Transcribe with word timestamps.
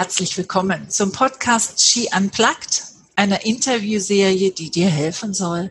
Herzlich 0.00 0.34
willkommen 0.38 0.88
zum 0.88 1.12
Podcast 1.12 1.78
She 1.78 2.08
Unplugged, 2.16 2.84
einer 3.16 3.44
Interviewserie, 3.44 4.50
die 4.50 4.70
dir 4.70 4.88
helfen 4.88 5.34
soll, 5.34 5.70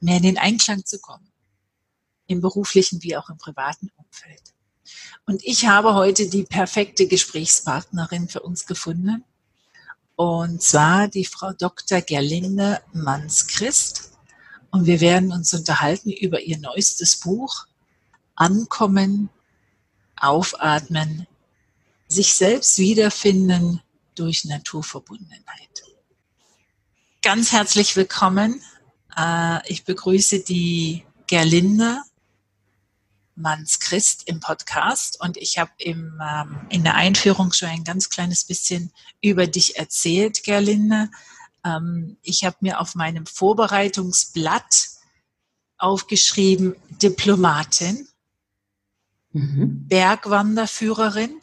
mehr 0.00 0.18
in 0.18 0.22
den 0.22 0.36
Einklang 0.36 0.84
zu 0.84 0.98
kommen, 1.00 1.26
im 2.26 2.42
beruflichen 2.42 3.02
wie 3.02 3.16
auch 3.16 3.30
im 3.30 3.38
privaten 3.38 3.90
Umfeld. 3.96 4.42
Und 5.24 5.42
ich 5.44 5.66
habe 5.66 5.94
heute 5.94 6.28
die 6.28 6.42
perfekte 6.42 7.06
Gesprächspartnerin 7.06 8.28
für 8.28 8.40
uns 8.40 8.66
gefunden, 8.66 9.24
und 10.14 10.62
zwar 10.62 11.08
die 11.08 11.24
Frau 11.24 11.54
Dr. 11.54 12.02
Gerlinde 12.02 12.82
Manns-Christ. 12.92 14.10
Und 14.70 14.84
wir 14.84 15.00
werden 15.00 15.32
uns 15.32 15.54
unterhalten 15.54 16.10
über 16.10 16.42
ihr 16.42 16.58
neuestes 16.58 17.16
Buch 17.16 17.64
Ankommen, 18.34 19.30
Aufatmen, 20.16 21.26
sich 22.08 22.34
selbst 22.34 22.78
wiederfinden 22.78 23.82
durch 24.14 24.44
Naturverbundenheit. 24.44 25.84
Ganz 27.22 27.52
herzlich 27.52 27.94
willkommen. 27.94 28.62
Äh, 29.16 29.60
ich 29.70 29.84
begrüße 29.84 30.40
die 30.40 31.04
Gerlinde 31.26 32.00
Manns-Christ 33.36 34.24
im 34.26 34.40
Podcast 34.40 35.20
und 35.20 35.36
ich 35.36 35.58
habe 35.58 35.70
im, 35.78 36.20
ähm, 36.20 36.60
in 36.70 36.82
der 36.82 36.94
Einführung 36.94 37.52
schon 37.52 37.68
ein 37.68 37.84
ganz 37.84 38.10
kleines 38.10 38.44
bisschen 38.44 38.92
über 39.20 39.46
dich 39.46 39.76
erzählt, 39.76 40.42
Gerlinde. 40.42 41.10
Ähm, 41.64 42.16
ich 42.22 42.44
habe 42.44 42.56
mir 42.60 42.80
auf 42.80 42.94
meinem 42.94 43.26
Vorbereitungsblatt 43.26 44.88
aufgeschrieben 45.76 46.74
Diplomatin, 47.00 48.08
mhm. 49.32 49.86
Bergwanderführerin, 49.86 51.40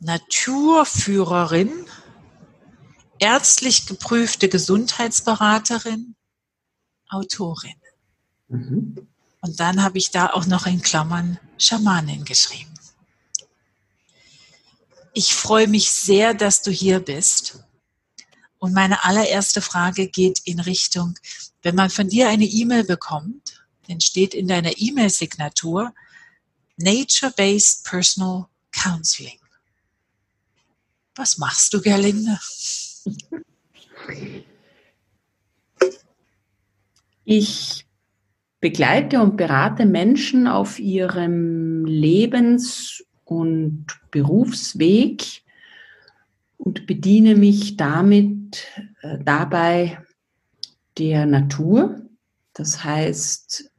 Naturführerin, 0.00 1.86
ärztlich 3.18 3.86
geprüfte 3.86 4.48
Gesundheitsberaterin, 4.48 6.14
Autorin. 7.08 7.74
Mhm. 8.48 9.08
Und 9.40 9.60
dann 9.60 9.82
habe 9.82 9.98
ich 9.98 10.10
da 10.10 10.30
auch 10.30 10.46
noch 10.46 10.66
in 10.66 10.82
Klammern 10.82 11.38
Schamanin 11.58 12.24
geschrieben. 12.24 12.74
Ich 15.14 15.34
freue 15.34 15.68
mich 15.68 15.90
sehr, 15.90 16.34
dass 16.34 16.62
du 16.62 16.70
hier 16.70 17.00
bist. 17.00 17.64
Und 18.58 18.72
meine 18.72 19.04
allererste 19.04 19.60
Frage 19.60 20.08
geht 20.08 20.40
in 20.44 20.60
Richtung, 20.60 21.18
wenn 21.62 21.74
man 21.74 21.90
von 21.90 22.08
dir 22.08 22.28
eine 22.28 22.44
E-Mail 22.44 22.84
bekommt, 22.84 23.64
dann 23.88 24.00
steht 24.00 24.34
in 24.34 24.46
deiner 24.48 24.72
E-Mail-Signatur 24.76 25.92
Nature-Based 26.76 27.84
Personal 27.84 28.46
Counseling. 28.70 29.37
Was 31.18 31.36
machst 31.36 31.74
du, 31.74 31.80
Gerlinde? 31.80 32.38
Ich 37.24 37.84
begleite 38.60 39.20
und 39.20 39.36
berate 39.36 39.84
Menschen 39.84 40.46
auf 40.46 40.78
ihrem 40.78 41.84
Lebens- 41.86 43.04
und 43.24 43.86
Berufsweg 44.12 45.42
und 46.56 46.86
bediene 46.86 47.34
mich 47.34 47.76
damit 47.76 48.64
äh, 49.02 49.18
dabei 49.18 49.98
der 50.98 51.26
Natur. 51.26 52.00
Das 52.54 52.84
heißt, 52.84 53.72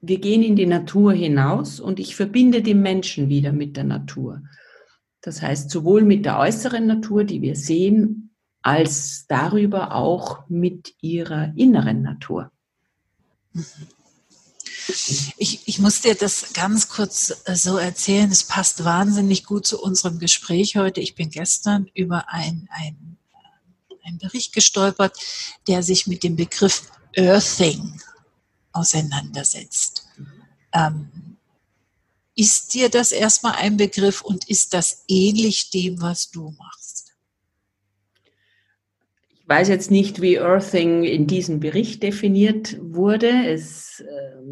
wir 0.00 0.18
gehen 0.18 0.42
in 0.42 0.56
die 0.56 0.66
Natur 0.66 1.12
hinaus 1.12 1.78
und 1.78 2.00
ich 2.00 2.16
verbinde 2.16 2.62
die 2.62 2.74
Menschen 2.74 3.28
wieder 3.28 3.52
mit 3.52 3.76
der 3.76 3.84
Natur. 3.84 4.42
Das 5.22 5.40
heißt, 5.40 5.70
sowohl 5.70 6.02
mit 6.02 6.24
der 6.24 6.38
äußeren 6.38 6.86
Natur, 6.86 7.24
die 7.24 7.40
wir 7.40 7.56
sehen, 7.56 8.34
als 8.60 9.26
darüber 9.28 9.94
auch 9.94 10.48
mit 10.48 10.94
ihrer 11.00 11.52
inneren 11.56 12.02
Natur. 12.02 12.50
Ich, 15.36 15.66
ich 15.66 15.78
muss 15.78 16.00
dir 16.00 16.14
das 16.14 16.52
ganz 16.52 16.88
kurz 16.88 17.42
äh, 17.44 17.54
so 17.54 17.76
erzählen. 17.76 18.30
Es 18.30 18.44
passt 18.44 18.84
wahnsinnig 18.84 19.44
gut 19.44 19.66
zu 19.66 19.80
unserem 19.80 20.18
Gespräch 20.18 20.76
heute. 20.76 21.00
Ich 21.00 21.14
bin 21.14 21.30
gestern 21.30 21.88
über 21.94 22.28
ein, 22.28 22.68
ein, 22.70 23.16
ein 24.04 24.18
Bericht 24.18 24.52
gestolpert, 24.52 25.16
der 25.68 25.82
sich 25.82 26.06
mit 26.06 26.24
dem 26.24 26.36
Begriff 26.36 26.90
Earthing 27.14 28.00
auseinandersetzt. 28.72 30.06
Ähm, 30.72 31.08
ist 32.34 32.74
dir 32.74 32.88
das 32.88 33.12
erstmal 33.12 33.54
ein 33.56 33.76
Begriff 33.76 34.22
und 34.22 34.48
ist 34.48 34.74
das 34.74 35.04
ähnlich 35.08 35.70
dem, 35.70 36.00
was 36.00 36.30
du 36.30 36.54
machst? 36.58 37.12
Ich 39.42 39.48
weiß 39.48 39.68
jetzt 39.68 39.90
nicht, 39.90 40.22
wie 40.22 40.38
Earthing 40.38 41.04
in 41.04 41.26
diesem 41.26 41.60
Bericht 41.60 42.02
definiert 42.02 42.78
wurde. 42.80 43.28
Es, 43.46 44.00
äh, 44.00 44.06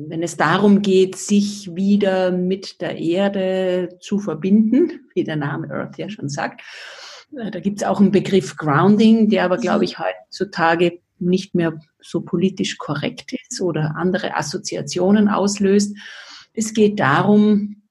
wenn 0.09 0.23
es 0.23 0.37
darum 0.37 0.83
geht, 0.83 1.17
sich 1.17 1.75
wieder 1.75 2.33
mit 2.33 2.81
der 2.83 2.99
Erde 2.99 3.97
zu 4.01 4.19
verbinden, 4.19 5.09
wie 5.15 5.25
der 5.25 5.37
Name 5.37 5.71
Earth 5.71 5.97
ja 5.97 6.11
schon 6.11 6.29
sagt, 6.29 6.61
äh, 7.39 7.51
da 7.51 7.61
gibt 7.61 7.81
es 7.81 7.87
auch 7.87 8.01
einen 8.01 8.11
Begriff 8.11 8.57
Grounding, 8.57 9.31
der 9.31 9.45
aber, 9.45 9.57
glaube 9.57 9.85
ich, 9.85 9.99
heutzutage 9.99 11.01
nicht 11.19 11.55
mehr 11.55 11.79
so 12.03 12.23
politisch 12.23 12.77
korrekt 12.79 13.33
ist 13.33 13.61
oder 13.61 13.95
andere 13.97 14.37
Assoziationen 14.37 15.29
auslöst. 15.29 15.97
Es 16.53 16.75
geht 16.75 17.01
darum, 17.01 17.83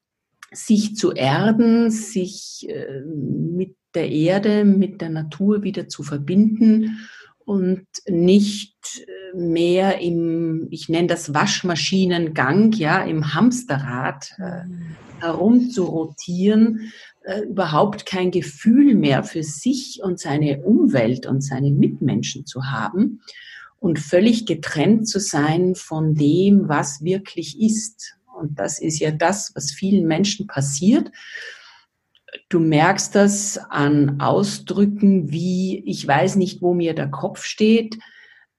sich 0.52 0.96
zu 0.96 1.12
erden, 1.12 1.90
sich 1.90 2.66
äh, 2.68 3.02
mit 3.04 3.76
der 3.94 4.10
Erde, 4.10 4.64
mit 4.64 5.00
der 5.00 5.10
Natur 5.10 5.62
wieder 5.62 5.88
zu 5.88 6.02
verbinden 6.02 6.98
und 7.44 7.86
nicht 8.08 8.76
äh, 9.06 9.36
mehr 9.36 10.00
im, 10.00 10.68
ich 10.70 10.88
nenne 10.88 11.08
das 11.08 11.34
Waschmaschinengang, 11.34 12.72
ja, 12.72 13.02
im 13.02 13.34
Hamsterrad 13.34 14.32
äh, 14.38 14.62
herum 15.20 15.70
zu 15.70 15.84
rotieren, 15.84 16.92
äh, 17.22 17.42
überhaupt 17.42 18.06
kein 18.06 18.30
Gefühl 18.30 18.94
mehr 18.94 19.24
für 19.24 19.42
sich 19.42 20.00
und 20.02 20.18
seine 20.18 20.62
Umwelt 20.62 21.26
und 21.26 21.42
seine 21.42 21.70
Mitmenschen 21.70 22.46
zu 22.46 22.64
haben 22.70 23.20
und 23.78 23.98
völlig 23.98 24.46
getrennt 24.46 25.08
zu 25.08 25.20
sein 25.20 25.74
von 25.74 26.14
dem, 26.14 26.68
was 26.68 27.02
wirklich 27.02 27.60
ist. 27.60 28.16
Und 28.40 28.58
das 28.58 28.80
ist 28.80 28.98
ja 28.98 29.10
das, 29.10 29.52
was 29.54 29.70
vielen 29.70 30.06
Menschen 30.06 30.46
passiert. 30.46 31.10
Du 32.48 32.60
merkst 32.60 33.14
das 33.14 33.58
an 33.58 34.20
Ausdrücken 34.20 35.30
wie, 35.30 35.82
ich 35.86 36.06
weiß 36.06 36.36
nicht, 36.36 36.62
wo 36.62 36.74
mir 36.74 36.94
der 36.94 37.10
Kopf 37.10 37.44
steht. 37.44 37.98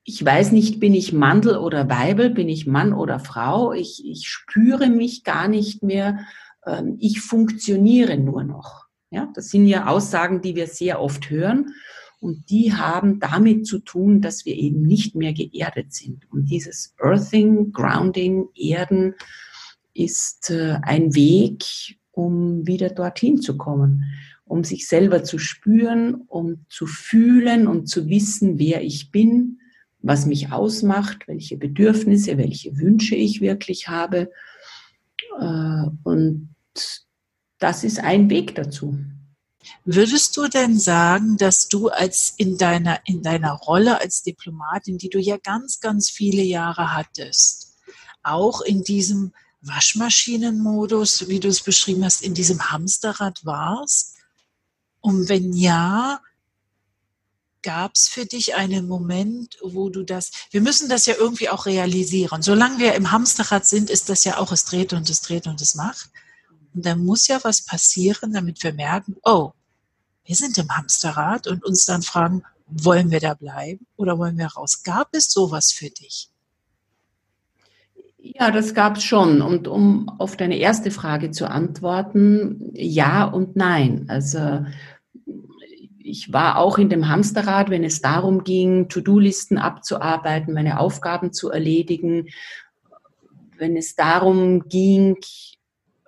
Ich 0.04 0.24
weiß 0.24 0.52
nicht, 0.52 0.80
bin 0.80 0.94
ich 0.94 1.14
Mandel 1.14 1.58
oder 1.58 1.90
Weibel, 1.90 2.30
bin 2.30 2.50
ich 2.50 2.68
Mann 2.68 2.94
oder 2.94 3.20
Frau. 3.20 3.72
Ich, 3.74 4.04
ich 4.06 4.28
spüre 4.28 4.90
mich 4.90 5.24
gar 5.24 5.48
nicht 5.48 5.84
mehr. 5.84 6.20
Ähm, 6.66 6.98
ich 7.00 7.22
funktioniere 7.22 8.18
nur 8.18 8.44
noch. 8.44 8.86
Ja, 9.10 9.30
das 9.34 9.50
sind 9.50 9.68
ja 9.68 9.88
Aussagen, 9.88 10.42
die 10.42 10.56
wir 10.56 10.68
sehr 10.68 11.02
oft 11.02 11.30
hören. 11.30 11.74
Und 12.22 12.50
die 12.50 12.74
haben 12.74 13.20
damit 13.20 13.66
zu 13.66 13.80
tun, 13.80 14.22
dass 14.22 14.46
wir 14.46 14.56
eben 14.56 14.84
nicht 14.84 15.16
mehr 15.16 15.34
geerdet 15.34 15.92
sind. 15.92 16.32
Und 16.32 16.52
dieses 16.52 16.94
Earthing, 17.00 17.72
Grounding, 17.72 18.48
Erden, 18.56 19.16
ist 20.04 20.50
äh, 20.50 20.78
ein 20.82 21.16
Weg, 21.16 21.64
um 22.12 22.68
wieder 22.68 22.90
dorthin 22.90 23.42
zu 23.42 23.58
kommen, 23.58 24.06
um 24.46 24.64
sich 24.64 24.88
selber 24.88 25.24
zu 25.24 25.38
spüren, 25.38 26.16
um 26.28 26.66
zu 26.70 26.86
fühlen 26.86 27.68
und 27.68 27.88
zu 27.88 28.10
wissen, 28.10 28.60
wer 28.60 28.84
ich 28.84 29.12
bin, 29.12 29.60
was 30.00 30.26
mich 30.26 30.52
ausmacht, 30.52 31.28
welche 31.28 31.58
Bedürfnisse, 31.58 32.38
welche 32.38 32.78
Wünsche 32.78 33.16
ich 33.16 33.42
wirklich 33.42 33.88
habe. 33.88 34.32
Äh, 35.40 35.86
und 36.04 36.56
das 37.60 37.84
ist 37.84 38.00
ein 38.00 38.30
Weg 38.30 38.56
dazu. 38.56 38.98
Würdest 39.86 40.36
du 40.38 40.48
denn 40.48 40.78
sagen, 40.78 41.38
dass 41.38 41.68
du 41.68 41.90
als 41.90 42.34
in 42.38 42.58
deiner, 42.58 43.00
in 43.06 43.22
deiner 43.22 43.54
Rolle 43.54 44.02
als 44.02 44.24
Diplomatin, 44.24 44.98
die 44.98 45.10
du 45.10 45.20
ja 45.20 45.38
ganz, 45.38 45.80
ganz 45.80 46.10
viele 46.10 46.42
Jahre 46.42 46.96
hattest, 46.96 47.78
auch 48.24 48.62
in 48.62 48.84
diesem 48.84 49.34
Waschmaschinenmodus, 49.62 51.28
wie 51.28 51.40
du 51.40 51.48
es 51.48 51.62
beschrieben 51.62 52.04
hast, 52.04 52.22
in 52.24 52.34
diesem 52.34 52.72
Hamsterrad 52.72 53.46
warst? 53.46 54.16
Und 55.02 55.30
wenn 55.30 55.54
ja, 55.54 56.20
gab 57.62 57.94
es 57.96 58.08
für 58.08 58.26
dich 58.26 58.56
einen 58.56 58.88
Moment, 58.88 59.58
wo 59.62 59.90
du 59.90 60.04
das, 60.04 60.32
wir 60.52 60.62
müssen 60.62 60.90
das 60.90 61.06
ja 61.06 61.16
irgendwie 61.16 61.50
auch 61.50 61.66
realisieren. 61.66 62.42
Solange 62.42 62.80
wir 62.80 62.96
im 62.96 63.12
Hamsterrad 63.12 63.68
sind, 63.68 63.90
ist 63.90 64.10
das 64.10 64.24
ja 64.24 64.38
auch, 64.38 64.52
es 64.52 64.66
dreht 64.66 64.94
und 64.94 65.10
es 65.10 65.22
dreht 65.22 65.48
und 65.48 65.62
es 65.62 65.76
macht. 65.76 66.10
Und 66.74 66.86
dann 66.86 67.04
muss 67.04 67.28
ja 67.28 67.40
was 67.44 67.64
passieren, 67.64 68.34
damit 68.34 68.64
wir 68.64 68.74
merken, 68.74 69.18
oh, 69.24 69.52
wir 70.24 70.36
sind 70.36 70.58
im 70.58 70.70
Hamsterrad 70.70 71.48
und 71.48 71.64
uns 71.64 71.86
dann 71.86 72.02
fragen, 72.02 72.44
wollen 72.68 73.12
wir 73.12 73.20
da 73.20 73.34
bleiben 73.34 73.86
oder 73.98 74.18
wollen 74.18 74.38
wir 74.38 74.48
raus? 74.48 74.84
Gab 74.84 75.10
es 75.14 75.32
sowas 75.32 75.72
für 75.72 75.90
dich? 75.90 76.31
Ja, 78.24 78.52
das 78.52 78.76
gab 78.76 78.98
es 78.98 79.04
schon. 79.04 79.42
Und 79.42 79.68
um 79.68 80.08
auf 80.20 80.38
deine 80.38 80.58
erste 80.58 80.92
Frage 80.92 81.32
zu 81.32 81.50
antworten, 81.50 82.72
ja 82.74 83.24
und 83.26 83.56
nein. 83.56 84.06
Also 84.10 84.64
ich 85.98 86.32
war 86.32 86.58
auch 86.58 86.78
in 86.78 86.90
dem 86.90 87.08
Hamsterrad, 87.08 87.72
wenn 87.72 87.84
es 87.84 88.02
darum 88.02 88.44
ging, 88.44 88.90
To-Do-Listen 88.90 89.58
abzuarbeiten, 89.58 90.54
meine 90.54 90.80
Aufgaben 90.80 91.34
zu 91.34 91.50
erledigen, 91.50 92.28
wenn 93.58 93.76
es 93.76 93.96
darum 93.96 94.68
ging, 94.68 95.18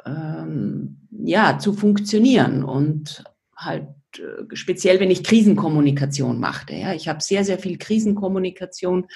ähm, 0.06 1.08
ja, 1.10 1.58
zu 1.58 1.74
funktionieren 1.74 2.64
und 2.64 3.24
halt 3.56 3.88
äh, 4.18 4.56
speziell, 4.56 5.00
wenn 5.00 5.12
ich 5.12 5.24
Krisenkommunikation 5.24 6.40
machte. 6.40 6.76
Ja, 6.76 6.94
ich 6.94 7.08
habe 7.08 7.22
sehr, 7.22 7.44
sehr 7.44 7.58
viel 7.58 7.78
Krisenkommunikation 7.78 9.08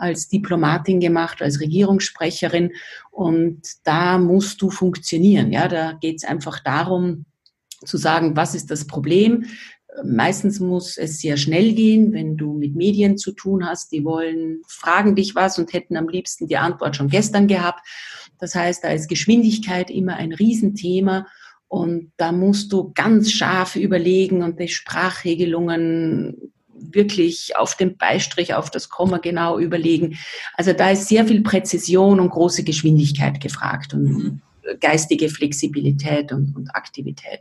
als 0.00 0.28
Diplomatin 0.28 0.98
gemacht, 0.98 1.42
als 1.42 1.60
Regierungssprecherin. 1.60 2.72
Und 3.10 3.60
da 3.84 4.18
musst 4.18 4.62
du 4.62 4.70
funktionieren. 4.70 5.52
Ja, 5.52 5.68
da 5.68 5.92
geht 5.92 6.16
es 6.16 6.24
einfach 6.24 6.60
darum, 6.60 7.26
zu 7.84 7.96
sagen, 7.96 8.36
was 8.36 8.54
ist 8.54 8.70
das 8.70 8.86
Problem? 8.86 9.44
Meistens 10.04 10.60
muss 10.60 10.96
es 10.96 11.20
sehr 11.20 11.36
schnell 11.36 11.72
gehen, 11.72 12.12
wenn 12.12 12.36
du 12.36 12.52
mit 12.52 12.76
Medien 12.76 13.18
zu 13.18 13.32
tun 13.32 13.66
hast. 13.66 13.92
Die 13.92 14.04
wollen, 14.04 14.62
fragen 14.68 15.14
dich 15.14 15.34
was 15.34 15.58
und 15.58 15.72
hätten 15.72 15.96
am 15.96 16.08
liebsten 16.08 16.46
die 16.46 16.56
Antwort 16.56 16.96
schon 16.96 17.08
gestern 17.08 17.46
gehabt. 17.46 17.86
Das 18.38 18.54
heißt, 18.54 18.84
da 18.84 18.88
ist 18.90 19.08
Geschwindigkeit 19.08 19.90
immer 19.90 20.16
ein 20.16 20.32
Riesenthema. 20.32 21.26
Und 21.68 22.12
da 22.16 22.32
musst 22.32 22.72
du 22.72 22.92
ganz 22.94 23.30
scharf 23.30 23.76
überlegen 23.76 24.42
und 24.42 24.58
die 24.58 24.68
Sprachregelungen 24.68 26.52
wirklich 26.80 27.56
auf 27.56 27.76
den 27.76 27.96
Beistrich, 27.96 28.54
auf 28.54 28.70
das 28.70 28.88
Komma 28.88 29.18
genau 29.18 29.58
überlegen. 29.58 30.18
Also 30.54 30.72
da 30.72 30.90
ist 30.90 31.08
sehr 31.08 31.26
viel 31.26 31.42
Präzision 31.42 32.20
und 32.20 32.30
große 32.30 32.64
Geschwindigkeit 32.64 33.40
gefragt 33.40 33.94
und 33.94 34.04
mhm. 34.04 34.40
geistige 34.80 35.28
Flexibilität 35.28 36.32
und, 36.32 36.56
und, 36.56 36.74
Aktivität. 36.74 37.40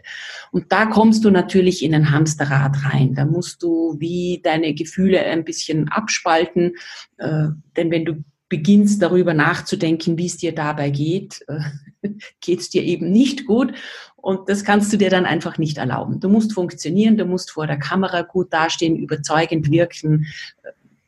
Und 0.51 0.71
da 0.71 0.85
kommst 0.85 1.25
du 1.25 1.31
natürlich 1.31 1.83
in 1.83 1.95
ein 1.95 2.11
Hamsterrad 2.11 2.85
rein. 2.85 3.15
Da 3.15 3.25
musst 3.25 3.63
du 3.63 3.95
wie 3.99 4.41
deine 4.43 4.73
Gefühle 4.73 5.23
ein 5.23 5.43
bisschen 5.43 5.89
abspalten, 5.89 6.73
äh, 7.17 7.47
denn 7.75 7.91
wenn 7.91 8.05
du 8.05 8.23
beginnst 8.49 9.01
darüber 9.01 9.35
nachzudenken, 9.35 10.17
wie 10.17 10.25
es 10.25 10.37
dir 10.37 10.53
dabei 10.53 10.89
geht, 10.89 11.45
äh, 11.47 11.59
geht 12.41 12.59
es 12.59 12.69
dir 12.69 12.83
eben 12.83 13.11
nicht 13.11 13.45
gut. 13.45 13.73
Und 14.21 14.49
das 14.49 14.63
kannst 14.63 14.91
du 14.91 14.97
dir 14.97 15.09
dann 15.09 15.25
einfach 15.25 15.57
nicht 15.57 15.77
erlauben. 15.77 16.19
Du 16.19 16.29
musst 16.29 16.53
funktionieren, 16.53 17.17
du 17.17 17.25
musst 17.25 17.51
vor 17.51 17.67
der 17.67 17.77
Kamera 17.77 18.21
gut 18.21 18.53
dastehen, 18.53 18.95
überzeugend 18.95 19.71
wirken, 19.71 20.27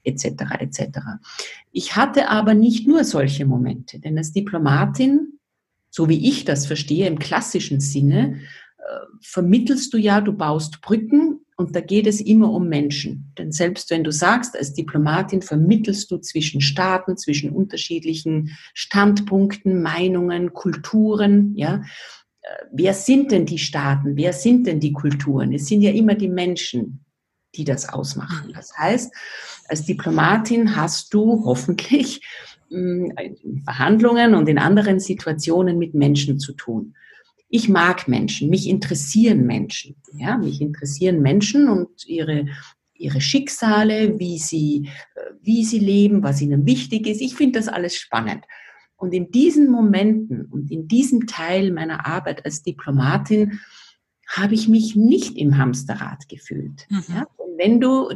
etc. 0.03 0.25
Äh, 0.25 0.63
etc. 0.63 0.99
Ich 1.71 1.95
hatte 1.95 2.29
aber 2.29 2.53
nicht 2.53 2.87
nur 2.87 3.03
solche 3.03 3.45
Momente, 3.45 3.99
denn 3.99 4.17
als 4.17 4.31
Diplomatin, 4.31 5.39
so 5.89 6.09
wie 6.09 6.29
ich 6.29 6.45
das 6.45 6.65
verstehe 6.65 7.07
im 7.07 7.19
klassischen 7.19 7.79
Sinne, 7.79 8.39
äh, 8.77 8.83
vermittelst 9.21 9.93
du 9.93 9.97
ja, 9.97 10.21
du 10.21 10.33
baust 10.33 10.81
Brücken 10.81 11.41
und 11.61 11.75
da 11.75 11.81
geht 11.81 12.07
es 12.07 12.19
immer 12.19 12.51
um 12.51 12.67
Menschen. 12.67 13.31
Denn 13.37 13.51
selbst 13.51 13.91
wenn 13.91 14.03
du 14.03 14.11
sagst, 14.11 14.57
als 14.57 14.73
Diplomatin 14.73 15.43
vermittelst 15.43 16.09
du 16.09 16.17
zwischen 16.17 16.59
Staaten, 16.59 17.17
zwischen 17.17 17.51
unterschiedlichen 17.51 18.57
Standpunkten, 18.73 19.81
Meinungen, 19.81 20.53
Kulturen, 20.53 21.55
ja. 21.55 21.83
Wer 22.71 22.93
sind 22.93 23.31
denn 23.31 23.45
die 23.45 23.59
Staaten? 23.59 24.15
Wer 24.15 24.33
sind 24.33 24.67
denn 24.67 24.79
die 24.79 24.93
Kulturen? 24.93 25.53
Es 25.53 25.67
sind 25.67 25.81
ja 25.81 25.91
immer 25.91 26.15
die 26.15 26.29
Menschen, 26.29 27.05
die 27.55 27.63
das 27.63 27.89
ausmachen. 27.89 28.47
Mhm. 28.47 28.53
Das 28.53 28.77
heißt, 28.77 29.13
als 29.67 29.85
Diplomatin 29.85 30.75
hast 30.75 31.13
du 31.13 31.43
hoffentlich 31.45 32.21
in 32.69 33.13
hm, 33.17 33.63
Verhandlungen 33.63 34.33
und 34.35 34.47
in 34.49 34.57
anderen 34.57 34.99
Situationen 34.99 35.77
mit 35.77 35.93
Menschen 35.93 36.39
zu 36.39 36.53
tun 36.53 36.95
ich 37.51 37.69
mag 37.69 38.07
Menschen, 38.07 38.49
mich 38.49 38.67
interessieren 38.67 39.45
Menschen. 39.45 39.95
Ja, 40.17 40.37
mich 40.37 40.61
interessieren 40.61 41.21
Menschen 41.21 41.69
und 41.69 42.07
ihre, 42.07 42.45
ihre 42.93 43.19
Schicksale, 43.19 44.17
wie 44.19 44.39
sie, 44.39 44.89
äh, 45.15 45.19
wie 45.41 45.65
sie 45.65 45.79
leben, 45.79 46.23
was 46.23 46.41
ihnen 46.41 46.65
wichtig 46.65 47.07
ist. 47.07 47.21
Ich 47.21 47.35
finde 47.35 47.59
das 47.59 47.67
alles 47.67 47.95
spannend. 47.95 48.45
Und 49.01 49.15
in 49.15 49.31
diesen 49.31 49.71
Momenten 49.71 50.45
und 50.45 50.69
in 50.69 50.87
diesem 50.87 51.25
Teil 51.25 51.71
meiner 51.71 52.05
Arbeit 52.05 52.45
als 52.45 52.61
Diplomatin 52.61 53.59
habe 54.27 54.53
ich 54.53 54.67
mich 54.67 54.95
nicht 54.95 55.35
im 55.37 55.57
Hamsterrad 55.57 56.29
gefühlt. 56.29 56.85
Mhm. 56.87 57.03
Ja, 57.09 57.27
wenn 57.57 57.81
du 57.81 58.11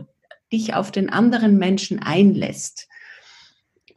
dich 0.54 0.76
auf 0.76 0.92
den 0.92 1.10
anderen 1.10 1.58
Menschen 1.58 1.98
einlässt 1.98 2.88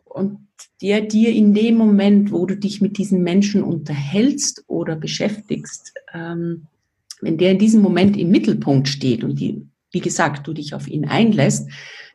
und 0.06 0.38
der 0.81 1.02
dir 1.02 1.31
in 1.31 1.52
dem 1.52 1.76
Moment, 1.76 2.32
wo 2.32 2.46
du 2.46 2.56
dich 2.56 2.81
mit 2.81 2.96
diesen 2.96 3.23
Menschen 3.23 3.62
unterhältst 3.62 4.64
oder 4.67 4.96
beschäftigst, 4.96 5.93
ähm, 6.14 6.69
wenn 7.20 7.37
der 7.37 7.50
in 7.50 7.58
diesem 7.58 7.82
Moment 7.82 8.17
im 8.17 8.31
Mittelpunkt 8.31 8.88
steht 8.88 9.25
und 9.25 9.38
die, 9.38 9.67
wie 9.93 10.00
gesagt, 10.00 10.46
du 10.46 10.55
dich 10.55 10.73
auf 10.73 10.88
ihn 10.88 11.05
einlässt, 11.05 11.69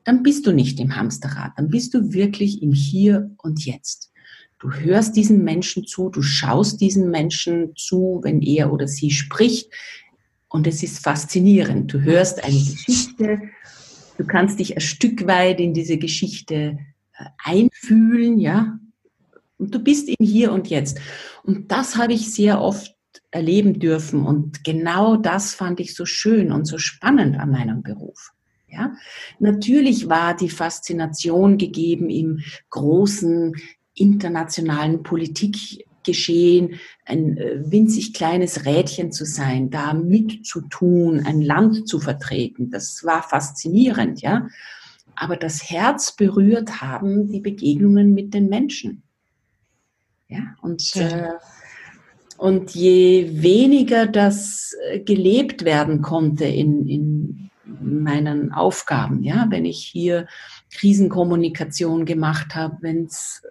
dann 0.04 0.24
bist 0.24 0.48
du 0.48 0.52
nicht 0.52 0.80
im 0.80 0.96
Hamsterrad, 0.96 1.52
dann 1.58 1.68
bist 1.68 1.94
du 1.94 2.12
wirklich 2.12 2.64
im 2.64 2.74
Hier 2.74 3.30
und 3.38 3.64
Jetzt. 3.64 4.12
Du 4.63 4.71
hörst 4.71 5.18
diesen 5.18 5.44
Menschen 5.44 5.86
zu, 5.86 6.10
du 6.10 6.21
schaust 6.21 6.80
diesen 6.80 7.12
Menschen 7.12 7.75
zu, 7.75 8.21
wenn 8.24 8.42
er 8.42 8.71
oder 8.71 8.88
sie 8.88 9.12
spricht 9.12 9.69
und 10.48 10.68
es 10.68 10.81
ist 10.83 11.04
faszinierend. 11.04 11.94
Du 11.94 12.00
hörst 12.00 12.42
eine 12.45 12.56
Geschichte, 12.56 13.42
du 14.18 14.25
kannst 14.25 14.60
dich 14.60 14.77
ein 14.77 14.81
Stück 14.81 15.27
weit 15.27 15.60
in 15.60 15.74
diese 15.74 15.98
Geschichte 15.98 16.80
einfühlen, 17.44 18.39
ja. 18.39 18.80
Und 19.57 19.75
du 19.75 19.80
bist 19.80 20.07
im 20.07 20.25
Hier 20.25 20.54
und 20.54 20.69
Jetzt. 20.69 20.98
Und 21.44 21.69
das 21.69 21.98
habe 21.98 22.13
ich 22.13 22.33
sehr 22.33 22.62
oft 22.62 22.95
erleben 23.31 23.81
dürfen. 23.81 24.25
Und 24.25 24.63
genau 24.63 25.18
das 25.18 25.54
fand 25.54 25.81
ich 25.81 25.94
so 25.94 26.06
schön 26.06 26.54
und 26.54 26.63
so 26.63 26.77
spannend 26.77 27.38
an 27.38 27.51
meinem 27.51 27.83
Beruf. 27.83 28.31
Ja, 28.69 28.95
natürlich 29.39 30.07
war 30.07 30.38
die 30.38 30.50
Faszination 30.50 31.57
gegeben 31.57 32.10
im 32.10 32.39
großen 32.69 33.56
internationalen 33.95 35.04
Politikgeschehen, 35.04 36.80
ein 37.06 37.38
äh, 37.38 37.72
winzig 37.72 38.13
kleines 38.13 38.66
Rädchen 38.66 39.12
zu 39.12 39.25
sein, 39.25 39.69
da 39.69 39.94
mitzutun, 39.94 41.25
ein 41.25 41.42
Land 41.42 41.88
zu 41.88 42.00
vertreten. 42.00 42.72
Das 42.72 43.04
war 43.04 43.24
faszinierend, 43.24 44.22
ja 44.22 44.48
aber 45.16 45.38
das 45.38 45.69
Herz 45.69 46.16
berührt 46.16 46.81
haben 46.81 47.28
die 47.28 47.40
Begegnungen 47.40 48.13
mit 48.13 48.34
den 48.34 48.50
Menschen. 48.50 49.04
Ja, 50.28 50.56
und, 50.62 50.96
äh, 50.96 51.30
und 52.38 52.72
je 52.72 53.30
weniger 53.42 54.07
das 54.07 54.75
äh, 54.89 55.00
gelebt 55.00 55.63
werden 55.63 56.01
konnte 56.01 56.46
in, 56.46 56.88
in 56.88 57.50
meinen 57.66 58.51
Aufgaben, 58.51 59.24
ja, 59.24 59.46
wenn 59.50 59.65
ich 59.65 59.84
hier 59.84 60.27
Krisenkommunikation 60.72 62.06
gemacht 62.06 62.56
habe, 62.56 62.77
wenn 62.82 63.06
es 63.06 63.44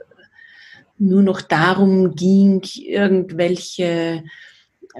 nur 1.02 1.22
noch 1.22 1.40
darum 1.40 2.14
ging, 2.14 2.62
irgendwelche 2.74 4.24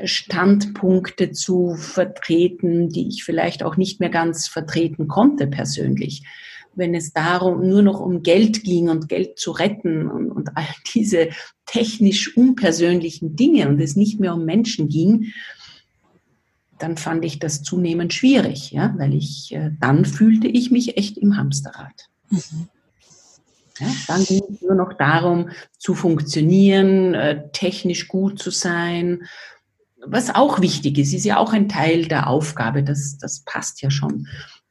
Standpunkte 0.04 1.32
zu 1.32 1.74
vertreten, 1.74 2.88
die 2.88 3.08
ich 3.08 3.24
vielleicht 3.24 3.62
auch 3.62 3.76
nicht 3.76 4.00
mehr 4.00 4.10
ganz 4.10 4.48
vertreten 4.48 5.08
konnte 5.08 5.46
persönlich 5.46 6.24
wenn 6.74 6.94
es 6.94 7.12
darum 7.12 7.68
nur 7.68 7.82
noch 7.82 8.00
um 8.00 8.22
Geld 8.22 8.64
ging 8.64 8.88
und 8.88 9.08
Geld 9.08 9.38
zu 9.38 9.50
retten 9.50 10.08
und, 10.08 10.30
und 10.30 10.56
all 10.56 10.66
diese 10.94 11.30
technisch 11.66 12.36
unpersönlichen 12.36 13.36
Dinge 13.36 13.68
und 13.68 13.80
es 13.80 13.96
nicht 13.96 14.20
mehr 14.20 14.34
um 14.34 14.44
Menschen 14.44 14.88
ging, 14.88 15.32
dann 16.78 16.96
fand 16.96 17.24
ich 17.24 17.38
das 17.38 17.62
zunehmend 17.62 18.12
schwierig, 18.12 18.72
ja, 18.72 18.94
weil 18.98 19.14
ich 19.14 19.54
äh, 19.54 19.70
dann 19.80 20.04
fühlte 20.04 20.48
ich 20.48 20.70
mich 20.70 20.96
echt 20.96 21.16
im 21.16 21.36
Hamsterrad. 21.36 22.08
Mhm. 22.30 22.68
Ja, 23.82 23.94
dann 24.08 24.24
ging 24.24 24.42
es 24.50 24.62
nur 24.62 24.74
noch 24.74 24.94
darum, 24.94 25.50
zu 25.78 25.94
funktionieren, 25.94 27.14
äh, 27.14 27.50
technisch 27.52 28.08
gut 28.08 28.38
zu 28.38 28.50
sein, 28.50 29.22
was 30.04 30.34
auch 30.34 30.60
wichtig 30.60 30.98
ist, 30.98 31.12
ist 31.12 31.24
ja 31.24 31.38
auch 31.38 31.52
ein 31.52 31.68
Teil 31.68 32.06
der 32.06 32.26
Aufgabe, 32.26 32.82
das, 32.82 33.18
das 33.18 33.40
passt 33.44 33.82
ja 33.82 33.90
schon. 33.90 34.26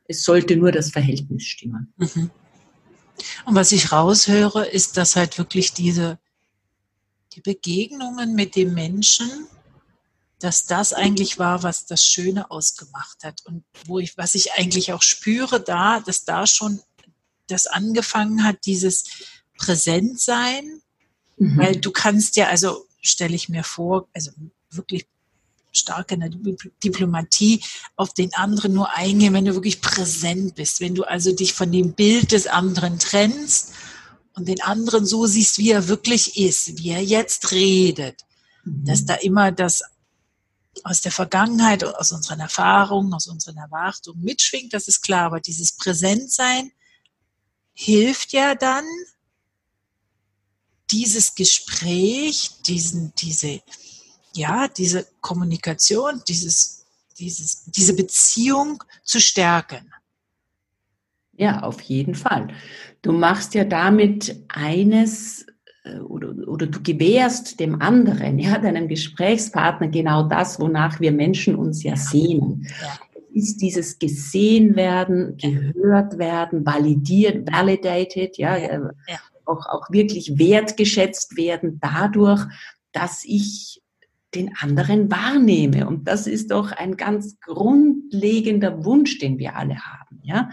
Es 0.08 0.24
sollte 0.24 0.58
nur 0.58 0.72
das 0.72 0.92
Verhältnis 0.92 1.44
stimmen. 1.44 1.94
Mhm. 1.98 2.30
Und 3.46 3.56
was 3.56 3.72
ich 3.72 3.92
raushöre, 3.92 4.66
ist, 4.66 4.98
dass 4.98 5.16
halt 5.16 5.38
wirklich 5.38 5.74
diese 5.74 6.20
die 7.34 7.42
Begegnungen 7.42 8.36
mit 8.36 8.58
dem 8.58 8.74
Menschen, 8.74 9.48
dass 10.40 10.66
das 10.66 10.92
eigentlich 10.92 11.40
war, 11.40 11.64
was 11.64 11.86
das 11.86 12.06
Schöne 12.06 12.52
ausgemacht 12.52 13.24
hat 13.24 13.42
und 13.46 13.64
wo 13.86 14.00
ich, 14.00 14.18
was 14.18 14.36
ich 14.36 14.54
eigentlich 14.54 14.92
auch 14.92 15.02
spüre, 15.02 15.62
da, 15.62 16.02
dass 16.02 16.26
da 16.26 16.46
schon 16.46 16.82
das 17.52 17.68
angefangen 17.68 18.44
hat, 18.44 18.66
dieses 18.66 19.06
Präsentsein, 19.58 20.82
mhm. 21.38 21.58
weil 21.58 21.76
du 21.76 21.92
kannst 21.92 22.36
ja, 22.36 22.48
also 22.48 22.86
stelle 23.02 23.36
ich 23.36 23.50
mir 23.50 23.64
vor, 23.64 24.08
also 24.14 24.32
wirklich 24.70 25.08
stark 25.72 26.12
in 26.12 26.20
der 26.20 26.30
Diplomatie 26.84 27.62
auf 27.96 28.14
den 28.14 28.34
anderen 28.34 28.74
nur 28.74 28.94
eingehen, 28.94 29.34
wenn 29.34 29.46
du 29.46 29.54
wirklich 29.54 29.82
präsent 29.82 30.56
bist, 30.56 30.82
wenn 30.82 30.96
du 30.96 31.04
also 31.04 31.34
dich 31.34 31.54
von 31.54 31.72
dem 31.72 31.94
Bild 31.94 32.32
des 32.32 32.48
anderen 32.48 33.00
trennst 33.00 33.74
und 34.34 34.48
den 34.48 34.62
anderen 34.62 35.06
so 35.06 35.26
siehst, 35.26 35.58
wie 35.58 35.72
er 35.72 35.88
wirklich 35.88 36.38
ist, 36.38 36.78
wie 36.78 36.90
er 36.90 37.04
jetzt 37.04 37.52
redet, 37.52 38.22
mhm. 38.64 38.86
dass 38.86 39.06
da 39.06 39.16
immer 39.16 39.52
das 39.52 39.82
aus 40.84 41.02
der 41.02 41.12
Vergangenheit, 41.12 41.84
aus 41.84 42.12
unseren 42.12 42.40
Erfahrungen, 42.40 43.14
aus 43.14 43.28
unseren 43.28 43.58
Erwartungen 43.58 44.24
mitschwingt, 44.24 44.74
das 44.74 44.88
ist 44.88 45.02
klar, 45.02 45.26
aber 45.26 45.40
dieses 45.40 45.74
Präsentsein 45.76 46.72
hilft 47.74 48.34
ja 48.34 48.56
dann, 48.56 48.86
dieses 50.92 51.36
Gespräch, 51.36 52.52
diesen, 52.68 53.14
diese, 53.16 53.62
ja, 54.36 54.68
diese 54.68 55.08
Kommunikation, 55.22 56.22
dieses, 56.28 56.86
dieses, 57.18 57.64
diese 57.66 57.96
Beziehung 57.96 58.84
zu 59.04 59.20
stärken. 59.20 59.92
Ja, 61.34 61.64
auf 61.64 61.82
jeden 61.82 62.16
Fall. 62.16 62.50
Du 63.02 63.14
machst 63.14 63.54
ja 63.54 63.64
damit 63.64 64.44
eines 64.50 65.46
äh, 65.84 65.98
oder, 66.00 66.48
oder 66.48 66.68
du 66.68 66.82
gewährst 66.84 67.60
dem 67.60 67.82
anderen, 67.82 68.38
ja, 68.38 68.60
deinem 68.60 68.88
Gesprächspartner 68.88 69.88
genau 69.88 70.24
das, 70.24 70.60
wonach 70.60 71.00
wir 71.00 71.12
Menschen 71.12 71.56
uns 71.56 71.84
ja 71.84 71.96
sehnen. 71.96 72.68
Ja. 72.82 73.00
Ist 73.34 73.62
dieses 73.62 74.00
gesehen 74.00 74.76
werden, 74.76 75.38
gehört 75.38 76.18
werden, 76.18 76.66
validiert, 76.66 77.52
validated, 77.52 78.38
ja, 78.38 78.58
ja. 78.58 78.68
Äh, 78.68 79.18
auch, 79.46 79.66
auch 79.68 79.90
wirklich 79.90 80.38
wertgeschätzt 80.38 81.36
werden 81.38 81.80
dadurch, 81.82 82.46
dass 82.92 83.24
ich 83.26 83.82
den 84.34 84.56
anderen 84.56 85.12
wahrnehme. 85.12 85.88
Und 85.88 86.08
das 86.08 86.28
ist 86.28 86.52
doch 86.52 86.72
ein 86.72 86.96
ganz 86.96 87.40
grundlegender 87.42 88.86
Wunsch, 88.86 89.20
den 89.20 89.38
wir 89.40 89.56
alle 89.56 89.76
haben. 89.76 90.20
Ja, 90.24 90.50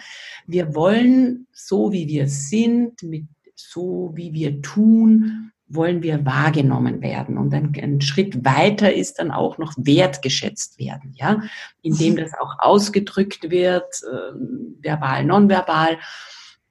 wir 0.47 0.75
wollen 0.75 1.47
so 1.52 1.92
wie 1.92 2.08
wir 2.08 2.28
sind, 2.28 3.02
mit 3.02 3.26
so 3.54 4.12
wie 4.14 4.32
wir 4.32 4.62
tun, 4.62 5.52
wollen 5.69 6.03
wir 6.03 6.25
wahrgenommen 6.25 7.03
werden. 7.03 7.37
Und 7.37 7.53
ein, 7.53 7.73
ein, 7.81 8.01
Schritt 8.01 8.45
weiter 8.45 8.93
ist 8.93 9.19
dann 9.19 9.31
auch 9.31 9.59
noch 9.59 9.75
wertgeschätzt 9.77 10.79
werden, 10.79 11.15
ja, 11.17 11.43
indem 11.83 12.17
das 12.17 12.33
auch 12.41 12.59
ausgedrückt 12.59 13.51
wird, 13.51 14.03
äh, 14.03 14.35
verbal, 14.81 15.25
nonverbal. 15.25 15.99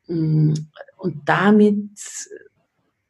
Mm, 0.08 0.54
und 0.98 1.22
damit 1.25 1.89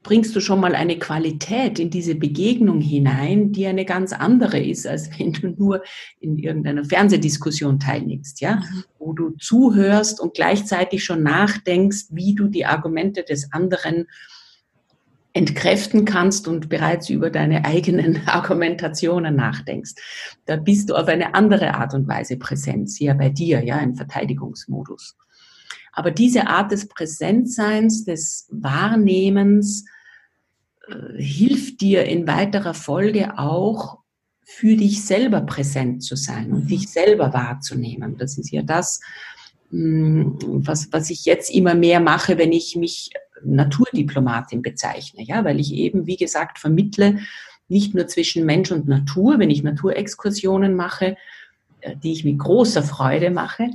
bringst 0.07 0.33
du 0.35 0.39
schon 0.39 0.61
mal 0.61 0.73
eine 0.73 0.97
Qualität 0.99 1.79
in 1.79 1.89
diese 1.89 2.15
Begegnung 2.15 2.79
hinein, 2.79 3.51
die 3.51 3.67
eine 3.67 3.83
ganz 3.83 4.13
andere 4.13 4.59
ist, 4.59 4.87
als 4.87 5.09
wenn 5.19 5.33
du 5.33 5.49
nur 5.49 5.83
in 6.19 6.37
irgendeiner 6.37 6.85
Fernsehdiskussion 6.85 7.79
teilnimmst, 7.79 8.41
ja, 8.41 8.55
mhm. 8.57 8.83
wo 8.99 9.13
du 9.13 9.31
zuhörst 9.31 10.19
und 10.19 10.33
gleichzeitig 10.33 11.03
schon 11.03 11.23
nachdenkst, 11.23 12.07
wie 12.11 12.35
du 12.35 12.47
die 12.47 12.65
Argumente 12.65 13.23
des 13.23 13.51
anderen 13.51 14.07
entkräften 15.37 16.03
kannst 16.03 16.47
und 16.47 16.67
bereits 16.67 17.09
über 17.09 17.29
deine 17.29 17.63
eigenen 17.63 18.21
Argumentationen 18.27 19.35
nachdenkst. 19.35 19.93
Da 20.45 20.57
bist 20.57 20.89
du 20.89 20.95
auf 20.95 21.07
eine 21.07 21.35
andere 21.35 21.75
Art 21.75 21.93
und 21.93 22.07
Weise 22.07 22.37
präsent, 22.37 22.89
hier 22.97 23.13
bei 23.13 23.29
dir, 23.29 23.63
ja, 23.63 23.79
im 23.79 23.95
Verteidigungsmodus. 23.95 25.15
Aber 25.93 26.11
diese 26.11 26.47
Art 26.47 26.71
des 26.71 26.87
Präsentseins, 26.87 28.03
des 28.03 28.47
Wahrnehmens, 28.51 29.85
äh, 30.87 31.21
hilft 31.21 31.81
dir 31.81 32.05
in 32.05 32.27
weiterer 32.27 32.73
Folge 32.73 33.37
auch, 33.37 33.99
für 34.49 34.77
dich 34.77 35.03
selber 35.03 35.41
präsent 35.41 36.03
zu 36.03 36.15
sein 36.15 36.53
und 36.53 36.71
dich 36.71 36.87
selber 36.87 37.33
wahrzunehmen. 37.33 38.17
Das 38.17 38.37
ist 38.37 38.49
ja 38.49 38.61
das, 38.61 39.01
hm, 39.71 40.37
was, 40.41 40.87
was 40.93 41.09
ich 41.09 41.25
jetzt 41.25 41.53
immer 41.53 41.75
mehr 41.75 41.99
mache, 41.99 42.37
wenn 42.37 42.53
ich 42.53 42.77
mich 42.77 43.09
Naturdiplomatin 43.43 44.61
bezeichne, 44.61 45.23
ja, 45.23 45.43
weil 45.45 45.59
ich 45.59 45.73
eben, 45.73 46.07
wie 46.07 46.17
gesagt, 46.17 46.59
vermittle, 46.59 47.19
nicht 47.67 47.93
nur 47.93 48.07
zwischen 48.07 48.45
Mensch 48.45 48.71
und 48.71 48.87
Natur, 48.87 49.39
wenn 49.39 49.49
ich 49.49 49.63
Naturexkursionen 49.63 50.75
mache, 50.75 51.17
äh, 51.81 51.95
die 51.97 52.13
ich 52.13 52.23
mit 52.23 52.39
großer 52.39 52.83
Freude 52.83 53.31
mache, 53.31 53.69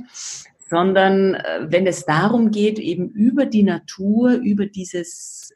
sondern 0.69 1.35
äh, 1.35 1.67
wenn 1.67 1.85
es 1.87 2.05
darum 2.05 2.51
geht, 2.51 2.79
eben 2.79 3.09
über 3.09 3.45
die 3.45 3.63
Natur, 3.63 4.33
über 4.33 4.65
dieses 4.65 5.53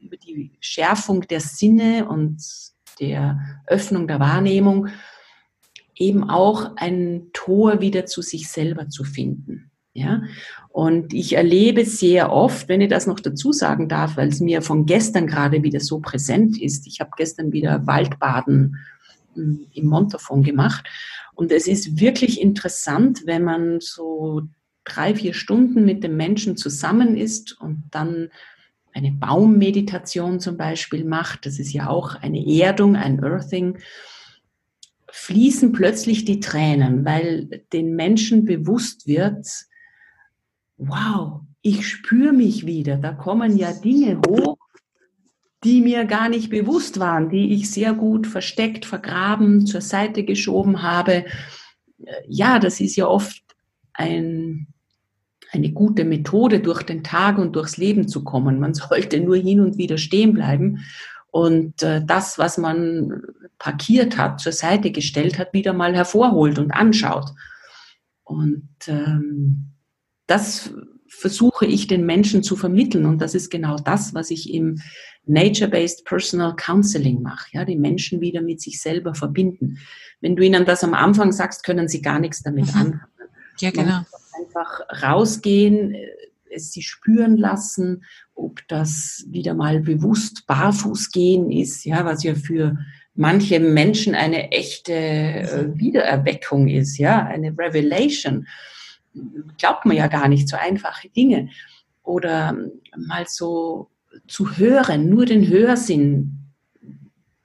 über 0.00 0.16
die 0.16 0.52
Schärfung 0.60 1.22
der 1.28 1.40
Sinne 1.40 2.08
und 2.08 2.42
der 3.00 3.38
Öffnung 3.66 4.08
der 4.08 4.20
Wahrnehmung 4.20 4.88
eben 5.94 6.28
auch 6.28 6.76
ein 6.76 7.28
Tor 7.32 7.80
wieder 7.80 8.06
zu 8.06 8.22
sich 8.22 8.48
selber 8.48 8.88
zu 8.88 9.04
finden. 9.04 9.69
Ja, 9.92 10.22
und 10.68 11.12
ich 11.12 11.32
erlebe 11.32 11.84
sehr 11.84 12.30
oft, 12.30 12.68
wenn 12.68 12.80
ich 12.80 12.88
das 12.90 13.08
noch 13.08 13.18
dazu 13.18 13.52
sagen 13.52 13.88
darf, 13.88 14.16
weil 14.16 14.28
es 14.28 14.38
mir 14.38 14.62
von 14.62 14.86
gestern 14.86 15.26
gerade 15.26 15.64
wieder 15.64 15.80
so 15.80 15.98
präsent 15.98 16.60
ist. 16.60 16.86
Ich 16.86 17.00
habe 17.00 17.10
gestern 17.16 17.52
wieder 17.52 17.88
Waldbaden 17.88 18.76
hm, 19.34 19.66
im 19.72 19.86
Montafon 19.86 20.44
gemacht. 20.44 20.88
Und 21.34 21.50
es 21.50 21.66
ist 21.66 21.98
wirklich 21.98 22.40
interessant, 22.40 23.22
wenn 23.26 23.42
man 23.42 23.80
so 23.80 24.42
drei, 24.84 25.14
vier 25.14 25.34
Stunden 25.34 25.84
mit 25.84 26.04
dem 26.04 26.16
Menschen 26.16 26.56
zusammen 26.56 27.16
ist 27.16 27.60
und 27.60 27.82
dann 27.90 28.28
eine 28.92 29.10
Baummeditation 29.10 30.38
zum 30.38 30.56
Beispiel 30.56 31.04
macht, 31.04 31.46
das 31.46 31.58
ist 31.58 31.72
ja 31.72 31.88
auch 31.88 32.14
eine 32.14 32.46
Erdung, 32.46 32.94
ein 32.94 33.22
Earthing, 33.24 33.78
fließen 35.10 35.72
plötzlich 35.72 36.24
die 36.24 36.40
Tränen, 36.40 37.04
weil 37.04 37.64
den 37.72 37.96
Menschen 37.96 38.44
bewusst 38.44 39.06
wird, 39.06 39.46
wow, 40.80 41.40
ich 41.62 41.86
spüre 41.86 42.32
mich 42.32 42.66
wieder, 42.66 42.96
da 42.96 43.12
kommen 43.12 43.56
ja 43.56 43.72
Dinge 43.72 44.20
hoch, 44.26 44.56
die 45.62 45.82
mir 45.82 46.06
gar 46.06 46.28
nicht 46.28 46.48
bewusst 46.48 46.98
waren, 46.98 47.28
die 47.28 47.52
ich 47.52 47.70
sehr 47.70 47.92
gut 47.92 48.26
versteckt, 48.26 48.86
vergraben, 48.86 49.66
zur 49.66 49.82
Seite 49.82 50.24
geschoben 50.24 50.82
habe. 50.82 51.26
Ja, 52.26 52.58
das 52.58 52.80
ist 52.80 52.96
ja 52.96 53.06
oft 53.06 53.42
ein 53.92 54.66
eine 55.52 55.72
gute 55.72 56.04
Methode, 56.04 56.60
durch 56.60 56.82
den 56.84 57.02
Tag 57.02 57.36
und 57.38 57.56
durchs 57.56 57.76
Leben 57.76 58.08
zu 58.08 58.22
kommen. 58.22 58.60
Man 58.60 58.74
sollte 58.74 59.20
nur 59.20 59.36
hin 59.36 59.60
und 59.60 59.78
wieder 59.78 59.98
stehen 59.98 60.32
bleiben 60.32 60.84
und 61.30 61.82
äh, 61.82 62.02
das, 62.04 62.38
was 62.38 62.58
man 62.58 63.22
parkiert 63.58 64.16
hat, 64.16 64.40
zur 64.40 64.52
Seite 64.52 64.90
gestellt 64.90 65.38
hat, 65.38 65.52
wieder 65.52 65.72
mal 65.72 65.94
hervorholt 65.94 66.58
und 66.58 66.70
anschaut. 66.72 67.30
Und 68.24 68.68
ähm, 68.86 69.69
das 70.30 70.72
versuche 71.08 71.66
ich 71.66 71.86
den 71.86 72.06
Menschen 72.06 72.42
zu 72.42 72.56
vermitteln 72.56 73.04
und 73.04 73.20
das 73.20 73.34
ist 73.34 73.50
genau 73.50 73.76
das, 73.76 74.14
was 74.14 74.30
ich 74.30 74.54
im 74.54 74.80
Nature-Based 75.26 76.04
Personal 76.04 76.56
Counseling 76.56 77.20
mache. 77.20 77.48
Ja, 77.52 77.64
die 77.64 77.76
Menschen 77.76 78.20
wieder 78.20 78.40
mit 78.40 78.60
sich 78.60 78.80
selber 78.80 79.14
verbinden. 79.14 79.78
Wenn 80.20 80.36
du 80.36 80.44
ihnen 80.44 80.64
das 80.64 80.82
am 80.84 80.94
Anfang 80.94 81.32
sagst, 81.32 81.64
können 81.64 81.88
sie 81.88 82.00
gar 82.00 82.20
nichts 82.20 82.42
damit 82.42 82.66
mhm. 82.66 82.80
anfangen. 82.80 83.00
Ja, 83.58 83.70
genau 83.70 84.00
einfach 84.40 84.80
rausgehen, 85.02 85.94
äh, 85.94 86.08
es 86.52 86.72
sie 86.72 86.82
spüren 86.82 87.36
lassen, 87.36 88.04
ob 88.34 88.66
das 88.66 89.24
wieder 89.28 89.54
mal 89.54 89.80
bewusst 89.80 90.46
barfuß 90.48 91.12
gehen 91.12 91.50
ist, 91.50 91.84
ja, 91.84 92.04
was 92.04 92.24
ja 92.24 92.34
für 92.34 92.76
manche 93.14 93.60
Menschen 93.60 94.16
eine 94.16 94.50
echte 94.50 94.92
äh, 94.92 95.68
Wiedererweckung 95.74 96.66
ist, 96.66 96.98
ja, 96.98 97.24
eine 97.24 97.56
Revelation. 97.56 98.48
Glaubt 99.58 99.86
man 99.86 99.96
ja 99.96 100.06
gar 100.06 100.28
nicht, 100.28 100.48
so 100.48 100.56
einfache 100.56 101.08
Dinge. 101.08 101.48
Oder 102.02 102.56
mal 102.96 103.26
so 103.28 103.90
zu 104.26 104.56
hören, 104.56 105.08
nur 105.08 105.26
den 105.26 105.48
Hörsinn 105.48 106.52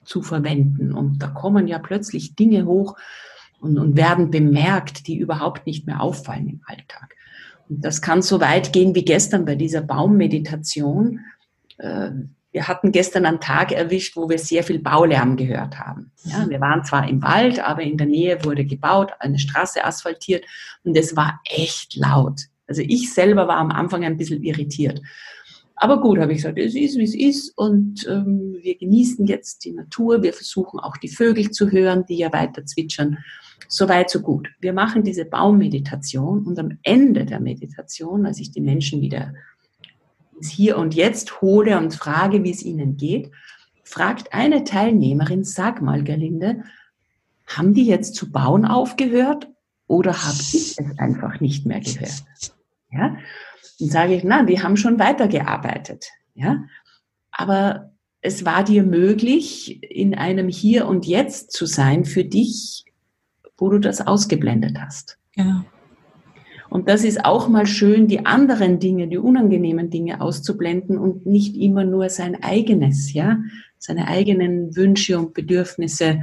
zu 0.03 0.21
verwenden. 0.21 0.93
Und 0.93 1.19
da 1.19 1.27
kommen 1.27 1.67
ja 1.67 1.79
plötzlich 1.79 2.35
Dinge 2.35 2.65
hoch, 2.65 2.95
und, 3.65 3.77
und 3.79 3.97
werden 3.97 4.29
bemerkt, 4.29 5.07
die 5.07 5.17
überhaupt 5.17 5.65
nicht 5.65 5.85
mehr 5.87 6.01
auffallen 6.01 6.47
im 6.47 6.61
Alltag. 6.65 7.15
Und 7.67 7.83
das 7.83 8.01
kann 8.01 8.21
so 8.21 8.39
weit 8.39 8.73
gehen 8.73 8.93
wie 8.93 9.03
gestern 9.03 9.45
bei 9.45 9.55
dieser 9.55 9.81
Baummeditation. 9.81 11.21
Äh, 11.77 12.11
wir 12.55 12.69
hatten 12.69 12.93
gestern 12.93 13.25
einen 13.25 13.41
Tag 13.41 13.73
erwischt, 13.73 14.15
wo 14.15 14.29
wir 14.29 14.39
sehr 14.39 14.63
viel 14.63 14.79
Baulärm 14.79 15.35
gehört 15.35 15.77
haben. 15.77 16.13
Ja, 16.23 16.49
wir 16.49 16.61
waren 16.61 16.85
zwar 16.85 17.05
im 17.05 17.21
Wald, 17.21 17.59
aber 17.59 17.81
in 17.81 17.97
der 17.97 18.07
Nähe 18.07 18.45
wurde 18.45 18.63
gebaut, 18.63 19.11
eine 19.19 19.37
Straße 19.37 19.83
asphaltiert 19.83 20.45
und 20.85 20.95
es 20.95 21.17
war 21.17 21.41
echt 21.43 21.97
laut. 21.97 22.39
Also 22.65 22.81
ich 22.81 23.13
selber 23.13 23.49
war 23.49 23.57
am 23.57 23.71
Anfang 23.71 24.05
ein 24.05 24.15
bisschen 24.15 24.41
irritiert. 24.41 25.01
Aber 25.75 25.99
gut, 25.99 26.17
habe 26.17 26.31
ich 26.31 26.37
gesagt, 26.37 26.57
es 26.57 26.75
ist, 26.75 26.97
wie 26.97 27.03
es 27.03 27.13
ist 27.13 27.57
und 27.57 28.07
ähm, 28.07 28.55
wir 28.61 28.77
genießen 28.77 29.25
jetzt 29.25 29.65
die 29.65 29.73
Natur. 29.73 30.23
Wir 30.23 30.31
versuchen 30.31 30.79
auch 30.79 30.95
die 30.95 31.09
Vögel 31.09 31.51
zu 31.51 31.71
hören, 31.71 32.05
die 32.07 32.19
ja 32.19 32.31
weiter 32.31 32.65
zwitschern. 32.65 33.17
Soweit, 33.67 34.09
so 34.09 34.21
gut. 34.21 34.47
Wir 34.61 34.71
machen 34.71 35.03
diese 35.03 35.25
Baummeditation 35.25 36.45
und 36.45 36.57
am 36.57 36.79
Ende 36.83 37.25
der 37.25 37.41
Meditation, 37.41 38.25
als 38.25 38.39
ich 38.39 38.51
die 38.51 38.61
Menschen 38.61 39.01
wieder 39.01 39.33
ins 40.35 40.49
Hier 40.49 40.77
und 40.77 40.93
Jetzt 40.93 41.41
hole 41.41 41.77
und 41.77 41.93
frage, 41.93 42.43
wie 42.43 42.51
es 42.51 42.63
ihnen 42.63 42.97
geht, 42.97 43.31
fragt 43.83 44.33
eine 44.33 44.63
Teilnehmerin, 44.63 45.43
sag 45.43 45.81
mal, 45.81 46.03
Gerlinde, 46.03 46.63
haben 47.45 47.73
die 47.73 47.85
jetzt 47.85 48.15
zu 48.15 48.31
bauen 48.31 48.65
aufgehört 48.65 49.47
oder 49.87 50.23
habe 50.23 50.37
ich 50.39 50.77
es 50.77 50.99
einfach 50.99 51.39
nicht 51.39 51.65
mehr 51.65 51.79
gehört? 51.79 52.23
Ja? 52.91 53.17
Dann 53.79 53.89
sage 53.89 54.15
ich, 54.15 54.23
na, 54.23 54.43
die 54.43 54.61
haben 54.61 54.77
schon 54.77 54.99
weitergearbeitet. 54.99 56.07
Ja, 56.33 56.65
aber 57.31 57.91
es 58.21 58.43
war 58.43 58.63
dir 58.63 58.83
möglich, 58.83 59.83
in 59.83 60.15
einem 60.15 60.49
Hier 60.49 60.87
und 60.87 61.05
Jetzt 61.05 61.51
zu 61.51 61.65
sein 61.65 62.05
für 62.05 62.25
dich, 62.25 62.85
wo 63.57 63.69
du 63.69 63.79
das 63.79 64.05
ausgeblendet 64.05 64.77
hast. 64.79 65.17
Genau. 65.33 65.63
Und 66.75 66.89
das 66.89 67.05
ist 67.05 67.23
auch 67.23 67.47
mal 67.47 67.65
schön, 67.65 68.09
die 68.09 68.25
anderen 68.25 68.81
Dinge, 68.81 69.07
die 69.07 69.17
unangenehmen 69.17 69.89
Dinge 69.89 70.19
auszublenden 70.19 70.97
und 70.97 71.25
nicht 71.25 71.55
immer 71.55 71.85
nur 71.85 72.09
sein 72.09 72.43
eigenes, 72.43 73.13
ja, 73.13 73.39
seine 73.77 74.09
eigenen 74.09 74.75
Wünsche 74.75 75.17
und 75.17 75.33
Bedürfnisse 75.33 76.21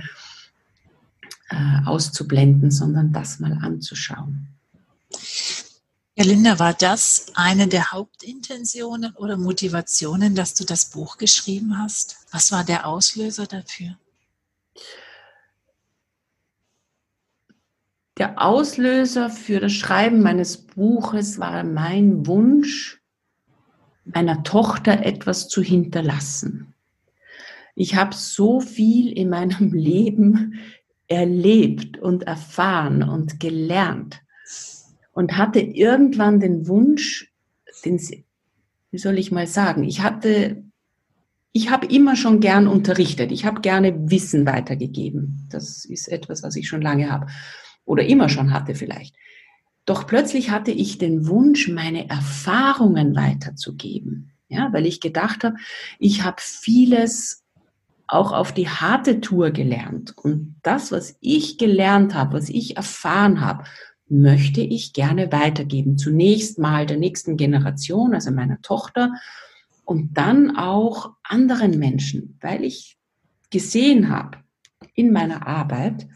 äh, 1.49 1.87
auszublenden, 1.87 2.71
sondern 2.71 3.15
das 3.15 3.41
mal 3.41 3.57
anzuschauen. 3.63 4.49
Ja, 6.17 6.25
Linda, 6.25 6.59
war 6.59 6.75
das 6.75 7.29
eine 7.33 7.67
der 7.67 7.91
Hauptintentionen 7.91 9.17
oder 9.17 9.39
Motivationen, 9.39 10.35
dass 10.35 10.53
du 10.53 10.67
das 10.67 10.91
Buch 10.91 11.17
geschrieben 11.17 11.79
hast? 11.79 12.27
Was 12.31 12.53
war 12.53 12.63
der 12.63 12.87
Auslöser 12.87 13.47
dafür? 13.47 13.97
Der 18.19 18.43
Auslöser 18.43 19.31
für 19.31 19.59
das 19.59 19.73
Schreiben 19.73 20.21
meines 20.21 20.59
Buches 20.59 21.39
war 21.39 21.65
mein 21.65 22.27
Wunsch, 22.27 23.01
meiner 24.05 24.43
Tochter 24.43 25.05
etwas 25.07 25.49
zu 25.49 25.63
hinterlassen. 25.63 26.75
Ich 27.75 27.97
habe 27.97 28.15
so 28.15 28.61
viel 28.61 29.11
in 29.13 29.31
meinem 29.31 29.73
Leben 29.73 30.61
erlebt 31.09 31.99
und 31.99 32.25
erfahren 32.25 33.03
und 33.03 33.41
gelernt 33.41 34.21
und 35.13 35.37
hatte 35.37 35.61
irgendwann 35.61 36.41
den 36.41 36.69
Wunsch, 36.69 37.33
den, 37.85 37.99
wie 38.91 38.99
soll 38.99 39.19
ich 39.19 39.33
mal 39.33 39.47
sagen, 39.47 39.85
ich 39.85 40.03
hatte, 40.03 40.63
ich 41.53 41.71
habe 41.71 41.87
immer 41.87 42.17
schon 42.17 42.41
gern 42.41 42.67
unterrichtet, 42.67 43.33
ich 43.33 43.47
habe 43.47 43.63
gerne 43.63 44.11
Wissen 44.11 44.47
weitergegeben. 44.47 45.49
Das 45.51 45.87
ist 45.87 46.09
etwas, 46.09 46.43
was 46.43 46.57
ich 46.57 46.69
schon 46.69 46.83
lange 46.83 47.11
habe 47.11 47.27
oder 47.85 48.05
immer 48.05 48.29
schon 48.29 48.53
hatte 48.53 48.75
vielleicht. 48.75 49.15
Doch 49.85 50.07
plötzlich 50.07 50.51
hatte 50.51 50.71
ich 50.71 50.99
den 50.99 51.27
Wunsch, 51.27 51.69
meine 51.69 52.09
Erfahrungen 52.09 53.17
weiterzugeben. 53.17 54.33
Ja, 54.49 54.73
weil 54.73 54.87
ich 54.87 55.01
gedacht 55.01 55.45
habe, 55.45 55.57
ich 55.99 56.25
habe 56.25 56.37
vieles 56.39 57.43
auch 58.07 58.33
auf 58.33 58.53
die 58.53 58.69
harte 58.69 59.23
Tour 59.23 59.51
gelernt. 59.51 60.15
Und 60.17 60.57
das, 60.63 60.93
was 60.93 61.17
ich 61.21 61.57
gelernt 61.57 62.15
habe, 62.15 62.35
was 62.35 62.51
ich 62.51 62.77
erfahren 62.77 63.41
habe, 63.41 63.65
möchte 64.09 64.61
ich 64.61 64.93
gerne 64.93 65.33
weitergeben. 65.33 65.97
Zunächst 65.97 66.59
mal 66.59 66.85
der 66.85 66.99
nächsten 66.99 67.39
Generation, 67.39 68.13
also 68.15 68.31
meiner 68.31 68.61
Tochter, 68.61 69.13
und 69.85 70.17
dann 70.19 70.57
auch 70.57 71.13
anderen 71.23 71.79
Menschen, 71.79 72.39
weil 72.43 72.65
ich 72.65 72.99
gesehen 73.51 74.11
habe 74.11 74.39
in 74.95 75.13
meiner 75.13 75.47
Arbeit, 75.47 76.07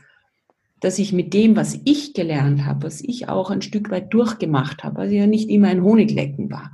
dass 0.86 1.00
ich 1.00 1.12
mit 1.12 1.34
dem, 1.34 1.56
was 1.56 1.80
ich 1.84 2.14
gelernt 2.14 2.64
habe, 2.64 2.86
was 2.86 3.00
ich 3.00 3.28
auch 3.28 3.50
ein 3.50 3.60
Stück 3.60 3.90
weit 3.90 4.14
durchgemacht 4.14 4.84
habe, 4.84 5.00
also 5.00 5.16
ja 5.16 5.26
nicht 5.26 5.50
immer 5.50 5.66
ein 5.66 5.82
Honiglecken 5.82 6.48
war, 6.48 6.70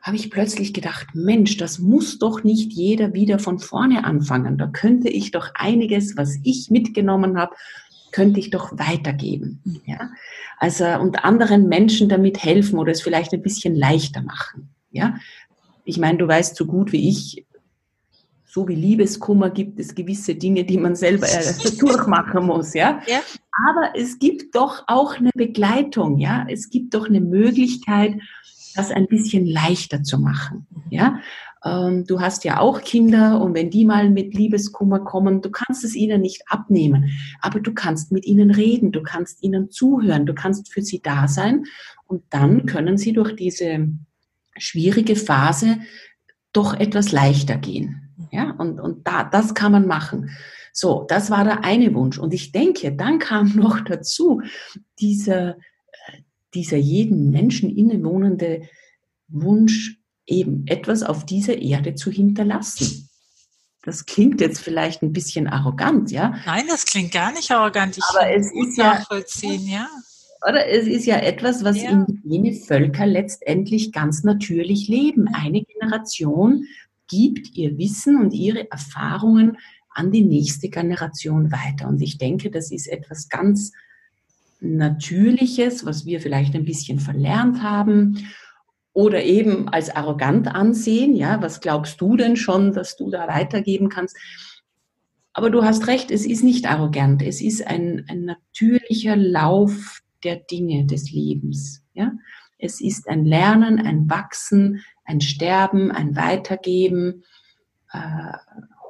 habe 0.00 0.16
ich 0.16 0.28
plötzlich 0.28 0.74
gedacht, 0.74 1.14
Mensch, 1.14 1.56
das 1.56 1.78
muss 1.78 2.18
doch 2.18 2.42
nicht 2.42 2.72
jeder 2.72 3.14
wieder 3.14 3.38
von 3.38 3.60
vorne 3.60 4.02
anfangen. 4.02 4.58
Da 4.58 4.66
könnte 4.66 5.08
ich 5.08 5.30
doch 5.30 5.50
einiges, 5.54 6.16
was 6.16 6.40
ich 6.42 6.70
mitgenommen 6.70 7.38
habe, 7.38 7.54
könnte 8.10 8.40
ich 8.40 8.50
doch 8.50 8.76
weitergeben. 8.76 9.62
Ja? 9.86 10.10
Also 10.58 10.84
und 10.86 11.24
anderen 11.24 11.68
Menschen 11.68 12.08
damit 12.08 12.42
helfen 12.42 12.76
oder 12.76 12.90
es 12.90 13.02
vielleicht 13.02 13.32
ein 13.32 13.42
bisschen 13.42 13.76
leichter 13.76 14.22
machen. 14.22 14.70
Ja? 14.90 15.14
Ich 15.84 15.96
meine, 15.96 16.18
du 16.18 16.26
weißt 16.26 16.56
so 16.56 16.66
gut 16.66 16.90
wie 16.90 17.08
ich, 17.08 17.46
so 18.52 18.68
wie 18.68 18.74
Liebeskummer 18.74 19.48
gibt 19.48 19.80
es 19.80 19.94
gewisse 19.94 20.34
Dinge, 20.34 20.64
die 20.64 20.76
man 20.76 20.94
selber 20.94 21.26
äh, 21.26 21.70
durchmachen 21.78 22.44
muss, 22.44 22.74
ja? 22.74 23.00
ja. 23.06 23.20
Aber 23.66 23.92
es 23.96 24.18
gibt 24.18 24.54
doch 24.54 24.84
auch 24.88 25.16
eine 25.16 25.30
Begleitung, 25.34 26.18
ja. 26.18 26.44
Es 26.50 26.68
gibt 26.68 26.92
doch 26.92 27.08
eine 27.08 27.22
Möglichkeit, 27.22 28.12
das 28.74 28.90
ein 28.90 29.06
bisschen 29.06 29.46
leichter 29.46 30.02
zu 30.02 30.18
machen, 30.18 30.66
ja. 30.90 31.20
Ähm, 31.64 32.04
du 32.06 32.20
hast 32.20 32.44
ja 32.44 32.60
auch 32.60 32.82
Kinder 32.82 33.40
und 33.40 33.54
wenn 33.54 33.70
die 33.70 33.86
mal 33.86 34.10
mit 34.10 34.34
Liebeskummer 34.34 35.00
kommen, 35.00 35.40
du 35.40 35.50
kannst 35.50 35.82
es 35.82 35.94
ihnen 35.94 36.20
nicht 36.20 36.42
abnehmen, 36.48 37.10
aber 37.40 37.58
du 37.58 37.72
kannst 37.72 38.12
mit 38.12 38.26
ihnen 38.26 38.50
reden, 38.50 38.92
du 38.92 39.02
kannst 39.02 39.42
ihnen 39.42 39.70
zuhören, 39.70 40.26
du 40.26 40.34
kannst 40.34 40.70
für 40.70 40.82
sie 40.82 41.00
da 41.00 41.26
sein 41.26 41.64
und 42.06 42.22
dann 42.28 42.66
können 42.66 42.98
sie 42.98 43.14
durch 43.14 43.34
diese 43.34 43.88
schwierige 44.58 45.16
Phase 45.16 45.78
doch 46.52 46.74
etwas 46.74 47.12
leichter 47.12 47.56
gehen. 47.56 48.01
Ja, 48.32 48.52
und, 48.52 48.80
und 48.80 49.06
da, 49.06 49.24
das 49.24 49.54
kann 49.54 49.72
man 49.72 49.86
machen. 49.86 50.30
So, 50.72 51.04
das 51.06 51.30
war 51.30 51.44
der 51.44 51.64
eine 51.64 51.94
Wunsch. 51.94 52.18
Und 52.18 52.32
ich 52.32 52.50
denke, 52.50 52.92
dann 52.92 53.18
kam 53.18 53.52
noch 53.56 53.80
dazu 53.80 54.40
dieser, 54.98 55.56
dieser 56.54 56.78
jeden 56.78 57.30
Menschen 57.30 57.70
innewohnende 57.70 58.62
Wunsch, 59.28 59.98
eben 60.26 60.66
etwas 60.66 61.02
auf 61.02 61.26
dieser 61.26 61.58
Erde 61.58 61.94
zu 61.94 62.10
hinterlassen. 62.10 63.08
Das 63.82 64.06
klingt 64.06 64.40
jetzt 64.40 64.60
vielleicht 64.60 65.02
ein 65.02 65.12
bisschen 65.12 65.48
arrogant, 65.48 66.10
ja? 66.12 66.36
Nein, 66.46 66.66
das 66.68 66.86
klingt 66.86 67.12
gar 67.12 67.32
nicht 67.32 67.50
arrogant. 67.50 67.98
Ich 67.98 68.04
Aber 68.08 68.30
es 68.30 68.46
ist 68.52 68.78
nachvollziehen, 68.78 69.66
ja. 69.66 69.88
Oder 70.48 70.68
es 70.68 70.86
ist 70.86 71.04
ja 71.04 71.16
etwas, 71.16 71.64
was 71.64 71.82
ja. 71.82 71.90
indigene 71.90 72.54
Völker 72.54 73.06
letztendlich 73.06 73.92
ganz 73.92 74.22
natürlich 74.22 74.88
leben. 74.88 75.28
Eine 75.34 75.62
Generation 75.62 76.64
gibt 77.12 77.54
ihr 77.54 77.76
Wissen 77.76 78.16
und 78.16 78.32
ihre 78.32 78.70
Erfahrungen 78.70 79.58
an 79.90 80.10
die 80.10 80.24
nächste 80.24 80.70
Generation 80.70 81.52
weiter. 81.52 81.86
Und 81.86 82.00
ich 82.00 82.16
denke, 82.16 82.50
das 82.50 82.72
ist 82.72 82.86
etwas 82.86 83.28
ganz 83.28 83.72
Natürliches, 84.60 85.84
was 85.84 86.06
wir 86.06 86.20
vielleicht 86.20 86.54
ein 86.54 86.64
bisschen 86.64 87.00
verlernt 87.00 87.62
haben 87.62 88.28
oder 88.94 89.24
eben 89.24 89.68
als 89.68 89.90
arrogant 89.90 90.48
ansehen. 90.48 91.14
Ja, 91.14 91.42
was 91.42 91.60
glaubst 91.60 92.00
du 92.00 92.16
denn 92.16 92.36
schon, 92.36 92.72
dass 92.72 92.96
du 92.96 93.10
da 93.10 93.28
weitergeben 93.28 93.90
kannst? 93.90 94.16
Aber 95.34 95.50
du 95.50 95.64
hast 95.64 95.86
recht, 95.88 96.10
es 96.10 96.24
ist 96.24 96.44
nicht 96.44 96.70
arrogant. 96.70 97.22
Es 97.22 97.42
ist 97.42 97.66
ein, 97.66 98.06
ein 98.08 98.24
natürlicher 98.24 99.16
Lauf 99.16 100.00
der 100.24 100.36
Dinge 100.36 100.86
des 100.86 101.10
Lebens. 101.10 101.82
Ja, 101.92 102.12
es 102.62 102.80
ist 102.80 103.08
ein 103.08 103.24
Lernen, 103.24 103.84
ein 103.84 104.08
Wachsen, 104.08 104.82
ein 105.04 105.20
Sterben, 105.20 105.90
ein 105.90 106.16
Weitergeben, 106.16 107.24
äh, 107.92 108.32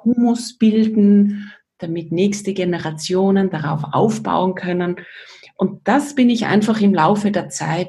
Humus 0.05 0.59
bilden, 0.59 1.51
damit 1.79 2.13
nächste 2.13 2.53
Generationen 2.53 3.51
darauf 3.51 3.83
aufbauen 3.93 4.55
können. 4.55 4.97
Und 5.57 5.81
das 5.89 6.15
bin 6.15 6.29
ich 6.29 6.47
einfach 6.47 6.81
im 6.81 6.93
Laufe 6.93 7.31
der 7.31 7.49
Zeit 7.49 7.89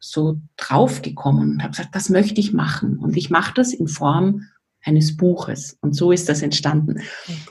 so 0.00 0.40
draufgekommen 0.56 1.52
und 1.52 1.62
habe 1.62 1.72
gesagt, 1.72 1.94
das 1.94 2.08
möchte 2.08 2.40
ich 2.40 2.52
machen. 2.52 2.98
Und 2.98 3.16
ich 3.16 3.28
mache 3.28 3.54
das 3.54 3.72
in 3.74 3.88
Form 3.88 4.46
eines 4.82 5.16
Buches. 5.16 5.78
Und 5.82 5.94
so 5.94 6.10
ist 6.10 6.28
das 6.28 6.42
entstanden. 6.42 7.02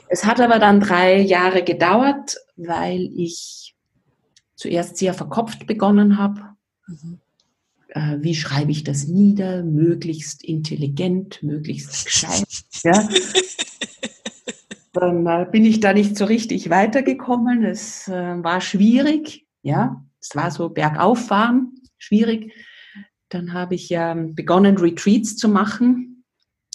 Es 0.08 0.24
hat 0.24 0.40
aber 0.40 0.58
dann 0.58 0.80
drei 0.80 1.20
Jahre 1.20 1.62
gedauert, 1.62 2.36
weil 2.56 3.10
ich 3.14 3.74
zuerst 4.56 4.96
sehr 4.96 5.14
verkopft 5.14 5.66
begonnen 5.66 6.18
habe. 6.18 6.42
Mhm 6.88 7.21
äh, 7.94 8.18
wie 8.20 8.34
schreibe 8.34 8.70
ich 8.70 8.84
das 8.84 9.06
nieder, 9.06 9.62
möglichst 9.62 10.44
intelligent, 10.44 11.42
möglichst 11.42 12.06
gescheit. 12.06 12.46
Ja. 12.84 13.08
Dann 14.92 15.26
äh, 15.26 15.46
bin 15.50 15.64
ich 15.64 15.80
da 15.80 15.92
nicht 15.92 16.16
so 16.16 16.24
richtig 16.24 16.70
weitergekommen. 16.70 17.64
Es 17.64 18.08
äh, 18.08 18.42
war 18.42 18.60
schwierig, 18.60 19.46
ja. 19.62 20.04
Es 20.20 20.34
war 20.36 20.50
so 20.50 20.68
bergauf 20.68 21.26
fahren, 21.26 21.74
schwierig. 21.98 22.52
Dann 23.28 23.52
habe 23.52 23.74
ich 23.74 23.88
ja 23.88 24.14
begonnen, 24.14 24.78
Retreats 24.78 25.36
zu 25.36 25.48
machen, 25.48 26.24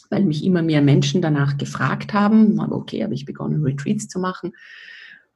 weil 0.09 0.25
mich 0.25 0.43
immer 0.43 0.61
mehr 0.61 0.81
Menschen 0.81 1.21
danach 1.21 1.57
gefragt 1.57 2.13
haben. 2.13 2.59
Aber 2.59 2.75
okay, 2.75 3.03
habe 3.03 3.13
ich 3.13 3.25
begonnen, 3.25 3.63
Retreats 3.63 4.07
zu 4.07 4.19
machen. 4.19 4.53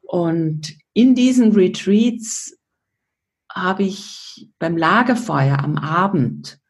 Und 0.01 0.75
in 0.93 1.15
diesen 1.15 1.53
Retreats 1.53 2.57
habe 3.53 3.83
ich 3.83 4.49
beim 4.59 4.77
Lagerfeuer 4.77 5.59
am 5.59 5.77
Abend, 5.77 6.61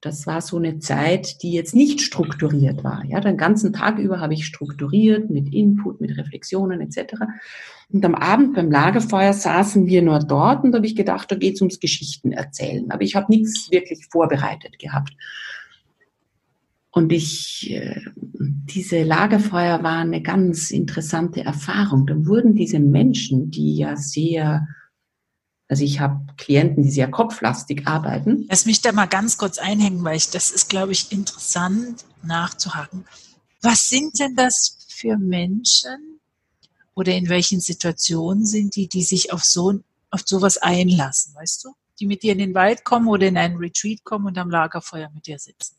das 0.00 0.26
war 0.26 0.40
so 0.40 0.56
eine 0.56 0.78
Zeit, 0.78 1.42
die 1.42 1.52
jetzt 1.52 1.74
nicht 1.74 2.00
strukturiert 2.00 2.82
war. 2.82 3.04
Ja, 3.04 3.20
den 3.20 3.36
ganzen 3.36 3.74
Tag 3.74 3.98
über 3.98 4.18
habe 4.18 4.32
ich 4.32 4.46
strukturiert 4.46 5.28
mit 5.28 5.52
Input, 5.52 6.00
mit 6.00 6.16
Reflexionen 6.16 6.80
etc. 6.80 7.16
Und 7.90 8.04
am 8.04 8.14
Abend 8.14 8.54
beim 8.54 8.70
Lagerfeuer 8.70 9.34
saßen 9.34 9.86
wir 9.86 10.00
nur 10.00 10.20
dort 10.20 10.64
und 10.64 10.72
da 10.72 10.76
habe 10.76 10.86
ich 10.86 10.96
gedacht, 10.96 11.30
da 11.30 11.36
geht 11.36 11.56
es 11.56 11.60
ums 11.60 11.80
Geschichten 11.80 12.32
erzählen. 12.32 12.90
Aber 12.90 13.02
ich 13.02 13.14
habe 13.14 13.26
nichts 13.28 13.70
wirklich 13.70 14.06
vorbereitet 14.10 14.78
gehabt. 14.78 15.12
Und 16.92 17.12
ich, 17.12 17.70
äh, 17.70 18.00
diese 18.16 19.02
Lagerfeuer 19.02 19.82
war 19.82 19.98
eine 19.98 20.22
ganz 20.22 20.70
interessante 20.70 21.44
Erfahrung. 21.44 22.06
Da 22.06 22.26
wurden 22.26 22.54
diese 22.54 22.80
Menschen, 22.80 23.50
die 23.50 23.76
ja 23.76 23.96
sehr 23.96 24.66
Also 25.70 25.84
ich 25.84 26.00
habe 26.00 26.20
Klienten, 26.36 26.82
die 26.82 26.90
sehr 26.90 27.08
kopflastig 27.08 27.86
arbeiten. 27.86 28.44
Lass 28.50 28.66
mich 28.66 28.80
da 28.82 28.90
mal 28.90 29.06
ganz 29.06 29.38
kurz 29.38 29.58
einhängen, 29.58 30.02
weil 30.02 30.16
ich, 30.16 30.28
das 30.28 30.50
ist, 30.50 30.68
glaube 30.68 30.90
ich, 30.90 31.12
interessant 31.12 32.04
nachzuhaken. 32.24 33.04
Was 33.62 33.88
sind 33.88 34.18
denn 34.18 34.34
das 34.34 34.78
für 34.88 35.16
Menschen 35.16 36.18
oder 36.94 37.14
in 37.14 37.28
welchen 37.28 37.60
Situationen 37.60 38.46
sind 38.46 38.74
die, 38.74 38.88
die 38.88 39.04
sich 39.04 39.32
auf 39.32 39.44
so, 39.44 39.78
auf 40.10 40.22
sowas 40.24 40.58
einlassen, 40.58 41.36
weißt 41.36 41.64
du? 41.64 41.68
Die 42.00 42.06
mit 42.06 42.24
dir 42.24 42.32
in 42.32 42.38
den 42.38 42.54
Wald 42.54 42.84
kommen 42.84 43.06
oder 43.06 43.28
in 43.28 43.36
einen 43.36 43.56
Retreat 43.56 44.02
kommen 44.02 44.26
und 44.26 44.38
am 44.38 44.50
Lagerfeuer 44.50 45.08
mit 45.14 45.28
dir 45.28 45.38
sitzen? 45.38 45.76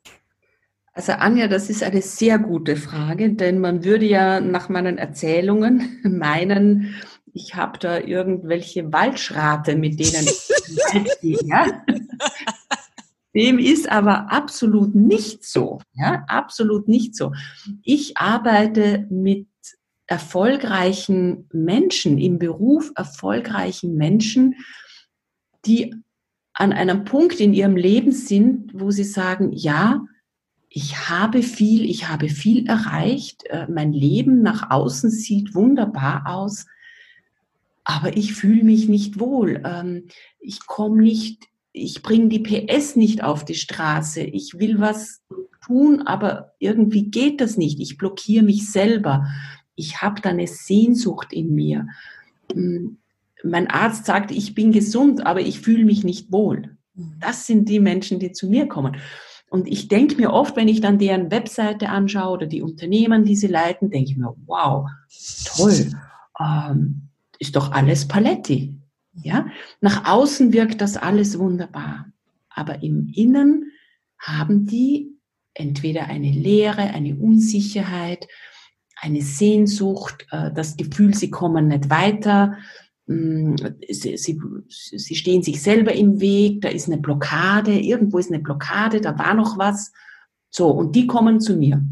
Also 0.94 1.14
Anja, 1.14 1.48
das 1.48 1.70
ist 1.70 1.84
eine 1.84 2.02
sehr 2.02 2.40
gute 2.40 2.78
Frage, 2.78 3.34
denn 3.34 3.60
man 3.60 3.84
würde 3.84 4.06
ja 4.06 4.40
nach 4.40 4.70
meinen 4.70 4.98
Erzählungen 4.98 6.00
meinen, 6.04 6.96
ich 7.34 7.56
habe 7.56 7.80
da 7.80 8.00
irgendwelche 8.00 8.92
Waldschrate, 8.92 9.76
mit 9.76 10.00
denen 10.00 10.28
ich 10.28 11.22
gehe. 11.22 11.38
Ja? 11.44 11.84
Dem 13.34 13.60
ist 13.60 13.90
aber 13.90 14.32
absolut 14.32 14.94
nicht 14.94 15.46
so. 15.46 15.80
Ja, 15.94 16.26
absolut 16.28 16.88
nicht 16.88 17.16
so. 17.16 17.32
Ich 17.84 18.18
arbeite 18.18 19.08
mit 19.10 19.48
erfolgreichen 20.08 21.48
Menschen, 21.54 22.18
im 22.18 22.38
Beruf 22.38 22.92
erfolgreichen 22.96 23.96
Menschen, 23.96 24.56
die 25.66 25.96
an 26.54 26.74
einem 26.74 27.06
Punkt 27.06 27.40
in 27.40 27.54
ihrem 27.54 27.78
Leben 27.78 28.12
sind, 28.12 28.72
wo 28.74 28.92
sie 28.92 29.06
sagen, 29.06 29.54
ja, 29.54 30.04
ich 30.68 31.10
habe 31.10 31.44
viel, 31.44 31.90
ich 31.90 32.10
habe 32.10 32.28
viel 32.28 32.68
erreicht, 32.68 33.46
äh, 33.46 33.68
mein 33.70 33.94
Leben 33.94 34.42
nach 34.42 34.70
außen 34.70 35.10
sieht 35.10 35.56
wunderbar 35.56 36.24
aus, 36.26 36.66
aber 37.92 38.16
ich 38.16 38.34
fühle 38.34 38.64
mich 38.64 38.88
nicht 38.88 39.20
wohl. 39.20 39.62
Ähm, 39.66 40.08
ich 40.40 40.66
komme 40.66 41.02
nicht, 41.02 41.48
ich 41.72 42.02
bringe 42.02 42.30
die 42.30 42.40
PS 42.40 42.96
nicht 42.96 43.24
auf 43.24 43.46
die 43.46 43.56
Straße. 43.56 44.22
Ich 44.22 44.60
will 44.60 44.80
was 44.80 45.22
tun, 45.66 46.02
aber 46.02 46.54
irgendwie 46.60 47.10
geht 47.10 47.42
das 47.42 47.58
nicht. 47.58 47.80
Ich 47.80 47.98
blockiere 47.98 48.44
mich 48.44 48.72
selber. 48.72 49.26
Ich 49.76 50.02
habe 50.02 50.22
da 50.22 50.30
eine 50.30 50.48
Sehnsucht 50.48 51.34
in 51.34 51.54
mir. 51.54 51.88
Hm, 52.52 52.98
mein 53.44 53.70
Arzt 53.70 54.06
sagt, 54.06 54.32
ich 54.32 54.54
bin 54.54 54.72
gesund, 54.72 55.26
aber 55.26 55.42
ich 55.42 55.62
fühle 55.62 55.86
mich 55.86 56.04
nicht 56.04 56.32
wohl. 56.32 56.78
Mhm. 56.94 57.16
Das 57.20 57.48
sind 57.48 57.70
die 57.70 57.80
Menschen, 57.80 58.20
die 58.20 58.32
zu 58.32 58.48
mir 58.48 58.68
kommen. 58.68 58.98
Und 59.50 59.68
ich 59.68 59.90
denke 59.90 60.16
mir 60.16 60.32
oft, 60.32 60.56
wenn 60.56 60.70
ich 60.70 60.80
dann 60.80 60.98
deren 60.98 61.30
Webseite 61.30 61.90
anschaue 61.90 62.32
oder 62.32 62.46
die 62.46 62.62
Unternehmen, 62.62 63.26
die 63.26 63.36
sie 63.36 63.48
leiten, 63.48 63.90
denke 63.90 64.12
ich 64.12 64.18
mir, 64.18 64.34
wow, 64.46 64.88
toll, 65.46 65.92
ähm, 66.40 67.10
ist 67.42 67.56
doch 67.56 67.72
alles 67.72 68.08
Paletti. 68.08 68.80
Ja? 69.24 69.48
Nach 69.82 70.06
außen 70.06 70.54
wirkt 70.54 70.80
das 70.80 70.96
alles 70.96 71.40
wunderbar. 71.40 72.06
Aber 72.50 72.84
im 72.84 73.12
Innen 73.14 73.72
haben 74.20 74.68
die 74.68 75.18
entweder 75.56 76.06
eine 76.06 76.32
Leere, 76.32 76.82
eine 76.82 77.16
Unsicherheit, 77.16 78.28
eine 78.96 79.24
Sehnsucht, 79.24 80.28
äh, 80.30 80.52
das 80.54 80.78
Gefühl, 80.78 81.16
sie 81.16 81.32
kommen 81.32 81.70
nicht 81.70 81.90
weiter, 81.90 82.58
mm, 83.08 83.56
sie, 83.90 84.18
sie, 84.18 84.40
sie 84.70 85.16
stehen 85.16 85.42
sich 85.42 85.62
selber 85.62 85.94
im 85.94 86.22
Weg, 86.22 86.62
da 86.62 86.70
ist 86.70 86.88
eine 86.88 87.00
Blockade, 87.00 87.74
irgendwo 87.74 88.20
ist 88.20 88.32
eine 88.32 88.42
Blockade, 88.42 89.02
da 89.02 89.18
war 89.18 89.34
noch 89.34 89.58
was. 89.58 89.92
So, 90.52 90.70
und 90.70 90.96
die 90.96 91.08
kommen 91.08 91.40
zu 91.40 91.56
mir. 91.56 91.84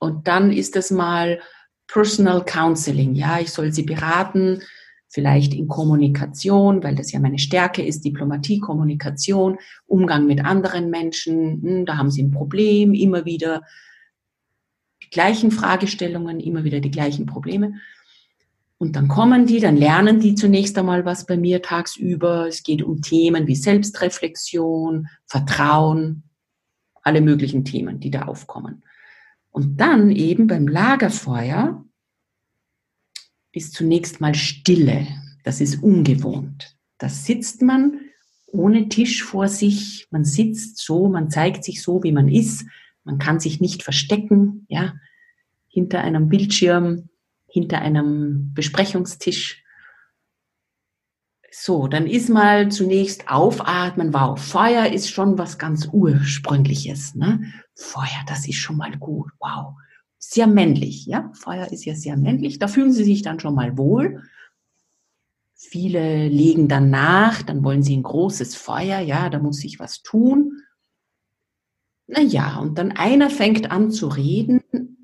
Und 0.00 0.26
dann 0.26 0.50
ist 0.50 0.76
das 0.76 0.90
mal 0.90 1.40
Personal 1.88 2.44
Counseling. 2.44 3.14
Ja, 3.14 3.40
ich 3.40 3.50
soll 3.50 3.72
sie 3.72 3.84
beraten, 3.84 4.62
vielleicht 5.08 5.54
in 5.54 5.68
Kommunikation, 5.68 6.82
weil 6.82 6.94
das 6.94 7.12
ja 7.12 7.20
meine 7.20 7.38
Stärke 7.38 7.84
ist, 7.84 8.04
Diplomatie, 8.04 8.58
Kommunikation, 8.58 9.58
Umgang 9.86 10.26
mit 10.26 10.44
anderen 10.44 10.90
Menschen. 10.90 11.62
Hm, 11.62 11.86
da 11.86 11.96
haben 11.96 12.10
sie 12.10 12.22
ein 12.22 12.32
Problem, 12.32 12.92
immer 12.92 13.24
wieder 13.24 13.62
die 15.02 15.10
gleichen 15.10 15.50
Fragestellungen, 15.50 16.40
immer 16.40 16.64
wieder 16.64 16.80
die 16.80 16.90
gleichen 16.90 17.26
Probleme. 17.26 17.74
Und 18.78 18.94
dann 18.96 19.08
kommen 19.08 19.46
die, 19.46 19.60
dann 19.60 19.76
lernen 19.76 20.20
die 20.20 20.34
zunächst 20.34 20.76
einmal 20.76 21.06
was 21.06 21.24
bei 21.24 21.38
mir 21.38 21.62
tagsüber. 21.62 22.46
Es 22.46 22.62
geht 22.62 22.82
um 22.82 23.00
Themen 23.00 23.46
wie 23.46 23.54
Selbstreflexion, 23.54 25.08
Vertrauen, 25.24 26.24
alle 27.02 27.22
möglichen 27.22 27.64
Themen, 27.64 28.00
die 28.00 28.10
da 28.10 28.22
aufkommen. 28.22 28.82
Und 29.56 29.80
dann 29.80 30.10
eben 30.10 30.48
beim 30.48 30.68
Lagerfeuer 30.68 31.82
ist 33.52 33.72
zunächst 33.72 34.20
mal 34.20 34.34
Stille. 34.34 35.06
Das 35.44 35.62
ist 35.62 35.82
ungewohnt. 35.82 36.76
Da 36.98 37.08
sitzt 37.08 37.62
man 37.62 38.00
ohne 38.44 38.90
Tisch 38.90 39.24
vor 39.24 39.48
sich. 39.48 40.08
Man 40.10 40.26
sitzt 40.26 40.76
so, 40.76 41.08
man 41.08 41.30
zeigt 41.30 41.64
sich 41.64 41.82
so, 41.82 42.02
wie 42.02 42.12
man 42.12 42.28
ist. 42.28 42.66
Man 43.02 43.16
kann 43.16 43.40
sich 43.40 43.58
nicht 43.58 43.82
verstecken, 43.82 44.66
ja, 44.68 44.92
hinter 45.68 46.02
einem 46.02 46.28
Bildschirm, 46.28 47.08
hinter 47.46 47.80
einem 47.80 48.52
Besprechungstisch. 48.52 49.64
So, 51.58 51.88
dann 51.88 52.06
ist 52.06 52.28
mal 52.28 52.70
zunächst 52.70 53.30
aufatmen. 53.30 54.12
Wow, 54.12 54.38
Feuer 54.38 54.92
ist 54.92 55.08
schon 55.08 55.38
was 55.38 55.56
ganz 55.56 55.88
ursprüngliches. 55.90 57.14
Ne? 57.14 57.50
Feuer, 57.74 58.24
das 58.28 58.46
ist 58.46 58.56
schon 58.56 58.76
mal 58.76 58.94
gut. 58.98 59.30
Wow, 59.40 59.74
sehr 60.18 60.46
männlich. 60.46 61.06
Ja, 61.06 61.32
Feuer 61.32 61.72
ist 61.72 61.86
ja 61.86 61.94
sehr 61.94 62.18
männlich. 62.18 62.58
Da 62.58 62.68
fühlen 62.68 62.92
sie 62.92 63.04
sich 63.04 63.22
dann 63.22 63.40
schon 63.40 63.54
mal 63.54 63.78
wohl. 63.78 64.22
Viele 65.54 66.28
legen 66.28 66.68
dann 66.68 66.90
nach, 66.90 67.40
dann 67.42 67.64
wollen 67.64 67.82
sie 67.82 67.96
ein 67.96 68.02
großes 68.02 68.54
Feuer. 68.54 69.00
Ja, 69.00 69.30
da 69.30 69.38
muss 69.38 69.56
sich 69.56 69.80
was 69.80 70.02
tun. 70.02 70.60
Na 72.06 72.20
ja, 72.20 72.58
und 72.58 72.76
dann 72.76 72.92
einer 72.92 73.30
fängt 73.30 73.70
an 73.70 73.90
zu 73.90 74.08
reden, 74.08 74.60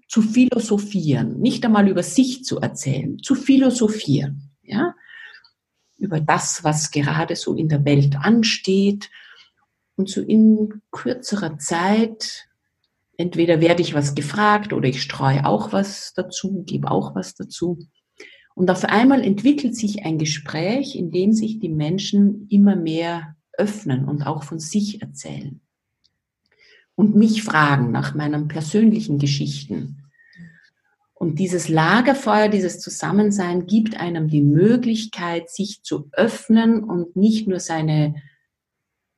zu 0.06 0.20
philosophieren, 0.20 1.40
nicht 1.40 1.64
einmal 1.64 1.88
über 1.88 2.02
sich 2.02 2.44
zu 2.44 2.60
erzählen, 2.60 3.18
zu 3.20 3.34
philosophieren. 3.36 4.51
Über 6.02 6.20
das, 6.20 6.64
was 6.64 6.90
gerade 6.90 7.36
so 7.36 7.54
in 7.54 7.68
der 7.68 7.84
Welt 7.84 8.16
ansteht. 8.16 9.08
Und 9.94 10.08
so 10.08 10.20
in 10.20 10.82
kürzerer 10.90 11.58
Zeit, 11.58 12.48
entweder 13.16 13.60
werde 13.60 13.82
ich 13.82 13.94
was 13.94 14.14
gefragt 14.14 14.72
oder 14.72 14.88
ich 14.88 15.00
streue 15.00 15.46
auch 15.46 15.72
was 15.72 16.12
dazu, 16.14 16.64
gebe 16.66 16.90
auch 16.90 17.14
was 17.14 17.34
dazu. 17.34 17.78
Und 18.54 18.70
auf 18.70 18.84
einmal 18.84 19.22
entwickelt 19.22 19.76
sich 19.76 20.04
ein 20.04 20.18
Gespräch, 20.18 20.96
in 20.96 21.12
dem 21.12 21.32
sich 21.32 21.60
die 21.60 21.68
Menschen 21.68 22.48
immer 22.48 22.74
mehr 22.74 23.36
öffnen 23.52 24.06
und 24.06 24.26
auch 24.26 24.42
von 24.42 24.58
sich 24.58 25.02
erzählen. 25.02 25.60
Und 26.96 27.14
mich 27.14 27.44
fragen 27.44 27.92
nach 27.92 28.14
meinen 28.14 28.48
persönlichen 28.48 29.18
Geschichten, 29.18 30.01
und 31.22 31.38
dieses 31.38 31.68
Lagerfeuer, 31.68 32.48
dieses 32.48 32.80
Zusammensein 32.80 33.68
gibt 33.68 33.96
einem 33.96 34.26
die 34.26 34.42
Möglichkeit, 34.42 35.48
sich 35.48 35.84
zu 35.84 36.08
öffnen 36.10 36.82
und 36.82 37.14
nicht 37.14 37.46
nur 37.46 37.60
seine 37.60 38.16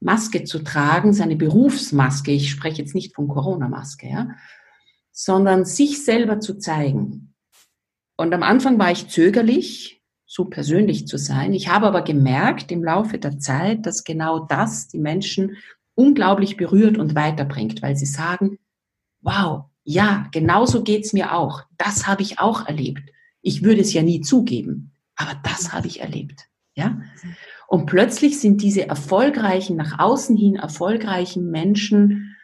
Maske 0.01 0.45
zu 0.45 0.59
tragen, 0.59 1.14
seine 1.14 1.35
Berufsmaske, 1.35 2.31
ich 2.31 2.51
spreche 2.51 2.83
jetzt 2.83 2.95
nicht 2.95 3.14
von 3.14 3.27
Corona-Maske, 3.27 4.07
ja, 4.07 4.29
sondern 5.12 5.64
sich 5.64 6.05
selber 6.05 6.40
zu 6.40 6.59
zeigen. 6.59 7.33
Und 8.19 8.35
am 8.35 8.43
Anfang 8.43 8.79
war 8.79 8.90
ich 8.90 9.09
zögerlich, 9.09 10.03
so 10.27 10.45
persönlich 10.45 11.09
zu 11.09 11.17
sein. 11.17 11.55
Ich 11.55 11.69
habe 11.69 11.87
aber 11.87 12.03
gemerkt 12.03 12.71
im 12.71 12.85
Laufe 12.85 13.17
der 13.17 13.38
Zeit, 13.38 13.87
dass 13.87 14.05
genau 14.05 14.40
das 14.40 14.88
die 14.88 14.99
Menschen 14.99 15.57
unglaublich 15.95 16.59
berührt 16.59 16.99
und 16.99 17.14
weiterbringt, 17.14 17.81
weil 17.81 17.97
sie 17.97 18.05
sagen, 18.05 18.59
wow, 19.23 19.71
ja, 19.85 20.29
genauso 20.33 20.83
geht's 20.83 21.12
mir 21.12 21.35
auch. 21.35 21.62
Das 21.77 22.07
habe 22.07 22.23
ich 22.23 22.38
auch 22.40 22.66
erlebt. 22.66 23.03
Ich 23.42 23.62
würde 23.62 23.83
es 23.83 23.92
ja 23.92 24.03
nie 24.03 24.23
zugeben, 24.23 24.92
aber 25.14 25.38
das 25.44 25.73
habe 25.73 25.87
ich 25.87 26.01
erlebt. 26.01 26.49
Ja? 26.75 27.01
Und 27.68 27.87
plötzlich 27.87 28.40
sind 28.40 28.62
diese 28.62 28.88
erfolgreichen, 28.88 29.77
nach 29.77 29.99
außen 29.99 30.37
hin 30.37 30.57
erfolgreichen 30.57 31.51
Menschen, 31.51 32.37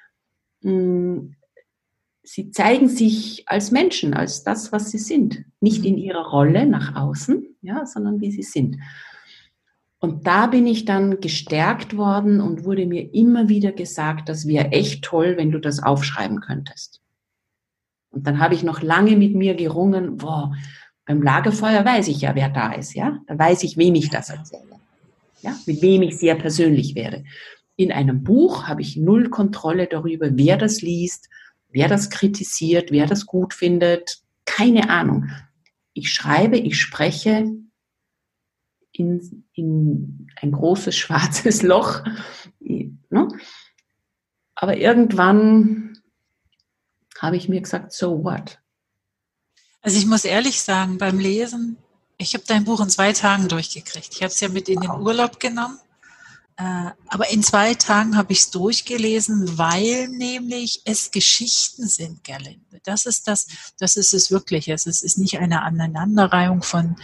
mh, 0.62 0.70
hm, 0.70 1.37
sie 2.22 2.50
zeigen 2.50 2.88
sich 2.88 3.48
als 3.48 3.70
Menschen, 3.70 4.14
als 4.14 4.44
das, 4.44 4.72
was 4.72 4.90
sie 4.90 4.98
sind. 4.98 5.44
Nicht 5.61 5.85
in 5.85 5.96
ihrer 5.96 6.26
Rolle 6.26 6.66
nach 6.66 6.94
außen, 6.94 7.57
ja, 7.62 7.87
sondern 7.87 8.20
wie 8.20 8.31
sie 8.31 8.42
sind. 8.42 8.76
Und 9.98 10.26
da 10.26 10.46
bin 10.46 10.66
ich 10.66 10.85
dann 10.85 11.20
gestärkt 11.20 11.96
worden 11.96 12.40
und 12.40 12.64
wurde 12.64 12.87
mir 12.87 13.12
immer 13.14 13.48
wieder 13.48 13.72
gesagt, 13.72 14.29
das 14.29 14.46
wäre 14.46 14.68
echt 14.68 15.05
toll, 15.05 15.37
wenn 15.37 15.50
du 15.50 15.59
das 15.59 15.83
aufschreiben 15.83 16.40
könntest. 16.40 16.99
Und 18.11 18.27
dann 18.27 18.40
habe 18.40 18.55
ich 18.55 18.62
noch 18.62 18.83
lange 18.83 19.16
mit 19.16 19.35
mir 19.35 19.55
gerungen, 19.55 20.16
boah, 20.16 20.53
beim 21.07 21.23
Lagerfeuer 21.23 21.85
weiß 21.85 22.09
ich 22.09 22.20
ja, 22.20 22.35
wer 22.35 22.51
da 22.51 22.73
ist, 22.73 22.94
ja. 22.94 23.18
Da 23.27 23.38
weiß 23.38 23.62
ich, 23.64 23.77
wem 23.77 23.94
ich 23.94 24.11
das 24.11 24.31
erzähle. 24.31 24.79
Ja, 25.42 25.57
mit 25.66 25.81
wem 25.81 26.03
ich 26.03 26.18
sehr 26.18 26.35
persönlich 26.35 26.94
werde. 26.94 27.25
In 27.77 27.92
einem 27.92 28.23
Buch 28.23 28.68
habe 28.68 28.83
ich 28.83 28.96
null 28.96 29.31
Kontrolle 29.31 29.87
darüber, 29.87 30.29
wer 30.33 30.57
das 30.57 30.83
liest, 30.83 31.29
wer 31.68 31.88
das 31.88 32.11
kritisiert, 32.11 32.92
wer 32.92 33.07
das 33.07 33.27
gut 33.27 33.55
findet. 33.55 34.18
Keine 34.44 34.90
Ahnung. 34.90 35.31
Ich 35.94 36.12
schreibe, 36.12 36.59
ich 36.59 36.79
spreche 36.79 37.46
in, 38.92 39.44
in 39.55 40.29
ein 40.37 40.53
großes 40.53 40.96
schwarzes 40.96 41.62
Loch. 41.62 42.03
Ne? 42.61 43.29
Aber 44.55 44.77
irgendwann 44.77 45.89
habe 47.20 47.37
ich 47.37 47.48
mir 47.48 47.61
gesagt, 47.61 47.92
so 47.92 48.24
what? 48.24 48.59
Also 49.83 49.98
ich 49.98 50.06
muss 50.06 50.24
ehrlich 50.24 50.61
sagen, 50.61 50.98
beim 50.98 51.18
Lesen, 51.18 51.76
ich 52.18 52.35
habe 52.35 52.44
dein 52.46 52.64
Buch 52.64 52.80
in 52.80 52.90
zwei 52.90 53.12
Tagen 53.12 53.48
durchgekriegt. 53.48 54.09
Ich 54.12 54.22
habe 54.22 54.33
es 54.33 54.40
ja 54.40 54.48
mit 54.48 54.68
in 54.68 54.80
den 54.80 54.90
Urlaub 54.90 55.38
genommen. 55.38 55.78
Äh, 56.56 56.90
aber 57.09 57.30
in 57.30 57.42
zwei 57.42 57.74
Tagen 57.74 58.16
habe 58.16 58.33
ich 58.33 58.40
es 58.40 58.50
durchgelesen, 58.50 59.56
weil 59.56 60.09
nämlich 60.09 60.83
es 60.85 61.11
Geschichten 61.11 61.88
sind, 61.88 62.24
Gerlinde. 62.24 62.80
Das 62.85 63.06
ist 63.06 63.28
das, 63.28 63.46
das 63.78 63.96
ist 63.96 64.12
es 64.12 64.30
wirklich. 64.30 64.68
Es 64.68 64.87
ist 64.87 65.18
nicht 65.18 65.38
eine 65.38 65.62
Aneinanderreihung 65.62 66.62
von, 66.62 66.96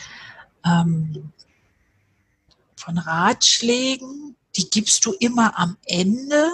ähm, 0.65 1.33
von 2.77 2.99
Ratschlägen. 2.99 4.37
Die 4.57 4.69
gibst 4.69 5.05
du 5.07 5.13
immer 5.13 5.59
am 5.59 5.77
Ende 5.87 6.51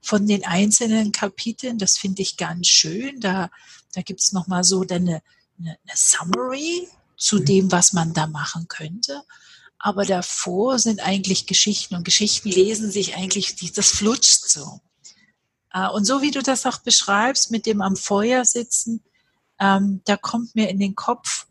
von 0.00 0.26
den 0.26 0.44
einzelnen 0.44 1.12
Kapiteln. 1.12 1.78
Das 1.78 1.98
finde 1.98 2.22
ich 2.22 2.36
ganz 2.36 2.66
schön. 2.66 3.20
Da, 3.20 3.50
da 3.94 4.02
gibt 4.02 4.20
es 4.20 4.32
nochmal 4.32 4.64
so 4.64 4.82
eine, 4.82 4.96
eine, 4.96 5.22
eine 5.58 5.76
Summary 5.94 6.88
zu 7.16 7.36
mhm. 7.36 7.44
dem, 7.44 7.72
was 7.72 7.92
man 7.92 8.12
da 8.12 8.26
machen 8.26 8.66
könnte. 8.68 9.22
Aber 9.78 10.04
davor 10.04 10.78
sind 10.78 11.00
eigentlich 11.00 11.46
Geschichten 11.46 11.94
und 11.94 12.04
Geschichten 12.04 12.50
lesen 12.50 12.90
sich 12.90 13.16
eigentlich, 13.16 13.56
das 13.72 13.90
flutscht 13.90 14.48
so. 14.48 14.80
Äh, 15.72 15.88
und 15.88 16.04
so 16.04 16.22
wie 16.22 16.30
du 16.30 16.42
das 16.42 16.66
auch 16.66 16.78
beschreibst, 16.78 17.50
mit 17.50 17.66
dem 17.66 17.80
am 17.80 17.96
Feuer 17.96 18.44
sitzen, 18.44 19.02
ähm, 19.58 20.00
da 20.04 20.16
kommt 20.16 20.54
mir 20.54 20.68
in 20.68 20.78
den 20.78 20.94
Kopf, 20.94 21.46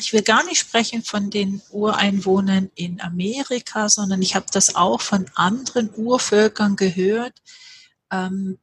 ich 0.00 0.12
will 0.12 0.22
gar 0.22 0.44
nicht 0.44 0.58
sprechen 0.58 1.02
von 1.02 1.30
den 1.30 1.62
Ureinwohnern 1.70 2.70
in 2.74 3.00
Amerika, 3.00 3.88
sondern 3.88 4.22
ich 4.22 4.34
habe 4.34 4.46
das 4.52 4.74
auch 4.74 5.00
von 5.00 5.26
anderen 5.34 5.90
Urvölkern 5.94 6.76
gehört, 6.76 7.34
ähm, 8.10 8.58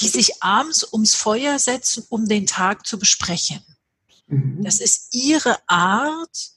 die 0.00 0.08
sich 0.08 0.42
abends 0.42 0.92
ums 0.92 1.14
Feuer 1.14 1.58
setzen, 1.58 2.04
um 2.08 2.28
den 2.28 2.46
Tag 2.46 2.86
zu 2.86 2.98
besprechen. 2.98 3.60
Mhm. 4.26 4.62
Das 4.64 4.80
ist 4.80 5.14
ihre 5.14 5.56
Art. 5.66 6.50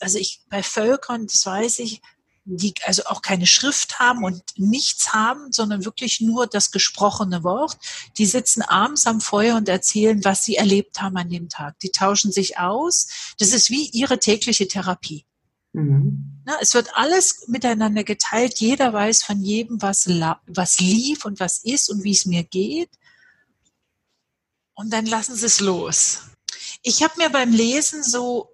Also 0.00 0.18
ich 0.18 0.42
bei 0.48 0.62
Völkern, 0.62 1.26
das 1.26 1.44
weiß 1.44 1.80
ich, 1.80 2.00
die 2.44 2.74
also 2.84 3.04
auch 3.04 3.22
keine 3.22 3.46
Schrift 3.46 3.98
haben 3.98 4.24
und 4.24 4.42
nichts 4.56 5.12
haben, 5.12 5.52
sondern 5.52 5.84
wirklich 5.84 6.20
nur 6.20 6.46
das 6.46 6.70
gesprochene 6.70 7.44
Wort. 7.44 7.76
Die 8.18 8.26
sitzen 8.26 8.62
abends 8.62 9.06
am 9.06 9.20
Feuer 9.20 9.56
und 9.56 9.68
erzählen, 9.68 10.24
was 10.24 10.44
sie 10.44 10.56
erlebt 10.56 11.00
haben 11.00 11.16
an 11.16 11.30
dem 11.30 11.48
Tag. 11.48 11.78
Die 11.80 11.90
tauschen 11.90 12.32
sich 12.32 12.58
aus. 12.58 13.34
Das 13.38 13.52
ist 13.52 13.70
wie 13.70 13.88
ihre 13.90 14.18
tägliche 14.18 14.66
Therapie. 14.66 15.24
Mhm. 15.72 16.42
Na, 16.44 16.56
es 16.60 16.74
wird 16.74 16.88
alles 16.94 17.46
miteinander 17.46 18.02
geteilt. 18.02 18.58
Jeder 18.58 18.92
weiß 18.92 19.22
von 19.22 19.40
jedem, 19.40 19.80
was, 19.80 20.08
was 20.08 20.80
lief 20.80 21.24
und 21.24 21.38
was 21.38 21.58
ist 21.62 21.88
und 21.90 22.02
wie 22.02 22.12
es 22.12 22.26
mir 22.26 22.42
geht. 22.42 22.90
Und 24.74 24.92
dann 24.92 25.06
lassen 25.06 25.36
sie 25.36 25.46
es 25.46 25.60
los. 25.60 26.22
Ich 26.82 27.02
habe 27.02 27.14
mir 27.18 27.30
beim 27.30 27.52
Lesen 27.52 28.02
so 28.02 28.51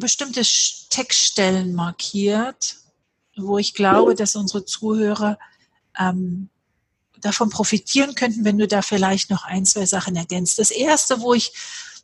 bestimmte 0.00 0.42
Textstellen 0.90 1.74
markiert, 1.74 2.76
wo 3.36 3.58
ich 3.58 3.74
glaube, 3.74 4.14
dass 4.14 4.34
unsere 4.34 4.64
Zuhörer 4.64 5.38
ähm, 5.98 6.50
davon 7.20 7.50
profitieren 7.50 8.14
könnten, 8.14 8.44
wenn 8.44 8.58
du 8.58 8.66
da 8.66 8.82
vielleicht 8.82 9.30
noch 9.30 9.44
ein, 9.44 9.64
zwei 9.64 9.86
Sachen 9.86 10.16
ergänzt. 10.16 10.58
Das 10.58 10.70
erste, 10.70 11.20
wo 11.20 11.34
ich 11.34 11.52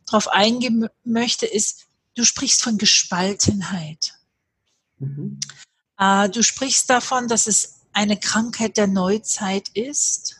darauf 0.05 0.29
eingehen 0.29 0.87
möchte, 1.03 1.45
ist, 1.45 1.87
du 2.15 2.23
sprichst 2.23 2.63
von 2.63 2.77
Gespaltenheit. 2.77 4.13
Mhm. 4.99 5.39
Äh, 5.99 6.29
du 6.29 6.43
sprichst 6.43 6.89
davon, 6.89 7.27
dass 7.27 7.47
es 7.47 7.81
eine 7.93 8.17
Krankheit 8.17 8.77
der 8.77 8.87
Neuzeit 8.87 9.69
ist 9.69 10.37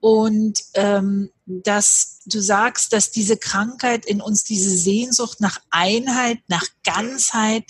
und 0.00 0.62
ähm, 0.74 1.30
dass 1.46 2.20
du 2.26 2.40
sagst, 2.40 2.92
dass 2.92 3.10
diese 3.10 3.36
Krankheit 3.36 4.06
in 4.06 4.20
uns 4.20 4.44
diese 4.44 4.70
Sehnsucht 4.70 5.40
nach 5.40 5.60
Einheit, 5.70 6.38
nach 6.48 6.66
Ganzheit, 6.84 7.64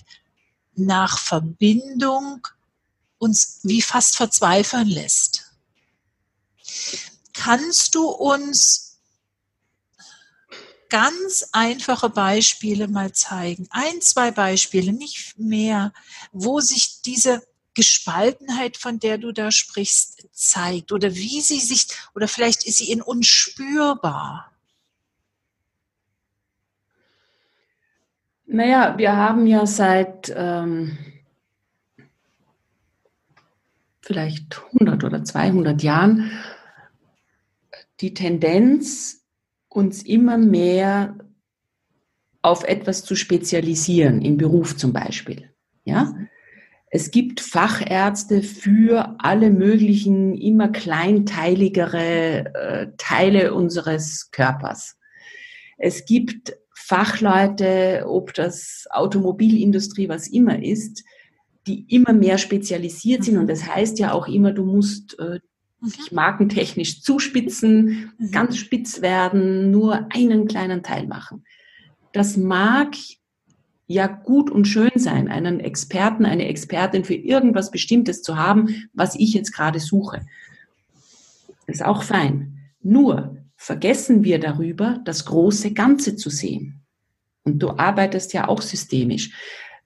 nach 0.75 1.19
Verbindung 1.19 2.47
uns 3.19 3.61
wie 3.63 3.83
fast 3.83 4.17
verzweifeln 4.17 4.89
lässt. 4.89 5.53
Kannst 7.33 7.95
du 7.95 8.09
uns 8.09 8.99
ganz 10.89 11.47
einfache 11.53 12.11
Beispiele 12.11 12.89
mal 12.89 13.13
zeigen? 13.13 13.67
Ein, 13.71 14.01
zwei 14.01 14.31
Beispiele, 14.31 14.93
nicht 14.93 15.39
mehr, 15.39 15.93
wo 16.33 16.61
sich 16.61 17.03
diese 17.03 17.43
Gespaltenheit, 17.79 18.77
von 18.77 18.99
der 18.99 19.19
du 19.19 19.31
da 19.31 19.53
sprichst, 19.53 20.27
zeigt 20.33 20.91
oder 20.91 21.15
wie 21.15 21.41
sie 21.41 21.61
sich, 21.61 21.87
oder 22.13 22.27
vielleicht 22.27 22.67
ist 22.67 22.79
sie 22.79 22.91
in 22.91 23.01
uns 23.01 23.29
spürbar? 23.29 24.51
Naja, 28.47 28.99
wir 28.99 29.15
haben 29.15 29.47
ja 29.47 29.65
seit 29.65 30.35
ähm, 30.35 30.99
vielleicht 34.01 34.61
100 34.73 35.05
oder 35.05 35.23
200 35.23 35.81
Jahren 35.81 36.33
die 38.01 38.13
Tendenz, 38.13 39.25
uns 39.69 40.03
immer 40.03 40.37
mehr 40.37 41.17
auf 42.43 42.65
etwas 42.65 43.05
zu 43.05 43.15
spezialisieren, 43.15 44.21
im 44.21 44.37
Beruf 44.37 44.77
zum 44.77 44.93
Beispiel. 44.93 45.55
Ja? 45.85 46.13
Es 46.91 47.11
gibt 47.11 47.41
Fachärzte 47.41 48.43
für 48.43 49.15
alle 49.19 49.51
möglichen, 49.51 50.35
immer 50.35 50.69
kleinteiligere 50.69 52.55
äh, 52.55 52.87
Teile 52.97 53.53
unseres 53.55 54.31
Körpers. 54.31 54.97
Es 55.77 56.07
gibt 56.07 56.57
Fachleute, 56.75 58.05
ob 58.07 58.33
das 58.33 58.87
Automobilindustrie, 58.91 60.09
was 60.09 60.29
immer 60.29 60.63
ist, 60.63 61.05
die 61.67 61.85
immer 61.95 62.15
mehr 62.15 62.39
spezialisiert 62.39 63.25
sind. 63.25 63.37
Und 63.37 63.49
das 63.49 63.67
heißt 63.67 63.99
ja 63.99 64.13
auch 64.13 64.27
immer, 64.27 64.53
du 64.53 64.65
musst 64.65 65.19
äh, 65.19 65.41
mhm. 65.81 65.91
dich 65.91 66.11
markentechnisch 66.13 67.03
zuspitzen, 67.03 68.13
mhm. 68.19 68.31
ganz 68.31 68.57
spitz 68.57 69.03
werden, 69.03 69.71
nur 69.71 70.09
einen 70.15 70.49
kleinen 70.49 70.83
Teil 70.83 71.07
machen. 71.07 71.45
Das 72.13 72.39
mag 72.39 72.97
ja 73.89 74.07
gut 74.07 74.51
und 74.51 74.67
schön 74.67 74.93
sein, 74.97 75.29
einen 75.29 75.61
Experten, 75.61 76.27
eine 76.27 76.47
Expertin 76.47 77.05
für 77.05 77.15
irgendwas 77.15 77.71
Bestimmtes 77.71 78.23
zu 78.23 78.37
haben, 78.37 78.89
was 78.93 79.17
ich 79.17 79.33
jetzt 79.33 79.53
gerade 79.53 79.81
suche. 79.81 80.21
Ist 81.67 81.85
auch 81.85 82.03
fein. 82.03 82.59
Nur 82.83 83.37
vergessen 83.57 84.25
wir 84.25 84.39
darüber, 84.39 85.01
das 85.05 85.25
große 85.25 85.73
Ganze 85.73 86.17
zu 86.17 86.29
sehen. 86.29 86.83
Und 87.45 87.61
du 87.61 87.71
arbeitest 87.71 88.35
ja 88.35 88.47
auch 88.47 88.61
systemisch. 88.61 89.33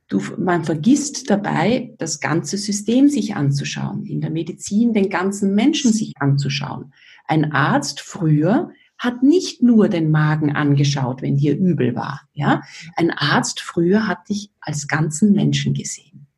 Du, 0.08 0.20
man 0.36 0.64
vergisst 0.64 1.30
dabei, 1.30 1.94
das 1.98 2.18
ganze 2.18 2.58
System 2.58 3.08
sich 3.08 3.36
anzuschauen, 3.36 4.04
in 4.04 4.20
der 4.20 4.30
Medizin 4.30 4.92
den 4.92 5.10
ganzen 5.10 5.54
Menschen 5.54 5.92
sich 5.92 6.14
anzuschauen. 6.18 6.92
Ein 7.26 7.52
Arzt 7.52 8.00
früher 8.00 8.72
hat 9.02 9.24
nicht 9.24 9.62
nur 9.62 9.88
den 9.88 10.12
Magen 10.12 10.54
angeschaut, 10.54 11.22
wenn 11.22 11.36
dir 11.36 11.56
übel 11.56 11.96
war. 11.96 12.20
Ja? 12.34 12.62
Ein 12.94 13.10
Arzt 13.10 13.60
früher 13.60 14.06
hat 14.06 14.28
dich 14.28 14.50
als 14.60 14.86
ganzen 14.86 15.32
Menschen 15.32 15.74
gesehen. 15.74 16.28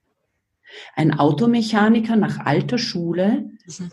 Ein 0.97 1.13
Automechaniker 1.13 2.17
nach 2.17 2.39
alter 2.39 2.79
Schule 2.79 3.51
mhm. 3.67 3.91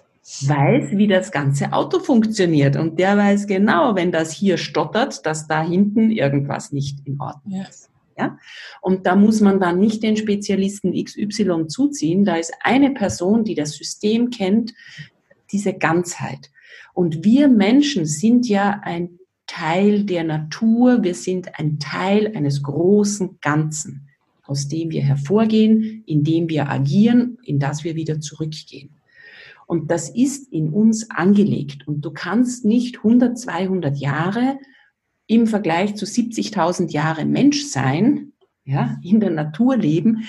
weiß, 0.47 0.91
wie 0.91 1.07
das 1.07 1.33
ganze 1.33 1.73
Auto 1.73 1.99
funktioniert. 1.99 2.77
Und 2.77 2.97
der 2.97 3.17
weiß 3.17 3.45
genau, 3.47 3.95
wenn 3.95 4.13
das 4.13 4.31
hier 4.31 4.57
stottert, 4.57 5.25
dass 5.25 5.47
da 5.47 5.61
hinten 5.61 6.09
irgendwas 6.09 6.71
nicht 6.71 7.05
in 7.05 7.19
Ordnung 7.19 7.65
ist. 7.69 7.89
Ja? 8.17 8.37
Und 8.79 9.05
da 9.05 9.17
muss 9.17 9.41
man 9.41 9.59
dann 9.59 9.79
nicht 9.79 10.01
den 10.01 10.15
Spezialisten 10.15 10.93
XY 10.93 11.67
zuziehen. 11.67 12.23
Da 12.23 12.35
ist 12.35 12.53
eine 12.61 12.91
Person, 12.91 13.43
die 13.43 13.55
das 13.55 13.73
System 13.73 14.29
kennt, 14.29 14.73
diese 15.51 15.73
Ganzheit. 15.73 16.49
Und 16.93 17.23
wir 17.23 17.47
Menschen 17.47 18.05
sind 18.05 18.47
ja 18.47 18.81
ein 18.83 19.19
Teil 19.47 20.05
der 20.05 20.23
Natur, 20.23 21.03
wir 21.03 21.15
sind 21.15 21.59
ein 21.59 21.79
Teil 21.79 22.31
eines 22.35 22.63
großen 22.63 23.39
Ganzen, 23.41 24.09
aus 24.43 24.67
dem 24.67 24.91
wir 24.91 25.01
hervorgehen, 25.01 26.03
in 26.05 26.23
dem 26.23 26.47
wir 26.49 26.69
agieren, 26.69 27.37
in 27.43 27.59
das 27.59 27.83
wir 27.83 27.95
wieder 27.95 28.19
zurückgehen. 28.21 29.01
Und 29.67 29.89
das 29.89 30.09
ist 30.09 30.51
in 30.51 30.69
uns 30.69 31.09
angelegt. 31.09 31.87
Und 31.87 32.01
du 32.01 32.11
kannst 32.11 32.65
nicht 32.65 32.97
100, 32.97 33.37
200 33.37 33.97
Jahre 33.97 34.57
im 35.27 35.47
Vergleich 35.47 35.95
zu 35.95 36.05
70.000 36.05 36.91
Jahre 36.91 37.25
Mensch 37.25 37.65
sein, 37.65 38.33
ja, 38.65 38.97
in 39.01 39.19
der 39.19 39.29
Natur 39.29 39.77
leben, 39.77 40.25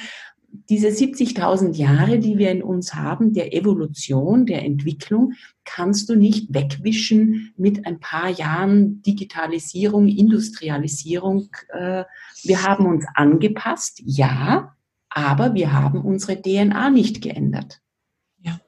diese 0.52 0.88
70.000 0.88 1.74
Jahre, 1.76 2.18
die 2.18 2.36
wir 2.36 2.50
in 2.50 2.62
uns 2.62 2.94
haben, 2.94 3.32
der 3.32 3.54
Evolution, 3.54 4.44
der 4.44 4.64
Entwicklung, 4.64 5.32
kannst 5.64 6.08
du 6.08 6.14
nicht 6.14 6.52
wegwischen 6.52 7.54
mit 7.56 7.86
ein 7.86 8.00
paar 8.00 8.28
Jahren 8.28 9.02
Digitalisierung, 9.02 10.08
Industrialisierung. 10.08 11.48
Äh, 11.68 12.04
wir 12.42 12.62
haben 12.62 12.86
uns 12.86 13.06
angepasst, 13.14 14.02
ja, 14.04 14.76
aber 15.08 15.54
wir 15.54 15.72
haben 15.72 16.02
unsere 16.02 16.40
DNA 16.40 16.90
nicht 16.90 17.22
geändert. 17.22 17.80
Ja, 18.42 18.60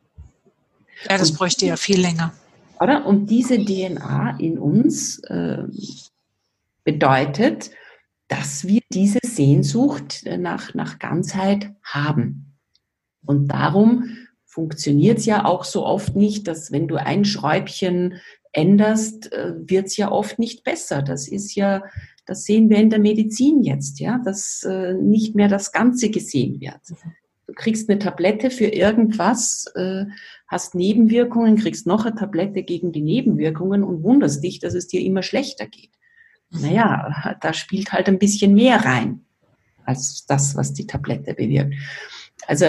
ja 1.08 1.18
das 1.18 1.32
bräuchte 1.32 1.66
ja 1.66 1.76
viel 1.76 2.00
länger. 2.00 2.32
Oder? 2.80 3.06
Und 3.06 3.30
diese 3.30 3.62
DNA 3.62 4.38
in 4.38 4.58
uns 4.58 5.18
äh, 5.24 5.64
bedeutet, 6.82 7.70
dass 8.28 8.66
wir 8.66 8.80
diese 8.92 9.18
Sehnsucht 9.24 10.24
nach, 10.38 10.74
nach 10.74 10.98
Ganzheit 10.98 11.70
haben. 11.82 12.58
Und 13.24 13.48
darum 13.48 14.04
funktioniert 14.44 15.18
es 15.18 15.26
ja 15.26 15.44
auch 15.44 15.64
so 15.64 15.84
oft 15.84 16.16
nicht, 16.16 16.46
dass 16.46 16.72
wenn 16.72 16.88
du 16.88 16.96
ein 16.96 17.24
Schräubchen 17.24 18.14
änderst, 18.52 19.32
äh, 19.32 19.54
wird 19.66 19.86
es 19.86 19.96
ja 19.96 20.12
oft 20.12 20.38
nicht 20.38 20.62
besser. 20.62 21.02
Das 21.02 21.26
ist 21.26 21.54
ja, 21.54 21.82
das 22.24 22.44
sehen 22.44 22.70
wir 22.70 22.78
in 22.78 22.90
der 22.90 23.00
Medizin 23.00 23.62
jetzt, 23.62 23.98
ja, 23.98 24.20
dass 24.24 24.62
äh, 24.62 24.94
nicht 24.94 25.34
mehr 25.34 25.48
das 25.48 25.72
Ganze 25.72 26.08
gesehen 26.10 26.60
wird. 26.60 26.80
Du 27.46 27.52
kriegst 27.52 27.90
eine 27.90 27.98
Tablette 27.98 28.50
für 28.50 28.66
irgendwas, 28.66 29.66
äh, 29.74 30.04
hast 30.46 30.74
Nebenwirkungen, 30.74 31.56
kriegst 31.56 31.86
noch 31.86 32.06
eine 32.06 32.14
Tablette 32.14 32.62
gegen 32.62 32.92
die 32.92 33.02
Nebenwirkungen 33.02 33.82
und 33.82 34.02
wunderst 34.02 34.42
dich, 34.42 34.60
dass 34.60 34.74
es 34.74 34.86
dir 34.86 35.00
immer 35.00 35.22
schlechter 35.22 35.66
geht 35.66 35.90
naja, 36.60 37.36
da 37.40 37.52
spielt 37.52 37.92
halt 37.92 38.08
ein 38.08 38.18
bisschen 38.18 38.54
mehr 38.54 38.84
rein 38.84 39.20
als 39.84 40.24
das, 40.26 40.56
was 40.56 40.72
die 40.72 40.86
Tablette 40.86 41.34
bewirkt. 41.34 41.74
Also 42.46 42.66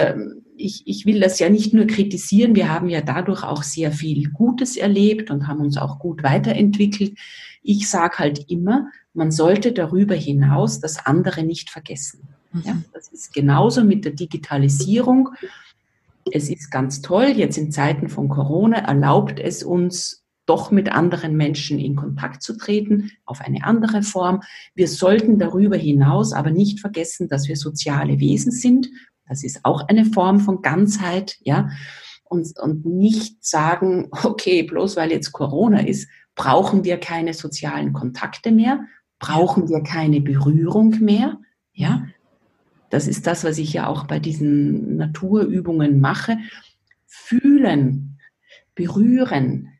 ich, 0.56 0.86
ich 0.86 1.06
will 1.06 1.20
das 1.20 1.38
ja 1.38 1.50
nicht 1.50 1.74
nur 1.74 1.86
kritisieren, 1.86 2.54
wir 2.54 2.72
haben 2.72 2.88
ja 2.88 3.00
dadurch 3.00 3.42
auch 3.42 3.62
sehr 3.62 3.92
viel 3.92 4.30
Gutes 4.30 4.76
erlebt 4.76 5.30
und 5.30 5.46
haben 5.46 5.60
uns 5.60 5.76
auch 5.76 5.98
gut 5.98 6.22
weiterentwickelt. 6.22 7.18
Ich 7.62 7.88
sage 7.88 8.18
halt 8.18 8.50
immer, 8.50 8.88
man 9.12 9.30
sollte 9.30 9.72
darüber 9.72 10.14
hinaus 10.14 10.80
das 10.80 11.04
andere 11.04 11.42
nicht 11.42 11.70
vergessen. 11.70 12.28
Ja, 12.64 12.74
mhm. 12.74 12.84
das 12.92 13.08
ist 13.08 13.34
genauso 13.34 13.84
mit 13.84 14.04
der 14.04 14.12
Digitalisierung. 14.12 15.30
Es 16.30 16.48
ist 16.48 16.70
ganz 16.70 17.02
toll, 17.02 17.28
jetzt 17.36 17.58
in 17.58 17.70
Zeiten 17.70 18.08
von 18.08 18.28
Corona 18.28 18.78
erlaubt 18.78 19.38
es 19.38 19.62
uns, 19.62 20.25
doch 20.46 20.70
mit 20.70 20.90
anderen 20.90 21.36
Menschen 21.36 21.78
in 21.78 21.96
Kontakt 21.96 22.42
zu 22.42 22.56
treten, 22.56 23.10
auf 23.24 23.40
eine 23.40 23.64
andere 23.64 24.02
Form. 24.02 24.42
Wir 24.74 24.88
sollten 24.88 25.38
darüber 25.38 25.76
hinaus 25.76 26.32
aber 26.32 26.50
nicht 26.50 26.80
vergessen, 26.80 27.28
dass 27.28 27.48
wir 27.48 27.56
soziale 27.56 28.20
Wesen 28.20 28.52
sind. 28.52 28.88
Das 29.28 29.42
ist 29.42 29.64
auch 29.64 29.88
eine 29.88 30.04
Form 30.04 30.40
von 30.40 30.62
Ganzheit, 30.62 31.36
ja. 31.40 31.68
Und, 32.24 32.58
und 32.58 32.84
nicht 32.86 33.44
sagen, 33.44 34.08
okay, 34.24 34.62
bloß 34.62 34.96
weil 34.96 35.10
jetzt 35.10 35.32
Corona 35.32 35.80
ist, 35.80 36.08
brauchen 36.34 36.84
wir 36.84 36.98
keine 36.98 37.34
sozialen 37.34 37.92
Kontakte 37.92 38.52
mehr, 38.52 38.84
brauchen 39.18 39.68
wir 39.68 39.82
keine 39.82 40.20
Berührung 40.20 41.00
mehr, 41.00 41.38
ja. 41.72 42.06
Das 42.90 43.08
ist 43.08 43.26
das, 43.26 43.42
was 43.42 43.58
ich 43.58 43.72
ja 43.72 43.88
auch 43.88 44.04
bei 44.06 44.20
diesen 44.20 44.96
Naturübungen 44.96 45.98
mache. 45.98 46.38
Fühlen, 47.04 48.20
berühren, 48.76 49.75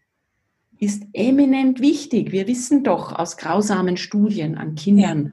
ist 0.78 1.04
eminent 1.12 1.80
wichtig. 1.80 2.32
Wir 2.32 2.46
wissen 2.46 2.84
doch 2.84 3.12
aus 3.12 3.36
grausamen 3.36 3.96
Studien 3.96 4.56
an 4.56 4.74
Kindern, 4.74 5.32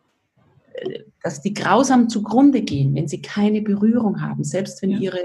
ja. 0.76 0.82
Äh, 0.82 1.04
dass 1.22 1.42
die 1.42 1.54
grausam 1.54 2.10
zugrunde 2.10 2.64
gehen, 2.64 2.96
wenn 2.96 3.08
sie 3.08 3.22
keine 3.22 3.62
Berührung 3.62 4.22
haben, 4.22 4.44
selbst 4.44 4.82
wenn 4.82 4.92
ja. 4.92 5.00
ihre 5.00 5.24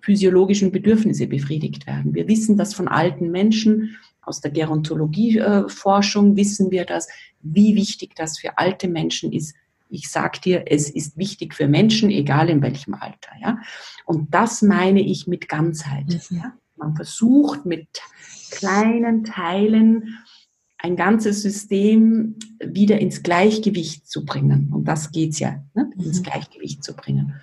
physiologischen 0.00 0.72
Bedürfnisse 0.72 1.28
befriedigt 1.28 1.86
werden. 1.86 2.14
Wir 2.14 2.26
wissen 2.26 2.56
das 2.56 2.74
von 2.74 2.88
alten 2.88 3.30
Menschen, 3.30 3.96
aus 4.22 4.40
der 4.40 4.50
Gerontologieforschung 4.50 6.36
wissen 6.36 6.70
wir 6.70 6.84
das, 6.84 7.08
wie 7.40 7.74
wichtig 7.74 8.14
das 8.14 8.38
für 8.38 8.58
alte 8.58 8.88
Menschen 8.88 9.32
ist. 9.32 9.54
Ich 9.88 10.10
sag 10.10 10.42
dir, 10.42 10.64
es 10.66 10.88
ist 10.88 11.16
wichtig 11.16 11.54
für 11.54 11.66
Menschen, 11.66 12.10
egal 12.10 12.48
in 12.48 12.62
welchem 12.62 12.94
Alter. 12.94 13.30
Ja? 13.40 13.58
Und 14.04 14.32
das 14.32 14.62
meine 14.62 15.00
ich 15.00 15.26
mit 15.26 15.48
Ganzheit. 15.48 16.20
Mhm. 16.30 16.36
Ja? 16.36 16.52
Man 16.76 16.94
versucht 16.94 17.66
mit 17.66 17.88
kleinen 18.50 19.24
Teilen 19.24 20.18
ein 20.78 20.96
ganzes 20.96 21.42
System 21.42 22.36
wieder 22.64 22.98
ins 22.98 23.22
Gleichgewicht 23.22 24.08
zu 24.08 24.24
bringen. 24.24 24.70
Und 24.72 24.84
das 24.86 25.12
geht's 25.12 25.38
ja, 25.38 25.62
ne? 25.74 25.90
ins 25.98 26.20
mhm. 26.20 26.24
Gleichgewicht 26.24 26.82
zu 26.82 26.94
bringen. 26.94 27.34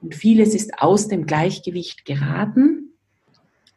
Und 0.00 0.14
vieles 0.14 0.54
ist 0.54 0.78
aus 0.78 1.08
dem 1.08 1.26
Gleichgewicht 1.26 2.04
geraten, 2.04 2.92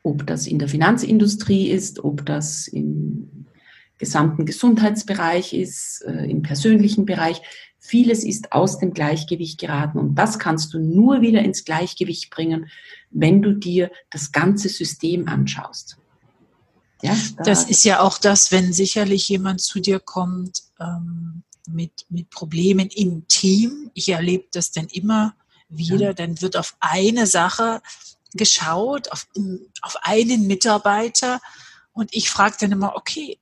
ob 0.04 0.26
das 0.28 0.48
in 0.48 0.60
der 0.60 0.68
Finanzindustrie 0.68 1.70
ist, 1.70 2.04
ob 2.04 2.26
das 2.26 2.68
im 2.68 3.46
gesamten 3.98 4.46
Gesundheitsbereich 4.46 5.54
ist, 5.54 6.04
äh, 6.08 6.26
im 6.26 6.42
persönlichen 6.42 7.06
Bereich. 7.06 7.42
Vieles 7.78 8.24
ist 8.24 8.52
aus 8.52 8.80
dem 8.80 8.94
Gleichgewicht 8.94 9.60
geraten 9.60 10.00
und 10.00 10.16
das 10.16 10.40
kannst 10.40 10.74
du 10.74 10.80
nur 10.80 11.22
wieder 11.22 11.42
ins 11.44 11.66
Gleichgewicht 11.66 12.30
bringen, 12.32 12.68
wenn 13.12 13.42
du 13.42 13.54
dir 13.54 13.92
das 14.10 14.32
ganze 14.32 14.70
System 14.70 15.28
anschaust. 15.28 15.98
Ja, 17.02 17.18
da 17.38 17.44
das 17.44 17.66
ist 17.66 17.84
ja 17.84 18.02
auch 18.02 18.18
das, 18.18 18.52
wenn 18.52 18.74
sicherlich 18.74 19.28
jemand 19.30 19.62
zu 19.62 19.80
dir 19.80 20.00
kommt 20.00 20.64
ähm, 20.80 21.44
mit, 21.68 22.06
mit 22.10 22.30
Problemen 22.30 22.90
im 22.90 23.28
Team. 23.28 23.92
Ich 23.94 24.10
erlebe 24.10 24.46
das 24.52 24.72
dann 24.72 24.88
immer 24.88 25.36
wieder. 25.70 26.08
Ja. 26.08 26.14
Dann 26.14 26.42
wird 26.42 26.58
auf 26.58 26.76
eine 26.80 27.28
Sache 27.28 27.82
geschaut, 28.34 29.12
auf, 29.12 29.28
auf 29.82 29.98
einen 30.04 30.48
Mitarbeiter. 30.48 31.42
Und 31.94 32.14
ich 32.14 32.30
frage 32.30 32.58
dann 32.60 32.72
immer, 32.72 32.96
okay, 32.96 33.40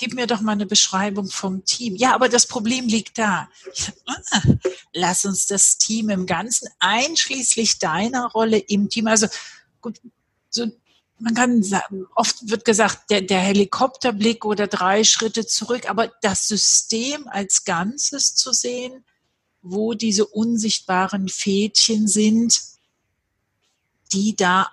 gib 0.00 0.14
mir 0.14 0.26
doch 0.26 0.40
mal 0.40 0.52
eine 0.52 0.66
Beschreibung 0.66 1.28
vom 1.28 1.64
Team. 1.66 1.94
Ja, 1.94 2.14
aber 2.14 2.30
das 2.30 2.46
Problem 2.46 2.86
liegt 2.86 3.18
da. 3.18 3.50
Sag, 3.74 3.94
ah, 4.06 4.40
lass 4.94 5.26
uns 5.26 5.46
das 5.46 5.76
Team 5.76 6.08
im 6.08 6.24
Ganzen, 6.24 6.68
einschließlich 6.78 7.78
deiner 7.78 8.26
Rolle 8.30 8.58
im 8.58 8.88
Team, 8.88 9.06
also 9.06 9.26
gut, 9.82 10.00
so 10.48 10.66
man 11.20 11.34
kann 11.34 11.62
sagen, 11.62 12.06
oft 12.14 12.48
wird 12.48 12.64
gesagt, 12.64 13.10
der, 13.10 13.22
der 13.22 13.40
Helikopterblick 13.40 14.44
oder 14.44 14.66
drei 14.66 15.04
Schritte 15.04 15.46
zurück, 15.46 15.88
aber 15.88 16.08
das 16.22 16.48
System 16.48 17.28
als 17.28 17.64
Ganzes 17.64 18.34
zu 18.34 18.52
sehen, 18.52 19.04
wo 19.62 19.94
diese 19.94 20.26
unsichtbaren 20.26 21.28
Fädchen 21.28 22.08
sind, 22.08 22.60
die 24.12 24.34
da 24.34 24.70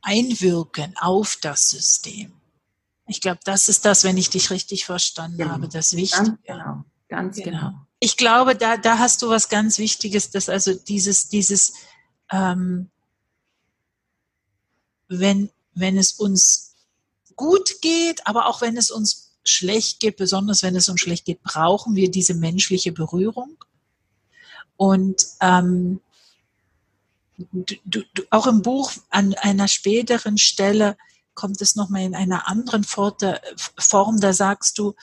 einwirken 0.00 0.96
auf 0.96 1.36
das 1.40 1.70
System. 1.70 2.32
Ich 3.06 3.20
glaube, 3.20 3.40
das 3.44 3.68
ist 3.68 3.84
das, 3.84 4.02
wenn 4.04 4.16
ich 4.16 4.30
dich 4.30 4.50
richtig 4.50 4.84
verstanden 4.84 5.38
genau. 5.38 5.50
habe, 5.50 5.68
das 5.68 5.94
Wichtige. 5.94 6.24
Ganz 6.24 6.42
genau, 6.44 6.84
ganz 7.08 7.36
genau. 7.36 7.58
genau. 7.58 7.72
Ich 8.00 8.16
glaube, 8.16 8.56
da, 8.56 8.76
da 8.76 8.98
hast 8.98 9.22
du 9.22 9.28
was 9.28 9.48
ganz 9.48 9.78
Wichtiges, 9.78 10.30
dass 10.30 10.48
also 10.48 10.74
dieses, 10.74 11.28
dieses 11.28 11.74
ähm, 12.30 12.90
wenn, 15.08 15.50
wenn 15.74 15.96
es 15.96 16.12
uns 16.12 16.74
gut 17.36 17.80
geht, 17.82 18.26
aber 18.26 18.46
auch 18.46 18.60
wenn 18.60 18.76
es 18.76 18.90
uns 18.90 19.32
schlecht 19.44 20.00
geht, 20.00 20.16
besonders 20.16 20.62
wenn 20.62 20.76
es 20.76 20.88
uns 20.88 21.00
schlecht 21.00 21.24
geht, 21.24 21.42
brauchen 21.42 21.94
wir 21.94 22.10
diese 22.10 22.34
menschliche 22.34 22.92
Berührung. 22.92 23.56
Und 24.76 25.26
ähm, 25.40 26.00
du, 27.52 27.76
du, 27.84 28.22
auch 28.30 28.46
im 28.46 28.62
Buch 28.62 28.92
an 29.10 29.34
einer 29.34 29.68
späteren 29.68 30.38
Stelle 30.38 30.96
kommt 31.34 31.60
es 31.60 31.76
nochmal 31.76 32.02
in 32.02 32.14
einer 32.14 32.48
anderen 32.48 32.82
Form, 32.82 33.14
da 34.20 34.32
sagst 34.32 34.78
du, 34.78 34.94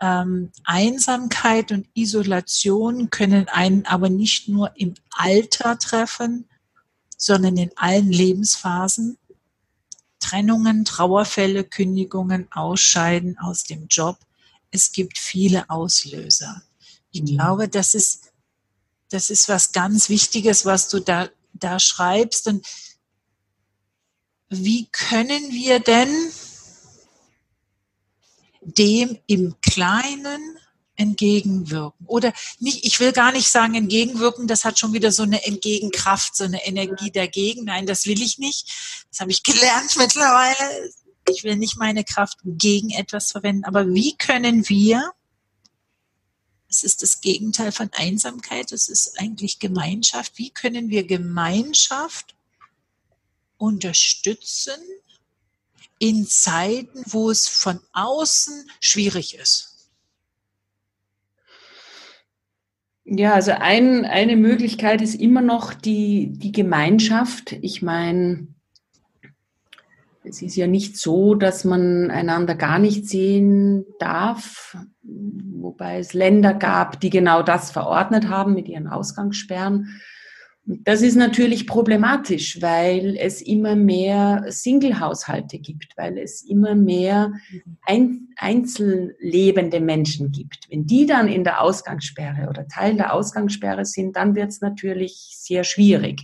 ähm, 0.00 0.50
Einsamkeit 0.64 1.72
und 1.72 1.88
Isolation 1.94 3.10
können 3.10 3.48
einen 3.48 3.86
aber 3.86 4.10
nicht 4.10 4.48
nur 4.48 4.72
im 4.76 4.94
Alter 5.10 5.78
treffen, 5.78 6.48
sondern 7.16 7.56
in 7.56 7.70
allen 7.76 8.10
Lebensphasen. 8.10 9.18
Trennungen, 10.20 10.84
Trauerfälle, 10.84 11.64
Kündigungen, 11.64 12.50
Ausscheiden 12.50 13.38
aus 13.38 13.64
dem 13.64 13.88
Job. 13.88 14.18
Es 14.70 14.92
gibt 14.92 15.18
viele 15.18 15.68
Auslöser. 15.68 16.62
Ich 17.10 17.22
mhm. 17.22 17.26
glaube, 17.26 17.68
das 17.68 17.94
ist, 17.94 18.32
das 19.10 19.30
ist 19.30 19.48
was 19.48 19.72
ganz 19.72 20.08
Wichtiges, 20.08 20.64
was 20.64 20.88
du 20.88 21.00
da, 21.00 21.28
da 21.52 21.78
schreibst. 21.78 22.46
Und 22.46 22.66
wie 24.48 24.86
können 24.86 25.50
wir 25.50 25.80
denn 25.80 26.08
dem 28.62 29.18
im 29.26 29.54
Kleinen 29.60 30.58
entgegenwirken. 30.96 32.06
Oder 32.06 32.32
nicht, 32.60 32.84
ich 32.84 33.00
will 33.00 33.12
gar 33.12 33.32
nicht 33.32 33.48
sagen 33.48 33.74
entgegenwirken, 33.74 34.46
das 34.46 34.64
hat 34.64 34.78
schon 34.78 34.92
wieder 34.92 35.12
so 35.12 35.22
eine 35.22 35.44
Entgegenkraft, 35.44 36.36
so 36.36 36.44
eine 36.44 36.64
Energie 36.64 37.10
dagegen. 37.10 37.64
Nein, 37.64 37.86
das 37.86 38.06
will 38.06 38.20
ich 38.20 38.38
nicht. 38.38 38.70
Das 39.10 39.20
habe 39.20 39.30
ich 39.30 39.42
gelernt 39.42 39.96
mittlerweile. 39.96 40.90
Ich 41.28 41.42
will 41.42 41.56
nicht 41.56 41.76
meine 41.78 42.04
Kraft 42.04 42.38
gegen 42.44 42.90
etwas 42.90 43.32
verwenden. 43.32 43.64
Aber 43.64 43.92
wie 43.92 44.16
können 44.16 44.68
wir 44.68 45.12
Es 46.68 46.84
ist 46.84 47.02
das 47.02 47.20
Gegenteil 47.20 47.72
von 47.72 47.90
Einsamkeit. 47.92 48.72
Es 48.72 48.88
ist 48.88 49.18
eigentlich 49.18 49.58
Gemeinschaft. 49.58 50.38
Wie 50.38 50.50
können 50.50 50.90
wir 50.90 51.06
Gemeinschaft 51.06 52.34
unterstützen 53.56 54.80
in 55.98 56.26
Zeiten, 56.26 57.02
wo 57.06 57.30
es 57.30 57.48
von 57.48 57.80
außen 57.92 58.70
schwierig 58.80 59.34
ist? 59.34 59.73
Ja, 63.04 63.34
also 63.34 63.52
ein, 63.52 64.06
eine 64.06 64.36
Möglichkeit 64.36 65.02
ist 65.02 65.14
immer 65.14 65.42
noch 65.42 65.74
die, 65.74 66.32
die 66.32 66.52
Gemeinschaft. 66.52 67.52
Ich 67.60 67.82
meine, 67.82 68.48
es 70.24 70.40
ist 70.40 70.56
ja 70.56 70.66
nicht 70.66 70.96
so, 70.96 71.34
dass 71.34 71.64
man 71.64 72.10
einander 72.10 72.54
gar 72.54 72.78
nicht 72.78 73.06
sehen 73.06 73.84
darf, 73.98 74.76
wobei 75.02 75.98
es 75.98 76.14
Länder 76.14 76.54
gab, 76.54 76.98
die 77.00 77.10
genau 77.10 77.42
das 77.42 77.70
verordnet 77.70 78.28
haben 78.28 78.54
mit 78.54 78.68
ihren 78.68 78.88
Ausgangssperren. 78.88 80.00
Das 80.66 81.02
ist 81.02 81.16
natürlich 81.16 81.66
problematisch, 81.66 82.62
weil 82.62 83.16
es 83.18 83.42
immer 83.42 83.76
mehr 83.76 84.46
Single-Haushalte 84.48 85.58
gibt, 85.58 85.94
weil 85.96 86.16
es 86.16 86.40
immer 86.42 86.74
mehr 86.74 87.32
ein, 87.84 88.28
einzellebende 88.36 89.80
Menschen 89.80 90.32
gibt. 90.32 90.66
Wenn 90.70 90.86
die 90.86 91.04
dann 91.04 91.28
in 91.28 91.44
der 91.44 91.60
Ausgangssperre 91.60 92.48
oder 92.48 92.66
Teil 92.66 92.96
der 92.96 93.12
Ausgangssperre 93.12 93.84
sind, 93.84 94.16
dann 94.16 94.34
wird 94.34 94.52
es 94.52 94.62
natürlich 94.62 95.34
sehr 95.36 95.64
schwierig. 95.64 96.22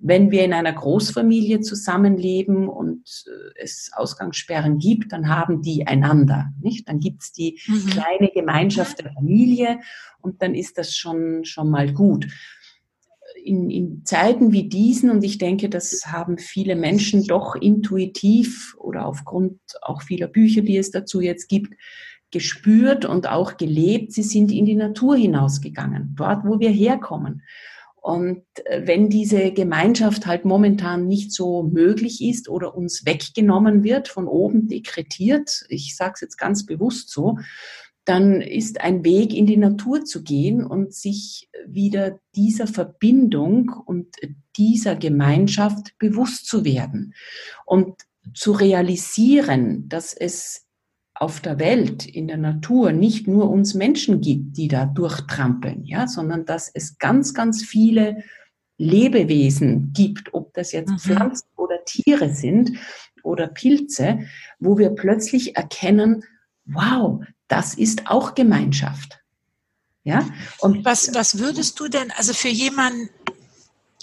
Wenn 0.00 0.30
wir 0.30 0.44
in 0.44 0.52
einer 0.52 0.72
Großfamilie 0.72 1.60
zusammenleben 1.60 2.68
und 2.68 3.26
äh, 3.26 3.62
es 3.62 3.90
Ausgangssperren 3.92 4.78
gibt, 4.78 5.12
dann 5.12 5.28
haben 5.28 5.60
die 5.60 5.86
einander, 5.86 6.50
nicht? 6.60 6.88
Dann 6.88 7.00
gibt's 7.00 7.32
die 7.32 7.60
mhm. 7.66 7.86
kleine 7.86 8.30
Gemeinschaft 8.32 9.00
der 9.00 9.12
Familie 9.12 9.80
und 10.20 10.40
dann 10.40 10.54
ist 10.54 10.78
das 10.78 10.96
schon, 10.96 11.44
schon 11.44 11.70
mal 11.70 11.92
gut. 11.92 12.26
In, 13.44 13.70
in 13.70 14.04
Zeiten 14.04 14.52
wie 14.52 14.68
diesen, 14.68 15.10
und 15.10 15.24
ich 15.24 15.38
denke, 15.38 15.68
das 15.68 16.06
haben 16.06 16.38
viele 16.38 16.76
Menschen 16.76 17.24
doch 17.24 17.54
intuitiv 17.54 18.74
oder 18.78 19.06
aufgrund 19.06 19.58
auch 19.82 20.02
vieler 20.02 20.26
Bücher, 20.26 20.62
die 20.62 20.76
es 20.76 20.90
dazu 20.90 21.20
jetzt 21.20 21.48
gibt, 21.48 21.74
gespürt 22.30 23.04
und 23.04 23.28
auch 23.28 23.56
gelebt, 23.56 24.12
sie 24.12 24.22
sind 24.22 24.52
in 24.52 24.66
die 24.66 24.74
Natur 24.74 25.16
hinausgegangen, 25.16 26.14
dort, 26.16 26.44
wo 26.44 26.60
wir 26.60 26.70
herkommen. 26.70 27.42
Und 28.00 28.42
äh, 28.64 28.86
wenn 28.86 29.08
diese 29.08 29.52
Gemeinschaft 29.52 30.26
halt 30.26 30.44
momentan 30.44 31.06
nicht 31.06 31.32
so 31.32 31.62
möglich 31.62 32.22
ist 32.22 32.48
oder 32.48 32.74
uns 32.74 33.04
weggenommen 33.04 33.82
wird, 33.82 34.08
von 34.08 34.26
oben 34.26 34.68
dekretiert, 34.68 35.64
ich 35.68 35.96
sage 35.96 36.12
es 36.14 36.20
jetzt 36.20 36.36
ganz 36.36 36.64
bewusst 36.64 37.10
so, 37.10 37.38
dann 38.08 38.40
ist 38.40 38.80
ein 38.80 39.04
Weg 39.04 39.34
in 39.34 39.46
die 39.46 39.58
Natur 39.58 40.04
zu 40.04 40.22
gehen 40.22 40.64
und 40.64 40.94
sich 40.94 41.50
wieder 41.66 42.18
dieser 42.34 42.66
Verbindung 42.66 43.70
und 43.84 44.16
dieser 44.56 44.96
Gemeinschaft 44.96 45.98
bewusst 45.98 46.46
zu 46.46 46.64
werden 46.64 47.14
und 47.66 47.94
zu 48.34 48.52
realisieren, 48.52 49.88
dass 49.88 50.14
es 50.14 50.64
auf 51.14 51.40
der 51.40 51.58
Welt, 51.58 52.06
in 52.06 52.28
der 52.28 52.36
Natur 52.36 52.92
nicht 52.92 53.26
nur 53.26 53.50
uns 53.50 53.74
Menschen 53.74 54.20
gibt, 54.20 54.56
die 54.56 54.68
da 54.68 54.86
durchtrampeln, 54.86 55.84
ja, 55.84 56.06
sondern 56.06 56.46
dass 56.46 56.70
es 56.72 56.98
ganz, 56.98 57.34
ganz 57.34 57.62
viele 57.62 58.22
Lebewesen 58.78 59.92
gibt, 59.92 60.32
ob 60.32 60.54
das 60.54 60.72
jetzt 60.72 60.90
mhm. 60.90 60.98
Pflanzen 60.98 61.48
oder 61.56 61.84
Tiere 61.84 62.32
sind 62.32 62.78
oder 63.22 63.48
Pilze, 63.48 64.20
wo 64.60 64.78
wir 64.78 64.90
plötzlich 64.90 65.56
erkennen, 65.56 66.24
wow, 66.64 67.20
das 67.48 67.74
ist 67.74 68.06
auch 68.06 68.34
Gemeinschaft. 68.34 69.18
Ja? 70.04 70.26
Und 70.58 70.84
was, 70.84 71.12
was 71.14 71.38
würdest 71.38 71.80
du 71.80 71.88
denn, 71.88 72.10
also 72.12 72.32
für 72.32 72.48
jemanden, 72.48 73.10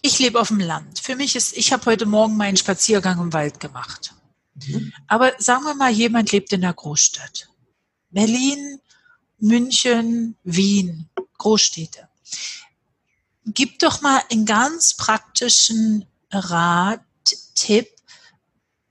ich 0.02 0.20
lebe 0.20 0.39
auf 0.39 0.50
dem 0.50 0.60
Land. 0.60 1.00
Für 1.00 1.16
mich 1.16 1.36
ist, 1.36 1.58
ich 1.58 1.74
habe 1.74 1.86
heute 1.88 2.06
Morgen 2.06 2.38
meinen 2.38 2.58
Spaziergang 2.58 3.20
im 3.20 3.34
Wald 3.34 3.60
gemacht. 3.60 4.14
Mhm. 4.54 4.93
Aber 5.08 5.34
sagen 5.39 5.64
wir 5.64 5.74
mal, 5.74 5.91
jemand 5.91 6.32
lebt 6.32 6.54
in 6.54 6.64
einer 6.64 6.74
Großstadt. 6.74 7.50
Berlin, 8.12 8.80
München, 9.39 10.38
Wien, 10.43 11.10
Großstädte. 11.38 12.08
Gib 13.48 13.80
doch 13.80 14.02
mal 14.02 14.22
einen 14.32 14.46
ganz 14.46 14.93
praktischen 14.96 16.06
Rat, 16.32 17.02
Tipp, 17.56 17.88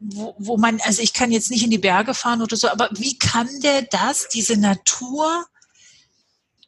wo, 0.07 0.35
wo 0.39 0.57
man, 0.57 0.81
also 0.83 1.03
ich 1.03 1.13
kann 1.13 1.33
jetzt 1.33 1.51
nicht 1.51 1.65
in 1.65 1.71
die 1.71 1.79
Berge 1.79 2.15
fahren 2.15 2.43
oder 2.43 2.57
so, 2.57 2.69
aber 2.69 2.91
wie 2.93 3.19
kann 3.19 3.49
der 3.61 3.83
das, 3.83 4.29
diese 4.29 4.57
Natur, 4.57 5.47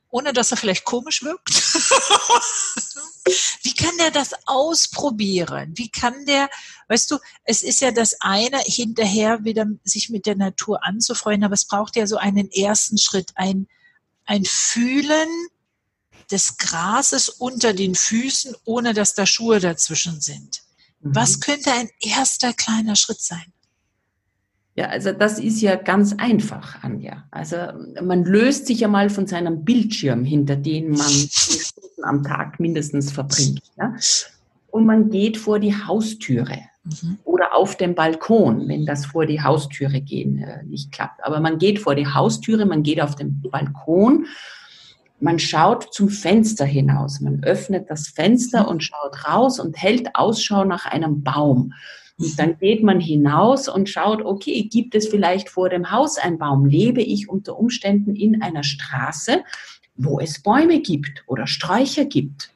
ohne 0.09 0.33
dass 0.33 0.51
er 0.51 0.57
vielleicht 0.57 0.85
komisch 0.85 1.23
wirkt, 1.23 1.51
wie 3.63 3.75
kann 3.75 3.97
der 3.99 4.11
das 4.11 4.31
ausprobieren? 4.47 5.73
Wie 5.77 5.91
kann 5.91 6.25
der, 6.25 6.49
weißt 6.89 7.11
du, 7.11 7.19
es 7.45 7.63
ist 7.63 7.81
ja 7.81 7.91
das 7.91 8.21
eine, 8.21 8.59
hinterher 8.61 9.45
wieder 9.45 9.67
sich 9.85 10.09
mit 10.09 10.25
der 10.25 10.37
Natur 10.37 10.85
anzufreuen, 10.85 11.45
aber 11.45 11.55
es 11.55 11.67
braucht 11.67 11.97
ja 11.97 12.07
so 12.07 12.17
einen 12.17 12.51
ersten 12.51 12.97
Schritt, 12.97 13.33
ein, 13.35 13.69
ein 14.25 14.45
Fühlen 14.45 15.29
des 16.31 16.57
Grases 16.57 17.29
unter 17.29 17.75
den 17.75 17.95
Füßen, 17.95 18.57
ohne 18.65 18.95
dass 18.95 19.15
da 19.15 19.27
Schuhe 19.27 19.61
dazwischen 19.61 20.21
sind. 20.21 20.66
Was 21.15 21.37
mhm. 21.37 21.41
könnte 21.41 21.73
ein 21.73 21.89
erster 22.01 22.53
kleiner 22.53 22.97
Schritt 22.97 23.21
sein? 23.21 23.53
Ja, 24.77 24.89
also 24.89 25.13
das 25.13 25.39
ist 25.39 25.63
ja 25.63 25.77
ganz 25.77 26.15
einfach, 26.19 26.83
Anja. 26.83 27.25
Also 27.31 27.57
man 28.03 28.25
löst 28.25 28.67
sich 28.67 28.81
ja 28.81 28.89
mal 28.89 29.09
von 29.09 29.27
seinem 29.27 29.65
Bildschirm, 29.65 30.23
hinter 30.25 30.55
dem 30.55 30.91
man 30.91 31.09
Stunden 31.31 32.05
am 32.05 32.23
Tag 32.23 32.61
mindestens 32.61 33.11
verbringt. 33.11 33.63
Ja? 33.79 33.95
Und 34.69 34.85
man 34.85 35.09
geht 35.09 35.39
vor 35.39 35.59
die 35.59 35.75
Haustüre 35.75 36.59
mhm. 36.85 37.19
oder 37.25 37.55
auf 37.55 37.77
den 37.77 37.95
Balkon, 37.95 38.69
wenn 38.69 38.85
das 38.85 39.07
vor 39.07 39.25
die 39.25 39.41
Haustüre 39.41 40.03
gehen 40.03 40.43
äh, 40.43 40.63
nicht 40.65 40.93
klappt. 40.93 41.25
Aber 41.25 41.41
man 41.41 41.57
geht 41.57 41.79
vor 41.79 41.95
die 41.95 42.07
Haustüre, 42.07 42.67
man 42.67 42.83
geht 42.83 43.01
auf 43.01 43.17
den 43.17 43.41
Balkon, 43.41 44.27
man 45.21 45.39
schaut 45.39 45.95
zum 45.95 46.09
Fenster 46.09 46.65
hinaus, 46.65 47.21
man 47.21 47.43
öffnet 47.43 47.89
das 47.89 48.09
Fenster 48.09 48.69
und 48.69 48.83
schaut 48.83 49.27
raus 49.29 49.59
und 49.59 49.77
hält 49.77 50.15
Ausschau 50.15 50.65
nach 50.65 50.87
einem 50.87 51.23
Baum. 51.23 51.73
Und 52.19 52.39
dann 52.39 52.59
geht 52.59 52.83
man 52.83 52.99
hinaus 52.99 53.69
und 53.69 53.89
schaut, 53.89 54.23
okay, 54.23 54.63
gibt 54.65 54.95
es 54.95 55.09
vielleicht 55.09 55.51
vor 55.51 55.69
dem 55.69 55.91
Haus 55.91 56.19
einen 56.19 56.39
Baum? 56.39 56.65
Lebe 56.65 57.03
ich 57.03 57.29
unter 57.29 57.59
Umständen 57.59 58.15
in 58.15 58.43
einer 58.43 58.63
Straße, 58.63 59.43
wo 59.97 60.19
es 60.21 60.43
Bäume 60.43 60.81
gibt 60.81 61.25
oder 61.27 61.47
Sträucher 61.47 62.07
gibt, 62.07 62.51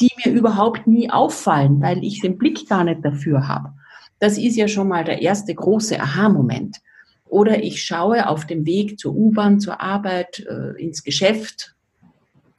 die 0.00 0.10
mir 0.24 0.32
überhaupt 0.32 0.86
nie 0.86 1.10
auffallen, 1.10 1.80
weil 1.80 2.02
ich 2.02 2.20
den 2.20 2.38
Blick 2.38 2.68
gar 2.68 2.84
nicht 2.84 3.04
dafür 3.04 3.46
habe. 3.46 3.72
Das 4.18 4.38
ist 4.38 4.56
ja 4.56 4.68
schon 4.68 4.88
mal 4.88 5.04
der 5.04 5.20
erste 5.20 5.54
große 5.54 6.00
Aha-Moment. 6.00 6.78
Oder 7.26 7.62
ich 7.62 7.82
schaue 7.82 8.28
auf 8.28 8.46
dem 8.46 8.64
Weg 8.64 8.98
zur 8.98 9.14
U-Bahn, 9.14 9.60
zur 9.60 9.80
Arbeit, 9.80 10.46
äh, 10.48 10.80
ins 10.82 11.02
Geschäft, 11.02 11.73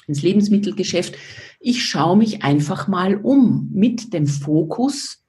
ins 0.07 0.21
Lebensmittelgeschäft. 0.21 1.15
Ich 1.59 1.85
schaue 1.85 2.17
mich 2.17 2.43
einfach 2.43 2.87
mal 2.87 3.15
um 3.15 3.69
mit 3.73 4.13
dem 4.13 4.27
Fokus, 4.27 5.23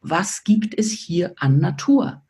was 0.00 0.44
gibt 0.44 0.78
es 0.78 0.92
hier 0.92 1.32
an 1.36 1.58
Natur? 1.58 2.22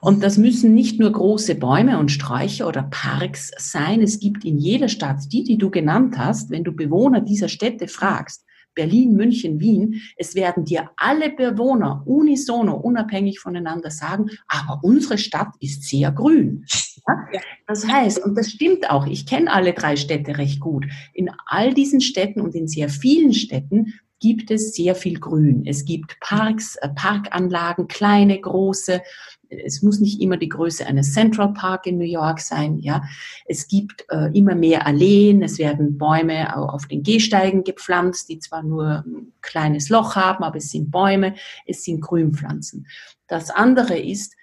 Und 0.00 0.22
das 0.22 0.36
müssen 0.36 0.74
nicht 0.74 1.00
nur 1.00 1.12
große 1.12 1.54
Bäume 1.54 1.98
und 1.98 2.10
Sträucher 2.10 2.68
oder 2.68 2.82
Parks 2.82 3.50
sein. 3.56 4.02
Es 4.02 4.18
gibt 4.18 4.44
in 4.44 4.58
jeder 4.58 4.88
Stadt, 4.88 5.32
die, 5.32 5.44
die 5.44 5.56
du 5.56 5.70
genannt 5.70 6.18
hast, 6.18 6.50
wenn 6.50 6.64
du 6.64 6.72
Bewohner 6.72 7.20
dieser 7.20 7.48
Städte 7.48 7.88
fragst, 7.88 8.44
Berlin, 8.74 9.14
München, 9.14 9.60
Wien, 9.60 10.02
es 10.16 10.34
werden 10.34 10.64
dir 10.64 10.90
alle 10.96 11.30
Bewohner 11.30 12.02
unisono, 12.06 12.74
unabhängig 12.74 13.38
voneinander 13.38 13.90
sagen, 13.90 14.30
aber 14.48 14.80
unsere 14.82 15.16
Stadt 15.16 15.54
ist 15.60 15.84
sehr 15.84 16.10
grün. 16.10 16.64
Ja? 17.06 17.26
Das 17.66 17.86
heißt, 17.86 18.24
und 18.24 18.36
das 18.36 18.50
stimmt 18.50 18.90
auch, 18.90 19.06
ich 19.06 19.26
kenne 19.26 19.52
alle 19.52 19.72
drei 19.72 19.96
Städte 19.96 20.38
recht 20.38 20.60
gut. 20.60 20.86
In 21.12 21.30
all 21.46 21.74
diesen 21.74 22.00
Städten 22.00 22.40
und 22.40 22.54
in 22.54 22.68
sehr 22.68 22.88
vielen 22.88 23.32
Städten 23.32 23.94
gibt 24.20 24.50
es 24.50 24.74
sehr 24.74 24.94
viel 24.94 25.20
Grün. 25.20 25.64
Es 25.66 25.84
gibt 25.84 26.18
Parks, 26.20 26.76
äh, 26.76 26.88
Parkanlagen, 26.88 27.88
kleine, 27.88 28.40
große. 28.40 29.02
Es 29.50 29.82
muss 29.82 30.00
nicht 30.00 30.20
immer 30.22 30.38
die 30.38 30.48
Größe 30.48 30.86
eines 30.86 31.12
Central 31.12 31.52
Park 31.52 31.86
in 31.86 31.98
New 31.98 32.04
York 32.04 32.40
sein. 32.40 32.78
Ja, 32.78 33.02
es 33.44 33.68
gibt 33.68 34.06
äh, 34.08 34.30
immer 34.32 34.54
mehr 34.54 34.86
Alleen. 34.86 35.42
Es 35.42 35.58
werden 35.58 35.98
Bäume 35.98 36.56
auf 36.56 36.86
den 36.86 37.02
Gehsteigen 37.02 37.64
gepflanzt, 37.64 38.30
die 38.30 38.38
zwar 38.38 38.62
nur 38.62 39.04
ein 39.06 39.32
kleines 39.42 39.90
Loch 39.90 40.16
haben, 40.16 40.42
aber 40.42 40.56
es 40.56 40.70
sind 40.70 40.90
Bäume. 40.90 41.34
Es 41.66 41.84
sind 41.84 42.00
Grünpflanzen. 42.00 42.86
Das 43.26 43.50
andere 43.50 43.98
ist, 43.98 44.34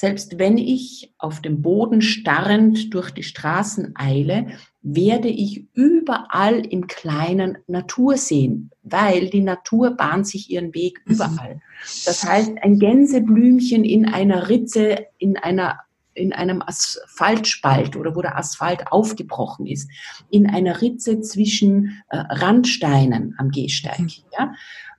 selbst 0.00 0.38
wenn 0.38 0.58
ich 0.58 1.12
auf 1.18 1.42
dem 1.42 1.60
Boden 1.60 2.02
starrend 2.02 2.94
durch 2.94 3.10
die 3.10 3.24
Straßen 3.24 3.94
eile, 3.96 4.46
werde 4.80 5.26
ich 5.26 5.66
überall 5.74 6.64
im 6.64 6.86
Kleinen 6.86 7.58
Natur 7.66 8.16
sehen, 8.16 8.70
weil 8.84 9.28
die 9.28 9.40
Natur 9.40 9.96
bahnt 9.96 10.28
sich 10.28 10.50
ihren 10.50 10.72
Weg 10.72 11.00
mhm. 11.04 11.14
überall. 11.14 11.60
Das 12.04 12.22
heißt, 12.22 12.52
ein 12.62 12.78
Gänseblümchen 12.78 13.82
in 13.82 14.06
einer 14.06 14.48
Ritze, 14.48 15.06
in 15.18 15.36
einer 15.36 15.80
in 16.14 16.32
einem 16.32 16.62
Asphaltspalt 16.62 17.94
oder 17.94 18.16
wo 18.16 18.22
der 18.22 18.36
Asphalt 18.36 18.90
aufgebrochen 18.90 19.66
ist, 19.66 19.88
in 20.30 20.48
einer 20.50 20.80
Ritze 20.80 21.20
zwischen 21.20 22.02
äh, 22.08 22.18
Randsteinen 22.18 23.36
am 23.38 23.50
Gehsteig, 23.50 24.00
mhm. 24.00 24.10
ja, 24.36 24.52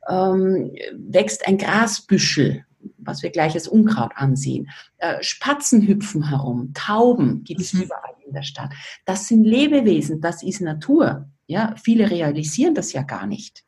ähm, 0.09 0.71
wächst 0.93 1.45
ein 1.45 1.57
Grasbüschel, 1.57 2.65
was 3.01 3.23
wir 3.23 3.29
gleich 3.29 3.53
als 3.53 3.67
Unkraut 3.67 4.11
ansehen. 4.15 4.69
Äh, 4.97 5.21
Spatzen 5.21 5.87
hüpfen 5.87 6.29
herum, 6.29 6.73
Tauben 6.73 7.43
gibt 7.43 7.61
es 7.61 7.73
mhm. 7.73 7.83
überall 7.83 8.15
in 8.25 8.33
der 8.33 8.43
Stadt. 8.43 8.71
Das 9.05 9.27
sind 9.27 9.43
Lebewesen, 9.43 10.21
das 10.21 10.43
ist 10.43 10.61
Natur. 10.61 11.29
Ja, 11.47 11.75
viele 11.81 12.09
realisieren 12.09 12.75
das 12.75 12.93
ja 12.93 13.01
gar 13.01 13.25
nicht. 13.25 13.63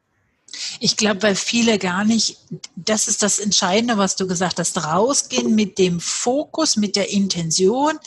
Ich 0.80 0.98
glaube, 0.98 1.24
weil 1.24 1.36
viele 1.36 1.80
gar 1.80 2.04
nicht, 2.04 2.38
das 2.76 3.08
ist 3.08 3.24
das 3.24 3.40
Entscheidende, 3.40 3.98
was 3.98 4.16
du 4.16 4.28
gesagt 4.28 4.60
hast, 4.60 4.84
rausgehen 4.84 5.56
mit 5.56 5.78
dem 5.78 6.00
Fokus, 6.00 6.76
mit 6.76 6.96
der 6.96 7.10
Intention. 7.10 7.98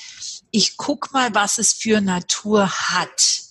Ich 0.51 0.77
guck 0.77 1.13
mal, 1.13 1.35
was 1.35 1.59
es 1.59 1.73
für 1.73 2.01
Natur 2.01 2.69
hat. 2.69 3.45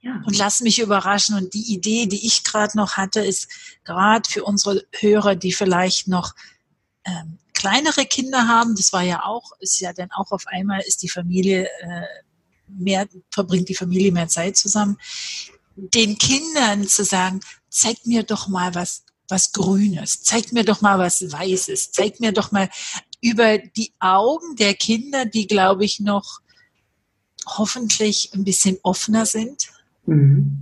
Ja. 0.00 0.22
Und 0.26 0.36
lass 0.36 0.60
mich 0.60 0.78
überraschen. 0.78 1.36
Und 1.36 1.54
die 1.54 1.72
Idee, 1.72 2.06
die 2.06 2.26
ich 2.26 2.44
gerade 2.44 2.76
noch 2.76 2.96
hatte, 2.96 3.20
ist 3.20 3.48
gerade 3.84 4.28
für 4.28 4.44
unsere 4.44 4.84
Hörer, 4.92 5.34
die 5.34 5.52
vielleicht 5.52 6.06
noch 6.06 6.34
ähm, 7.06 7.38
kleinere 7.54 8.04
Kinder 8.04 8.46
haben, 8.48 8.74
das 8.74 8.92
war 8.92 9.02
ja 9.02 9.24
auch, 9.24 9.52
ist 9.60 9.80
ja 9.80 9.92
dann 9.92 10.10
auch 10.12 10.30
auf 10.32 10.46
einmal 10.46 10.80
ist 10.80 11.02
die 11.02 11.08
Familie 11.08 11.64
äh, 11.80 12.02
mehr, 12.68 13.08
verbringt 13.30 13.68
die 13.68 13.74
Familie 13.74 14.12
mehr 14.12 14.28
Zeit 14.28 14.56
zusammen 14.56 14.98
den 15.76 16.18
Kindern 16.18 16.86
zu 16.86 17.04
sagen, 17.04 17.40
zeig 17.68 18.06
mir 18.06 18.22
doch 18.22 18.48
mal 18.48 18.74
was, 18.74 19.04
was 19.28 19.52
Grünes, 19.52 20.22
zeig 20.22 20.52
mir 20.52 20.64
doch 20.64 20.80
mal 20.80 20.98
was 20.98 21.20
Weißes, 21.20 21.92
zeig 21.92 22.20
mir 22.20 22.32
doch 22.32 22.50
mal 22.50 22.68
über 23.20 23.58
die 23.58 23.92
Augen 24.00 24.56
der 24.56 24.74
Kinder, 24.74 25.26
die, 25.26 25.46
glaube 25.46 25.84
ich, 25.84 26.00
noch 26.00 26.40
hoffentlich 27.46 28.30
ein 28.34 28.44
bisschen 28.44 28.78
offener 28.82 29.26
sind, 29.26 29.68
mhm. 30.06 30.58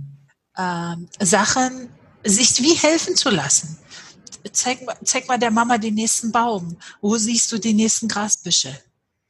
ähm, 0.57 1.07
Sachen 1.19 1.89
sich 2.23 2.61
wie 2.61 2.75
helfen 2.75 3.15
zu 3.15 3.29
lassen. 3.29 3.77
Zeig, 4.51 4.79
zeig 5.03 5.27
mal 5.27 5.39
der 5.39 5.51
Mama 5.51 5.77
den 5.77 5.95
nächsten 5.95 6.31
Baum. 6.31 6.77
Wo 7.01 7.17
siehst 7.17 7.51
du 7.51 7.57
die 7.57 7.73
nächsten 7.73 8.07
Grasbüsche? 8.07 8.79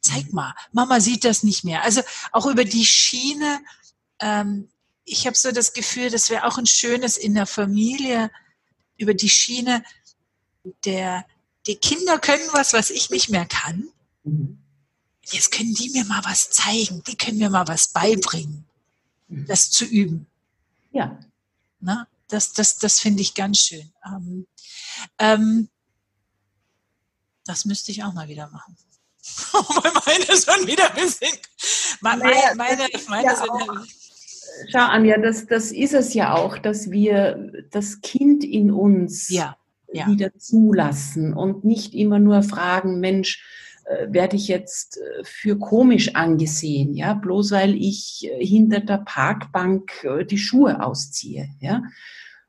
Zeig 0.01 0.34
mal. 0.34 0.53
Mama 0.72 0.99
sieht 0.99 1.24
das 1.24 1.43
nicht 1.43 1.63
mehr. 1.63 1.84
Also 1.84 2.01
auch 2.32 2.45
über 2.45 2.66
die 2.66 2.86
Schiene 2.86 3.59
ähm, 4.20 4.70
ich 5.05 5.28
habe 5.28 5.38
so 5.38 5.51
das 5.51 5.74
Gefühl, 5.74 6.09
das 6.09 6.30
wäre 6.30 6.45
auch 6.45 6.57
ein 6.57 6.66
schönes 6.66 7.18
in 7.18 7.36
der 7.36 7.45
Familie 7.45 8.32
über 8.97 9.13
die 9.13 9.30
Schiene 9.30 9.84
der, 10.84 11.26
die 11.68 11.76
Kinder 11.76 12.18
können 12.18 12.47
was, 12.53 12.74
was 12.74 12.89
ich 12.89 13.11
nicht 13.11 13.30
mehr 13.30 13.45
kann. 13.45 13.89
Mhm. 14.24 14.57
Jetzt 15.26 15.51
können 15.51 15.74
die 15.74 15.89
mir 15.91 16.05
mal 16.05 16.24
was 16.24 16.49
zeigen, 16.49 17.03
die 17.03 17.16
können 17.16 17.38
mir 17.38 17.49
mal 17.49 17.68
was 17.68 17.89
beibringen, 17.89 18.66
mhm. 19.28 19.45
das 19.45 19.70
zu 19.70 19.86
üben. 19.86 20.28
Ja. 20.91 21.20
Na, 21.80 22.07
das 22.28 22.53
das, 22.53 22.78
das 22.78 22.99
finde 22.99 23.21
ich 23.21 23.34
ganz 23.34 23.59
schön. 23.59 23.91
Ähm, 24.05 24.47
ähm, 25.19 25.69
das 27.45 27.65
müsste 27.65 27.91
ich 27.91 28.03
auch 28.03 28.13
mal 28.13 28.28
wieder 28.28 28.49
machen. 28.49 28.76
Weil 29.51 29.91
meine 30.05 30.41
schon 30.41 30.67
wieder 30.67 30.93
ein 30.93 31.01
bisschen. 31.01 31.38
Meine, 32.01 32.23
meine, 32.23 32.55
meine, 32.55 32.88
meine 33.07 33.28
ja 33.28 33.36
sind, 33.36 33.49
Schau, 34.71 34.80
Anja, 34.80 35.17
das, 35.17 35.47
das 35.47 35.71
ist 35.71 35.93
es 35.93 36.13
ja 36.13 36.36
auch, 36.36 36.57
dass 36.57 36.91
wir 36.91 37.51
das 37.71 38.01
Kind 38.01 38.43
in 38.43 38.71
uns 38.71 39.30
ja, 39.30 39.57
ja. 39.91 40.07
wieder 40.07 40.38
zulassen 40.38 41.34
und 41.34 41.65
nicht 41.65 41.93
immer 41.93 42.19
nur 42.19 42.43
fragen, 42.43 42.99
Mensch, 42.99 43.43
äh, 43.86 44.12
werde 44.12 44.36
ich 44.36 44.48
jetzt 44.48 44.98
äh, 44.98 45.24
für 45.24 45.60
komisch 45.60 46.16
angesehen, 46.16 46.96
ja, 46.96 47.14
bloß 47.14 47.52
weil 47.52 47.76
ich 47.76 48.28
äh, 48.28 48.44
hinter 48.44 48.80
der 48.80 48.98
Parkbank 48.98 49.92
die 50.30 50.38
Schuhe 50.38 50.84
ausziehe, 50.84 51.50
ja. 51.60 51.84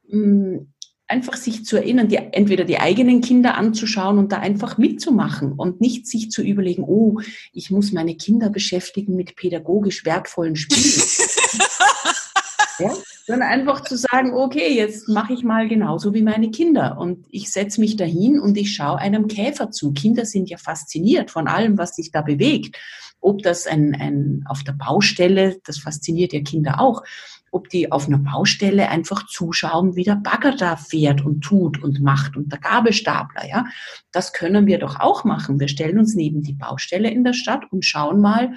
Mm, 0.09 0.72
einfach 1.09 1.37
sich 1.37 1.64
zu 1.64 1.76
erinnern, 1.76 2.09
die, 2.09 2.16
entweder 2.16 2.64
die 2.64 2.78
eigenen 2.78 3.20
Kinder 3.20 3.57
anzuschauen 3.57 4.18
und 4.18 4.32
da 4.32 4.39
einfach 4.39 4.78
mitzumachen 4.78 5.53
und 5.53 5.80
nicht 5.80 6.07
sich 6.07 6.30
zu 6.30 6.43
überlegen, 6.43 6.84
oh, 6.84 7.20
ich 7.53 7.70
muss 7.70 7.93
meine 7.93 8.16
Kinder 8.16 8.51
beschäftigen 8.51 9.14
mit 9.14 9.37
pädagogisch 9.37 10.05
wertvollen 10.05 10.57
Spielen. 10.57 11.03
ja? 12.78 12.92
Sondern 13.26 13.48
einfach 13.48 13.82
zu 13.82 13.96
sagen, 13.96 14.34
okay, 14.34 14.74
jetzt 14.74 15.08
mache 15.08 15.32
ich 15.32 15.42
mal 15.42 15.68
genauso 15.68 16.14
wie 16.14 16.22
meine 16.22 16.50
Kinder 16.50 16.98
und 16.98 17.26
ich 17.30 17.50
setze 17.50 17.80
mich 17.80 17.96
dahin 17.96 18.38
und 18.40 18.56
ich 18.56 18.74
schaue 18.74 18.98
einem 18.98 19.28
Käfer 19.28 19.70
zu. 19.70 19.92
Kinder 19.92 20.24
sind 20.24 20.48
ja 20.48 20.58
fasziniert 20.58 21.30
von 21.30 21.48
allem, 21.48 21.78
was 21.78 21.96
sich 21.96 22.10
da 22.10 22.22
bewegt. 22.22 22.76
Ob 23.20 23.42
das 23.42 23.66
ein, 23.66 23.94
ein 23.94 24.44
auf 24.46 24.62
der 24.62 24.72
Baustelle, 24.72 25.58
das 25.64 25.78
fasziniert 25.78 26.32
ja 26.32 26.40
Kinder 26.40 26.80
auch, 26.80 27.02
ob 27.50 27.68
die 27.70 27.90
auf 27.90 28.06
einer 28.06 28.18
Baustelle 28.18 28.88
einfach 28.88 29.26
zuschauen, 29.26 29.96
wie 29.96 30.04
der 30.04 30.16
Bagger 30.16 30.54
da 30.54 30.76
fährt 30.76 31.24
und 31.24 31.40
tut 31.40 31.82
und 31.82 32.00
macht 32.00 32.36
und 32.36 32.52
der 32.52 32.58
Gabelstapler, 32.58 33.48
ja. 33.48 33.64
Das 34.12 34.32
können 34.32 34.66
wir 34.66 34.78
doch 34.78 35.00
auch 35.00 35.24
machen. 35.24 35.58
Wir 35.58 35.68
stellen 35.68 35.98
uns 35.98 36.14
neben 36.14 36.42
die 36.42 36.52
Baustelle 36.52 37.10
in 37.10 37.24
der 37.24 37.32
Stadt 37.32 37.64
und 37.70 37.84
schauen 37.84 38.20
mal 38.20 38.54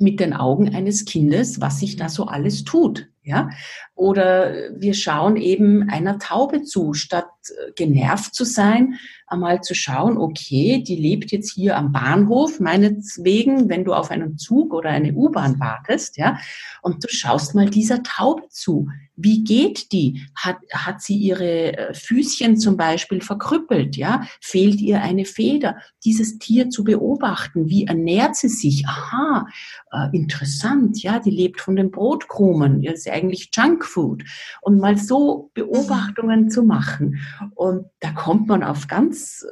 mit 0.00 0.20
den 0.20 0.32
Augen 0.32 0.74
eines 0.74 1.04
Kindes, 1.04 1.60
was 1.60 1.80
sich 1.80 1.96
da 1.96 2.08
so 2.08 2.26
alles 2.26 2.64
tut. 2.64 3.08
Ja? 3.22 3.50
Oder 3.94 4.70
wir 4.76 4.94
schauen 4.94 5.36
eben 5.36 5.88
einer 5.90 6.18
Taube 6.18 6.62
zu, 6.62 6.94
statt 6.94 7.28
äh, 7.48 7.72
genervt 7.72 8.34
zu 8.34 8.44
sein, 8.44 8.94
einmal 9.26 9.60
zu 9.60 9.74
schauen, 9.74 10.16
okay, 10.16 10.82
die 10.82 10.96
lebt 10.96 11.30
jetzt 11.30 11.52
hier 11.52 11.76
am 11.76 11.92
Bahnhof, 11.92 12.60
meinetwegen, 12.60 13.68
wenn 13.68 13.84
du 13.84 13.92
auf 13.92 14.10
einen 14.10 14.38
Zug 14.38 14.72
oder 14.72 14.90
eine 14.90 15.12
U-Bahn 15.12 15.60
wartest, 15.60 16.16
ja, 16.16 16.38
und 16.82 17.04
du 17.04 17.08
schaust 17.08 17.54
mal 17.54 17.68
dieser 17.68 18.02
Taube 18.02 18.48
zu. 18.48 18.88
Wie 19.22 19.44
geht 19.44 19.92
die? 19.92 20.26
Hat, 20.34 20.58
hat 20.72 21.02
sie 21.02 21.16
ihre 21.16 21.76
äh, 21.76 21.94
Füßchen 21.94 22.56
zum 22.56 22.76
Beispiel 22.76 23.20
verkrüppelt? 23.20 23.96
Ja? 23.96 24.22
Fehlt 24.40 24.80
ihr 24.80 25.02
eine 25.02 25.24
Feder? 25.24 25.76
Dieses 26.04 26.38
Tier 26.38 26.70
zu 26.70 26.84
beobachten. 26.84 27.68
Wie 27.68 27.84
ernährt 27.86 28.36
sie 28.36 28.48
sich? 28.48 28.86
Aha, 28.86 29.46
äh, 29.92 30.16
interessant. 30.16 31.02
Ja, 31.02 31.18
die 31.18 31.30
lebt 31.30 31.60
von 31.60 31.76
den 31.76 31.90
Brotkrumen. 31.90 32.82
Das 32.82 33.00
ist 33.00 33.10
eigentlich 33.10 33.50
Junkfood. 33.54 34.24
Und 34.62 34.78
mal 34.78 34.96
so 34.96 35.50
Beobachtungen 35.54 36.50
zu 36.50 36.62
machen. 36.62 37.20
Und 37.54 37.86
da 38.00 38.12
kommt 38.12 38.48
man 38.48 38.62
auf 38.62 38.88
ganz 38.88 39.44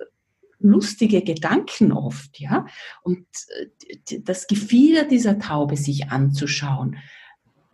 lustige 0.61 1.23
Gedanken 1.23 1.93
oft, 1.93 2.41
ja. 2.41 2.67
Und 3.03 3.27
äh, 4.09 4.21
das 4.21 4.47
Gefieder 4.47 5.05
dieser 5.05 5.39
Taube 5.39 5.77
sich 5.77 6.11
anzuschauen 6.11 6.97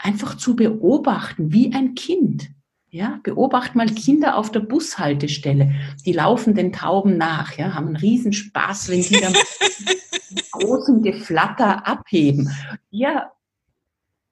einfach 0.04 0.36
zu 0.36 0.54
beobachten, 0.54 1.52
wie 1.52 1.72
ein 1.72 1.94
Kind. 1.94 2.50
Ja, 2.90 3.18
beobacht 3.24 3.74
mal 3.74 3.88
Kinder 3.88 4.36
auf 4.36 4.52
der 4.52 4.60
Bushaltestelle. 4.60 5.74
Die 6.06 6.12
laufen 6.12 6.54
den 6.54 6.72
Tauben 6.72 7.16
nach, 7.16 7.56
ja, 7.56 7.74
haben 7.74 7.88
einen 7.88 7.96
Riesenspaß, 7.96 8.88
wenn 8.88 9.02
sie 9.02 9.20
dann 9.20 9.32
mit 10.30 10.50
großem 10.52 11.02
Geflatter 11.02 11.88
abheben. 11.88 12.54
Ja, 12.90 13.32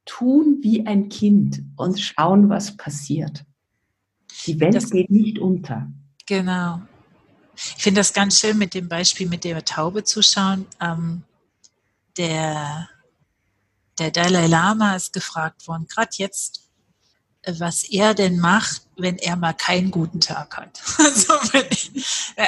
tun 0.04 0.58
wie 0.62 0.86
ein 0.86 1.08
Kind 1.08 1.62
und 1.76 1.98
schauen, 1.98 2.50
was 2.50 2.76
passiert. 2.76 3.44
Die 4.46 4.60
Welt 4.60 4.74
das, 4.74 4.90
geht 4.90 5.10
nicht 5.10 5.40
unter. 5.40 5.90
Genau. 6.26 6.82
Ich 7.56 7.82
finde 7.82 8.00
das 8.00 8.12
ganz 8.12 8.38
schön 8.38 8.58
mit 8.58 8.74
dem 8.74 8.88
Beispiel 8.88 9.28
mit 9.28 9.42
der 9.42 9.64
Taube 9.64 10.04
zuschauen. 10.04 10.66
Ähm, 10.80 11.22
der 12.16 12.88
der 13.98 14.10
Dalai 14.10 14.46
Lama 14.46 14.96
ist 14.96 15.12
gefragt 15.12 15.66
worden, 15.68 15.86
gerade 15.88 16.10
jetzt, 16.14 16.68
äh, 17.42 17.54
was 17.58 17.82
er 17.84 18.14
denn 18.14 18.38
macht, 18.38 18.82
wenn 18.96 19.18
er 19.18 19.36
mal 19.36 19.52
keinen 19.52 19.90
guten 19.90 20.20
Tag 20.20 20.56
hat. 20.56 20.82
Also 20.98 21.32
wenn, 21.52 22.04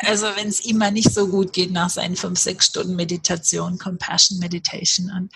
also 0.07 0.27
wenn 0.37 0.49
es 0.49 0.65
ihm 0.65 0.79
mal 0.79 0.93
nicht 0.93 1.13
so 1.13 1.29
gut 1.29 1.53
geht 1.53 1.73
nach 1.73 1.91
seinen 1.91 2.17
fünf, 2.17 2.39
sechs 2.39 2.67
Stunden 2.67 2.97
Meditation, 2.97 3.79
Compassion 3.79 4.39
Meditation. 4.39 5.11
Und 5.11 5.33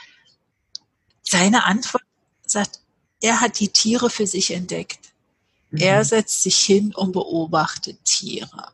seine 1.22 1.64
Antwort 1.64 2.04
sagt, 2.46 2.80
er 3.20 3.40
hat 3.40 3.58
die 3.60 3.68
Tiere 3.68 4.10
für 4.10 4.26
sich 4.26 4.52
entdeckt. 4.52 5.12
Mhm. 5.70 5.78
Er 5.78 6.04
setzt 6.04 6.42
sich 6.42 6.58
hin 6.58 6.94
und 6.94 7.12
beobachtet 7.12 8.04
Tiere. 8.04 8.72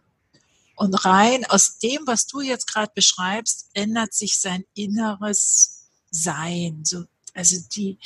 Und 0.77 0.95
rein 1.05 1.45
aus 1.47 1.79
dem, 1.79 2.07
was 2.07 2.27
du 2.27 2.41
jetzt 2.41 2.67
gerade 2.67 2.93
beschreibst, 2.95 3.71
ändert 3.75 4.13
sich 4.13 4.39
sein 4.39 4.65
inneres 4.75 5.87
Sein. 6.11 6.83
So 6.85 7.05
also 7.35 7.57
die, 7.75 7.99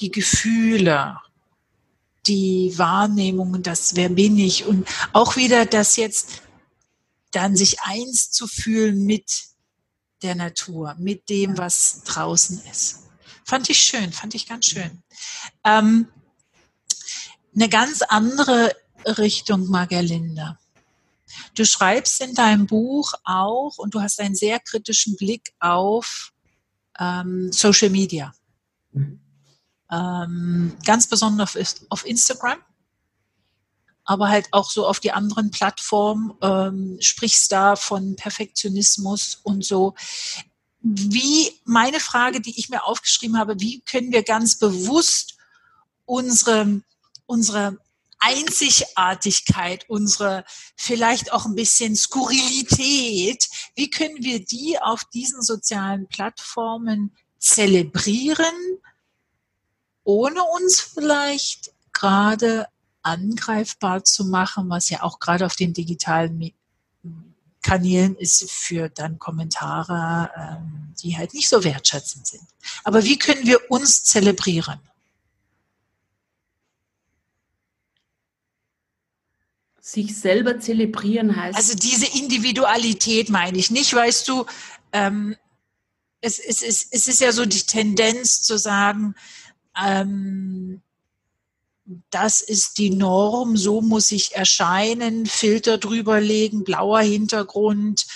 die 0.00 0.10
Gefühle, 0.10 1.18
die 2.26 2.72
Wahrnehmungen, 2.76 3.62
das 3.62 3.96
wer 3.96 4.08
bin 4.08 4.38
ich 4.38 4.64
und 4.64 4.88
auch 5.12 5.36
wieder 5.36 5.66
das 5.66 5.96
jetzt 5.96 6.42
dann 7.32 7.56
sich 7.56 7.80
eins 7.82 8.30
zu 8.30 8.46
fühlen 8.46 9.04
mit 9.04 9.46
der 10.22 10.34
Natur, 10.34 10.94
mit 10.98 11.28
dem, 11.28 11.58
was 11.58 12.02
draußen 12.04 12.62
ist. 12.70 13.02
Fand 13.44 13.68
ich 13.68 13.80
schön, 13.80 14.12
fand 14.12 14.34
ich 14.34 14.48
ganz 14.48 14.66
schön. 14.66 15.02
Ähm, 15.64 16.08
eine 17.54 17.68
ganz 17.68 18.02
andere 18.02 18.74
Richtung, 19.04 19.68
Margerlinda. 19.68 20.58
Du 21.54 21.64
schreibst 21.64 22.20
in 22.20 22.34
deinem 22.34 22.66
Buch 22.66 23.12
auch 23.24 23.78
und 23.78 23.94
du 23.94 24.00
hast 24.00 24.20
einen 24.20 24.34
sehr 24.34 24.58
kritischen 24.60 25.16
Blick 25.16 25.52
auf 25.58 26.32
ähm, 26.98 27.50
Social 27.52 27.90
Media. 27.90 28.34
Ähm, 29.90 30.76
ganz 30.84 31.06
besonders 31.06 31.56
auf, 31.56 31.86
auf 31.90 32.06
Instagram 32.06 32.58
aber 34.06 34.28
halt 34.28 34.48
auch 34.52 34.70
so 34.70 34.86
auf 34.86 35.00
die 35.00 35.12
anderen 35.12 35.50
Plattformen, 35.50 36.32
ähm, 36.40 36.96
sprichst 37.00 37.50
da 37.52 37.76
von 37.76 38.16
Perfektionismus 38.16 39.40
und 39.42 39.64
so. 39.64 39.94
Wie, 40.80 41.52
meine 41.64 41.98
Frage, 41.98 42.40
die 42.40 42.58
ich 42.58 42.68
mir 42.68 42.84
aufgeschrieben 42.84 43.36
habe, 43.36 43.58
wie 43.58 43.80
können 43.80 44.12
wir 44.12 44.22
ganz 44.22 44.58
bewusst 44.58 45.36
unsere, 46.04 46.82
unsere 47.26 47.78
Einzigartigkeit, 48.20 49.84
unsere 49.88 50.44
vielleicht 50.76 51.32
auch 51.32 51.44
ein 51.44 51.56
bisschen 51.56 51.96
Skurrilität, 51.96 53.48
wie 53.74 53.90
können 53.90 54.22
wir 54.22 54.44
die 54.44 54.78
auf 54.80 55.02
diesen 55.12 55.42
sozialen 55.42 56.06
Plattformen 56.06 57.16
zelebrieren, 57.38 58.54
ohne 60.04 60.42
uns 60.42 60.80
vielleicht 60.80 61.72
gerade 61.92 62.66
angreifbar 63.02 64.04
zu 64.04 64.24
machen, 64.24 64.68
was 64.68 64.90
ja 64.90 65.02
auch 65.02 65.18
gerade 65.18 65.46
auf 65.46 65.56
den 65.56 65.72
digitalen 65.72 66.52
Kanälen 67.62 68.14
ist 68.16 68.48
für 68.50 68.88
dann 68.88 69.18
Kommentare, 69.18 70.30
ähm, 70.36 70.94
die 71.02 71.16
halt 71.16 71.34
nicht 71.34 71.48
so 71.48 71.64
wertschätzend 71.64 72.26
sind. 72.26 72.46
Aber 72.84 73.02
wie 73.02 73.18
können 73.18 73.44
wir 73.44 73.70
uns 73.70 74.04
zelebrieren? 74.04 74.78
Sich 79.80 80.16
selber 80.16 80.60
zelebrieren 80.60 81.34
heißt. 81.34 81.56
Also 81.56 81.74
diese 81.74 82.06
Individualität 82.06 83.30
meine 83.30 83.58
ich 83.58 83.70
nicht, 83.70 83.92
weißt 83.92 84.28
du, 84.28 84.46
ähm, 84.92 85.36
es, 86.20 86.38
es, 86.38 86.62
es, 86.62 86.88
es 86.90 87.06
ist 87.06 87.20
ja 87.20 87.32
so 87.32 87.44
die 87.44 87.62
Tendenz 87.62 88.42
zu 88.42 88.58
sagen, 88.58 89.14
ähm, 89.80 90.82
das 92.10 92.40
ist 92.40 92.78
die 92.78 92.90
Norm, 92.90 93.56
so 93.56 93.80
muss 93.80 94.10
ich 94.10 94.34
erscheinen, 94.34 95.26
Filter 95.26 95.78
drüberlegen, 95.78 96.64
blauer 96.64 97.00
Hintergrund. 97.00 98.06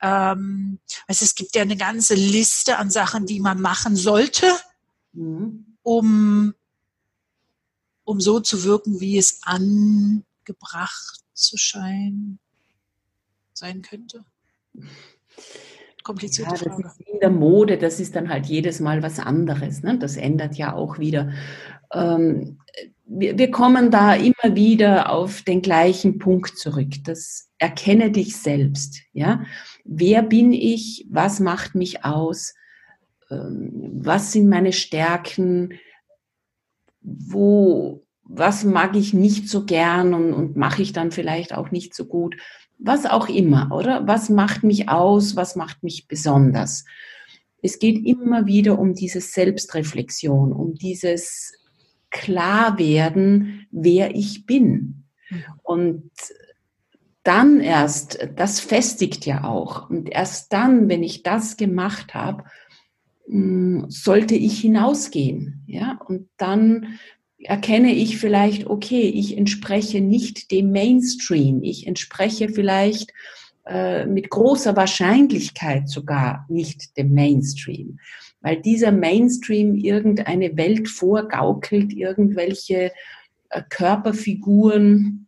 Ähm, 0.00 0.78
also 1.06 1.24
es 1.24 1.34
gibt 1.34 1.54
ja 1.54 1.62
eine 1.62 1.76
ganze 1.76 2.14
Liste 2.14 2.78
an 2.78 2.90
Sachen, 2.90 3.26
die 3.26 3.40
man 3.40 3.60
machen 3.60 3.96
sollte, 3.96 4.50
mhm. 5.12 5.76
um, 5.82 6.54
um 8.04 8.20
so 8.20 8.40
zu 8.40 8.64
wirken, 8.64 9.00
wie 9.00 9.18
es 9.18 9.40
angebracht 9.42 11.20
zu 11.34 11.58
scheinen 11.58 12.38
sein 13.52 13.82
könnte. 13.82 14.24
Komplizierte 16.08 16.54
ja, 16.54 16.64
das 16.64 16.74
Frage. 16.74 16.88
Ist 16.88 17.00
in 17.06 17.20
der 17.20 17.28
Mode, 17.28 17.76
das 17.76 18.00
ist 18.00 18.16
dann 18.16 18.30
halt 18.30 18.46
jedes 18.46 18.80
Mal 18.80 19.02
was 19.02 19.18
anderes. 19.18 19.82
Ne? 19.82 19.98
Das 19.98 20.16
ändert 20.16 20.54
ja 20.54 20.72
auch 20.72 20.98
wieder. 20.98 21.32
Ähm, 21.92 22.56
wir, 23.04 23.36
wir 23.36 23.50
kommen 23.50 23.90
da 23.90 24.14
immer 24.14 24.56
wieder 24.56 25.12
auf 25.12 25.42
den 25.42 25.60
gleichen 25.60 26.18
Punkt 26.18 26.56
zurück. 26.56 26.94
Das 27.04 27.50
erkenne 27.58 28.10
dich 28.10 28.38
selbst. 28.38 29.02
Ja, 29.12 29.44
wer 29.84 30.22
bin 30.22 30.54
ich? 30.54 31.06
Was 31.10 31.40
macht 31.40 31.74
mich 31.74 32.06
aus? 32.06 32.54
Ähm, 33.30 33.90
was 33.92 34.32
sind 34.32 34.48
meine 34.48 34.72
Stärken? 34.72 35.74
Wo, 37.02 38.02
was 38.22 38.64
mag 38.64 38.96
ich 38.96 39.12
nicht 39.12 39.50
so 39.50 39.66
gern 39.66 40.14
und, 40.14 40.32
und 40.32 40.56
mache 40.56 40.80
ich 40.80 40.94
dann 40.94 41.10
vielleicht 41.10 41.52
auch 41.52 41.70
nicht 41.70 41.94
so 41.94 42.06
gut? 42.06 42.34
Was 42.78 43.06
auch 43.06 43.28
immer, 43.28 43.72
oder? 43.72 44.06
Was 44.06 44.28
macht 44.28 44.62
mich 44.62 44.88
aus? 44.88 45.36
Was 45.36 45.56
macht 45.56 45.82
mich 45.82 46.06
besonders? 46.06 46.84
Es 47.60 47.78
geht 47.78 48.06
immer 48.06 48.46
wieder 48.46 48.78
um 48.78 48.94
diese 48.94 49.20
Selbstreflexion, 49.20 50.52
um 50.52 50.74
dieses 50.74 51.52
klar 52.10 52.78
werden, 52.78 53.66
wer 53.70 54.14
ich 54.14 54.46
bin. 54.46 55.04
Und 55.62 56.10
dann 57.22 57.60
erst, 57.60 58.26
das 58.36 58.60
festigt 58.60 59.26
ja 59.26 59.44
auch. 59.44 59.90
Und 59.90 60.08
erst 60.10 60.52
dann, 60.52 60.88
wenn 60.88 61.02
ich 61.02 61.22
das 61.22 61.56
gemacht 61.56 62.14
habe, 62.14 62.44
mm, 63.26 63.84
sollte 63.88 64.34
ich 64.34 64.60
hinausgehen. 64.60 65.62
Ja, 65.66 66.00
und 66.06 66.28
dann 66.38 66.98
erkenne 67.42 67.92
ich 67.92 68.18
vielleicht, 68.18 68.66
okay, 68.66 69.02
ich 69.02 69.36
entspreche 69.36 70.00
nicht 70.00 70.50
dem 70.50 70.72
Mainstream. 70.72 71.62
Ich 71.62 71.86
entspreche 71.86 72.48
vielleicht 72.48 73.12
äh, 73.66 74.06
mit 74.06 74.30
großer 74.30 74.76
Wahrscheinlichkeit 74.76 75.88
sogar 75.88 76.46
nicht 76.48 76.96
dem 76.96 77.14
Mainstream 77.14 77.98
weil 78.40 78.60
dieser 78.60 78.92
Mainstream 78.92 79.74
irgendeine 79.74 80.56
Welt 80.56 80.88
vorgaukelt, 80.88 81.92
irgendwelche 81.92 82.92
äh, 83.50 83.62
Körperfiguren 83.68 85.26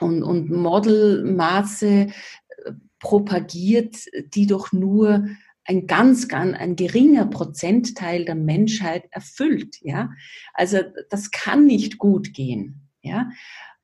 und, 0.00 0.22
und 0.22 0.50
Modelmaße 0.50 1.86
äh, 1.86 2.72
propagiert, 2.98 3.96
die 4.34 4.46
doch 4.46 4.72
nur 4.72 5.26
ein 5.64 5.86
ganz, 5.86 6.28
ganz, 6.28 6.56
ein 6.56 6.76
geringer 6.76 7.26
Prozentteil 7.26 8.24
der 8.24 8.34
Menschheit 8.34 9.04
erfüllt, 9.10 9.78
ja. 9.82 10.10
Also, 10.54 10.78
das 11.10 11.30
kann 11.30 11.66
nicht 11.66 11.98
gut 11.98 12.34
gehen, 12.34 12.88
ja. 13.02 13.30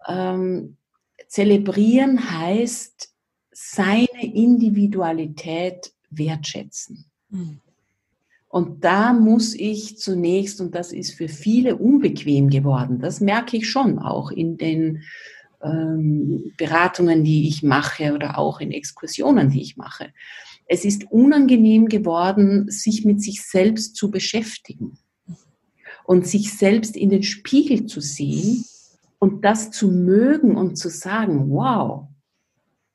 Ähm, 0.07 0.77
zelebrieren 1.29 2.31
heißt 2.31 3.15
seine 3.53 4.35
Individualität 4.35 5.93
wertschätzen. 6.11 7.05
Mhm. 7.31 7.61
Und 8.49 8.83
da 8.85 9.13
muss 9.13 9.55
ich 9.55 9.99
zunächst, 9.99 10.61
und 10.61 10.75
das 10.75 10.93
ist 10.93 11.15
für 11.15 11.29
viele 11.29 11.77
unbequem 11.77 12.49
geworden, 12.49 12.99
das 12.99 13.21
merke 13.21 13.59
ich 13.59 13.69
schon 13.69 13.99
auch 13.99 14.31
in 14.31 14.57
den 14.57 15.03
ähm, 15.63 16.53
Beratungen, 16.57 17.25
die 17.25 17.49
ich 17.49 17.63
mache 17.63 18.15
oder 18.15 18.39
auch 18.39 18.61
in 18.61 18.73
Exkursionen, 18.73 19.51
die 19.51 19.61
ich 19.61 19.77
mache. 19.77 20.13
Es 20.69 20.85
ist 20.85 21.11
unangenehm 21.11 21.89
geworden, 21.89 22.71
sich 22.71 23.05
mit 23.05 23.23
sich 23.23 23.43
selbst 23.43 23.97
zu 23.97 24.11
beschäftigen 24.11 24.99
und 26.05 26.27
sich 26.27 26.57
selbst 26.57 26.97
in 26.97 27.11
den 27.11 27.23
Spiegel 27.23 27.87
zu 27.87 28.01
sehen 28.01 28.65
und 29.19 29.45
das 29.45 29.71
zu 29.71 29.89
mögen 29.89 30.57
und 30.57 30.77
zu 30.77 30.91
sagen, 30.91 31.51
wow, 31.51 32.09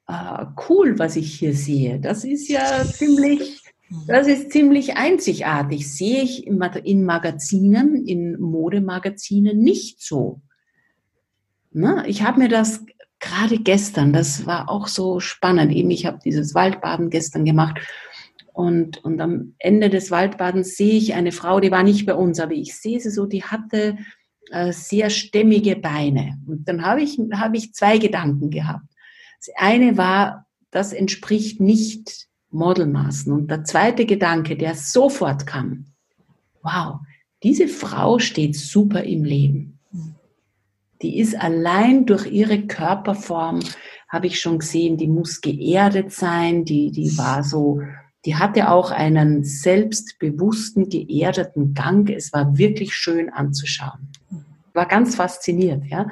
äh, 0.07 0.45
cool, 0.69 0.97
was 0.99 1.15
ich 1.15 1.33
hier 1.39 1.53
sehe. 1.53 1.99
Das 1.99 2.23
ist 2.23 2.47
ja 2.47 2.85
ziemlich 2.85 3.63
das 4.07 4.27
ist 4.27 4.51
ziemlich 4.51 4.97
einzigartig. 4.97 5.91
Sehe 5.93 6.23
ich 6.23 6.47
in 6.47 6.57
Magazinen, 7.05 8.05
in 8.05 8.39
Modemagazinen 8.39 9.59
nicht 9.59 10.01
so. 10.01 10.41
Na, 11.71 12.05
ich 12.07 12.23
habe 12.23 12.39
mir 12.39 12.49
das 12.49 12.83
gerade 13.23 13.57
gestern, 13.57 14.13
das 14.13 14.45
war 14.45 14.69
auch 14.69 14.87
so 14.87 15.19
spannend. 15.19 15.71
Eben, 15.71 15.89
ich 15.91 16.05
habe 16.05 16.19
dieses 16.23 16.53
Waldbaden 16.53 17.09
gestern 17.09 17.45
gemacht. 17.45 17.79
Und, 18.51 19.03
und 19.03 19.19
am 19.19 19.55
Ende 19.57 19.89
des 19.89 20.11
Waldbadens 20.11 20.75
sehe 20.75 20.93
ich 20.93 21.15
eine 21.15 21.31
Frau, 21.31 21.59
die 21.59 21.71
war 21.71 21.83
nicht 21.83 22.05
bei 22.05 22.13
uns, 22.13 22.39
aber 22.39 22.53
ich 22.53 22.75
sehe 22.75 22.99
sie 22.99 23.09
so, 23.09 23.25
die 23.25 23.43
hatte 23.43 23.97
äh, 24.51 24.71
sehr 24.71 25.09
stämmige 25.09 25.75
Beine. 25.75 26.37
Und 26.45 26.67
dann 26.67 26.85
habe 26.85 27.01
ich, 27.01 27.17
hab 27.31 27.55
ich 27.55 27.73
zwei 27.73 27.97
Gedanken 27.97 28.51
gehabt. 28.51 28.85
Das 29.39 29.55
eine 29.57 29.97
war, 29.97 30.45
das 30.69 30.93
entspricht 30.93 31.59
nicht 31.59 32.27
Modelmaßen. 32.51 33.33
Und 33.33 33.49
der 33.49 33.63
zweite 33.63 34.05
Gedanke, 34.05 34.55
der 34.55 34.75
sofort 34.75 35.47
kam, 35.47 35.85
wow, 36.61 36.99
diese 37.41 37.67
Frau 37.67 38.19
steht 38.19 38.55
super 38.55 39.03
im 39.03 39.23
Leben. 39.23 39.72
Die 41.03 41.19
ist 41.19 41.39
allein 41.39 42.05
durch 42.05 42.25
ihre 42.25 42.65
Körperform, 42.65 43.59
habe 44.09 44.27
ich 44.27 44.39
schon 44.39 44.59
gesehen, 44.59 44.97
die 44.97 45.07
muss 45.07 45.41
geerdet 45.41 46.11
sein, 46.11 46.65
die, 46.65 46.91
die 46.91 47.17
war 47.17 47.43
so, 47.43 47.81
die 48.25 48.35
hatte 48.35 48.69
auch 48.69 48.91
einen 48.91 49.43
selbstbewussten, 49.43 50.87
geerdeten 50.87 51.73
Gang. 51.73 52.09
Es 52.09 52.31
war 52.31 52.57
wirklich 52.57 52.93
schön 52.93 53.29
anzuschauen. 53.29 54.11
War 54.73 54.87
ganz 54.87 55.15
fasziniert, 55.15 55.83
ja. 55.85 56.07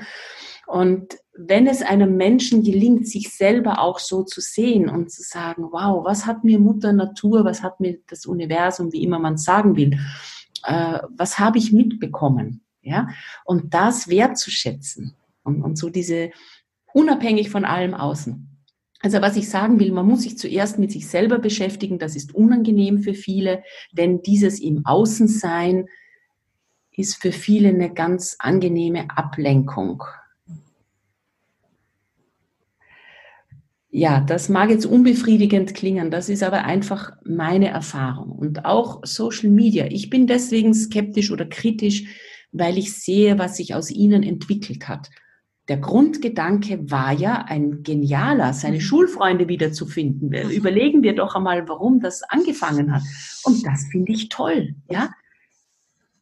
Und 0.68 1.18
wenn 1.34 1.68
es 1.68 1.82
einem 1.82 2.18
Menschen 2.18 2.64
gelingt, 2.64 3.08
sich 3.08 3.34
selber 3.34 3.80
auch 3.80 4.00
so 4.00 4.24
zu 4.24 4.42
sehen 4.42 4.90
und 4.90 5.12
zu 5.12 5.22
sagen, 5.24 5.70
wow, 5.72 6.04
was 6.04 6.26
hat 6.26 6.44
mir 6.44 6.60
Mutter 6.60 6.92
Natur, 6.92 7.46
was 7.46 7.64
hat 7.64 7.80
mir 7.80 8.00
das 8.08 8.26
Universum, 8.26 8.92
wie 8.92 9.04
immer 9.04 9.20
man 9.20 9.38
sagen 9.38 9.76
will, 9.76 9.98
äh, 10.64 11.00
was 11.10 11.40
habe 11.40 11.58
ich 11.58 11.72
mitbekommen, 11.72 12.64
ja, 12.82 13.10
und 13.46 13.74
das 13.74 14.08
wertzuschätzen 14.10 15.16
und, 15.44 15.62
und 15.62 15.78
so 15.78 15.90
diese 15.90 16.32
unabhängig 16.94 17.50
von 17.50 17.66
allem 17.66 17.94
außen. 17.94 18.48
Also 19.02 19.22
was 19.22 19.36
ich 19.36 19.50
sagen 19.50 19.80
will, 19.80 19.92
man 19.92 20.06
muss 20.06 20.24
sich 20.24 20.38
zuerst 20.38 20.78
mit 20.78 20.92
sich 20.92 21.08
selber 21.08 21.40
beschäftigen, 21.40 21.98
das 21.98 22.16
ist 22.16 22.36
unangenehm 22.36 23.00
für 23.00 23.14
viele, 23.14 23.64
denn 23.92 24.22
dieses 24.22 24.60
im 24.60 24.86
Außensein 24.86 25.88
ist 26.92 27.16
für 27.16 27.32
viele 27.32 27.70
eine 27.70 27.94
ganz 27.94 28.36
angenehme 28.40 29.10
Ablenkung 29.10 30.04
Ja, 33.94 34.22
das 34.22 34.48
mag 34.48 34.70
jetzt 34.70 34.86
unbefriedigend 34.86 35.74
klingen, 35.74 36.12
das 36.12 36.30
ist 36.30 36.44
aber 36.44 36.64
einfach 36.64 37.12
meine 37.26 37.68
Erfahrung. 37.68 38.32
Und 38.32 38.64
auch 38.64 39.02
Social 39.04 39.50
Media. 39.50 39.88
Ich 39.88 40.10
bin 40.10 40.28
deswegen 40.28 40.74
skeptisch 40.74 41.30
oder 41.30 41.46
kritisch, 41.46 42.06
weil 42.52 42.78
ich 42.78 42.94
sehe, 42.94 43.38
was 43.40 43.58
sich 43.58 43.76
aus 43.76 43.90
ihnen 43.92 44.24
entwickelt 44.24 44.88
hat. 44.88 45.10
Der 45.68 45.78
Grundgedanke 45.78 46.92
war 46.92 47.14
ja 47.14 47.46
ein 47.48 47.84
genialer, 47.84 48.54
seine 48.54 48.78
mhm. 48.78 48.82
Schulfreunde 48.82 49.48
wiederzufinden. 49.48 50.30
Mhm. 50.30 50.50
Überlegen 50.50 51.04
wir 51.04 51.16
doch 51.16 51.36
einmal, 51.36 51.68
warum 51.68 52.00
das 52.00 52.24
angefangen 52.24 52.94
hat. 52.94 53.04
Und 53.44 53.66
das 53.66 53.86
finde 53.86 54.12
ich 54.12 54.30
toll, 54.30 54.76
ja. 54.90 55.12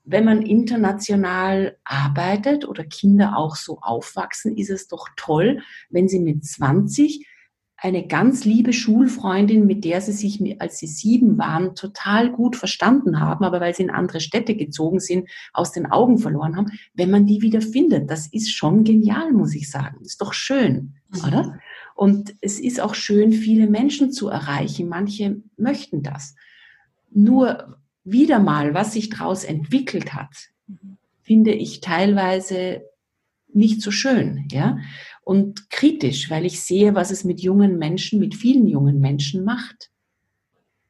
Wenn 0.03 0.25
man 0.25 0.41
international 0.41 1.77
arbeitet 1.83 2.67
oder 2.67 2.83
Kinder 2.83 3.37
auch 3.37 3.55
so 3.55 3.77
aufwachsen, 3.79 4.57
ist 4.57 4.71
es 4.71 4.87
doch 4.87 5.07
toll, 5.15 5.61
wenn 5.89 6.07
sie 6.07 6.19
mit 6.19 6.43
20 6.43 7.27
eine 7.81 8.05
ganz 8.07 8.43
liebe 8.43 8.73
Schulfreundin, 8.73 9.65
mit 9.65 9.85
der 9.85 10.01
sie 10.01 10.11
sich, 10.11 10.61
als 10.61 10.79
sie 10.79 10.87
sieben 10.87 11.37
waren, 11.37 11.75
total 11.75 12.31
gut 12.31 12.55
verstanden 12.55 13.19
haben, 13.19 13.45
aber 13.45 13.61
weil 13.61 13.73
sie 13.73 13.83
in 13.83 13.89
andere 13.89 14.19
Städte 14.19 14.55
gezogen 14.55 14.99
sind, 14.99 15.29
aus 15.53 15.71
den 15.71 15.85
Augen 15.85 16.17
verloren 16.17 16.57
haben, 16.57 16.67
wenn 16.93 17.09
man 17.09 17.25
die 17.25 17.41
wieder 17.41 17.61
findet. 17.61 18.09
Das 18.09 18.27
ist 18.27 18.51
schon 18.51 18.83
genial, 18.83 19.31
muss 19.31 19.55
ich 19.55 19.69
sagen. 19.69 20.01
Ist 20.01 20.21
doch 20.21 20.33
schön, 20.33 20.95
mhm. 21.09 21.27
oder? 21.27 21.59
Und 21.95 22.35
es 22.41 22.59
ist 22.59 22.81
auch 22.81 22.95
schön, 22.95 23.31
viele 23.31 23.67
Menschen 23.67 24.11
zu 24.11 24.27
erreichen. 24.27 24.89
Manche 24.89 25.41
möchten 25.57 26.03
das. 26.03 26.35
Nur 27.11 27.77
wieder 28.03 28.39
mal, 28.39 28.73
was 28.73 28.93
sich 28.93 29.09
daraus 29.09 29.43
entwickelt 29.43 30.13
hat, 30.13 30.49
mhm. 30.67 30.97
finde 31.21 31.51
ich 31.53 31.79
teilweise 31.79 32.81
nicht 33.51 33.81
so 33.81 33.89
schön, 33.89 34.47
ja 34.51 34.77
und 35.23 35.69
kritisch, 35.69 36.29
weil 36.29 36.45
ich 36.45 36.61
sehe, 36.61 36.95
was 36.95 37.11
es 37.11 37.23
mit 37.23 37.41
jungen 37.41 37.77
Menschen, 37.77 38.19
mit 38.19 38.35
vielen 38.35 38.67
jungen 38.67 38.99
Menschen 38.99 39.43
macht. 39.43 39.89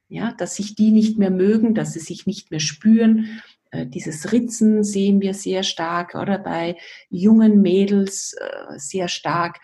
Ja, 0.07 0.33
dass 0.33 0.55
sich 0.55 0.75
die 0.75 0.91
nicht 0.91 1.19
mehr 1.19 1.29
mögen, 1.29 1.75
dass 1.75 1.93
sie 1.93 1.99
sich 1.99 2.25
nicht 2.25 2.49
mehr 2.49 2.59
spüren. 2.59 3.41
Äh, 3.71 3.85
dieses 3.85 4.31
Ritzen 4.31 4.83
sehen 4.83 5.21
wir 5.21 5.33
sehr 5.33 5.63
stark 5.63 6.15
oder 6.15 6.39
bei 6.39 6.77
jungen 7.09 7.61
Mädels 7.61 8.33
äh, 8.33 8.79
sehr 8.79 9.07
stark, 9.07 9.59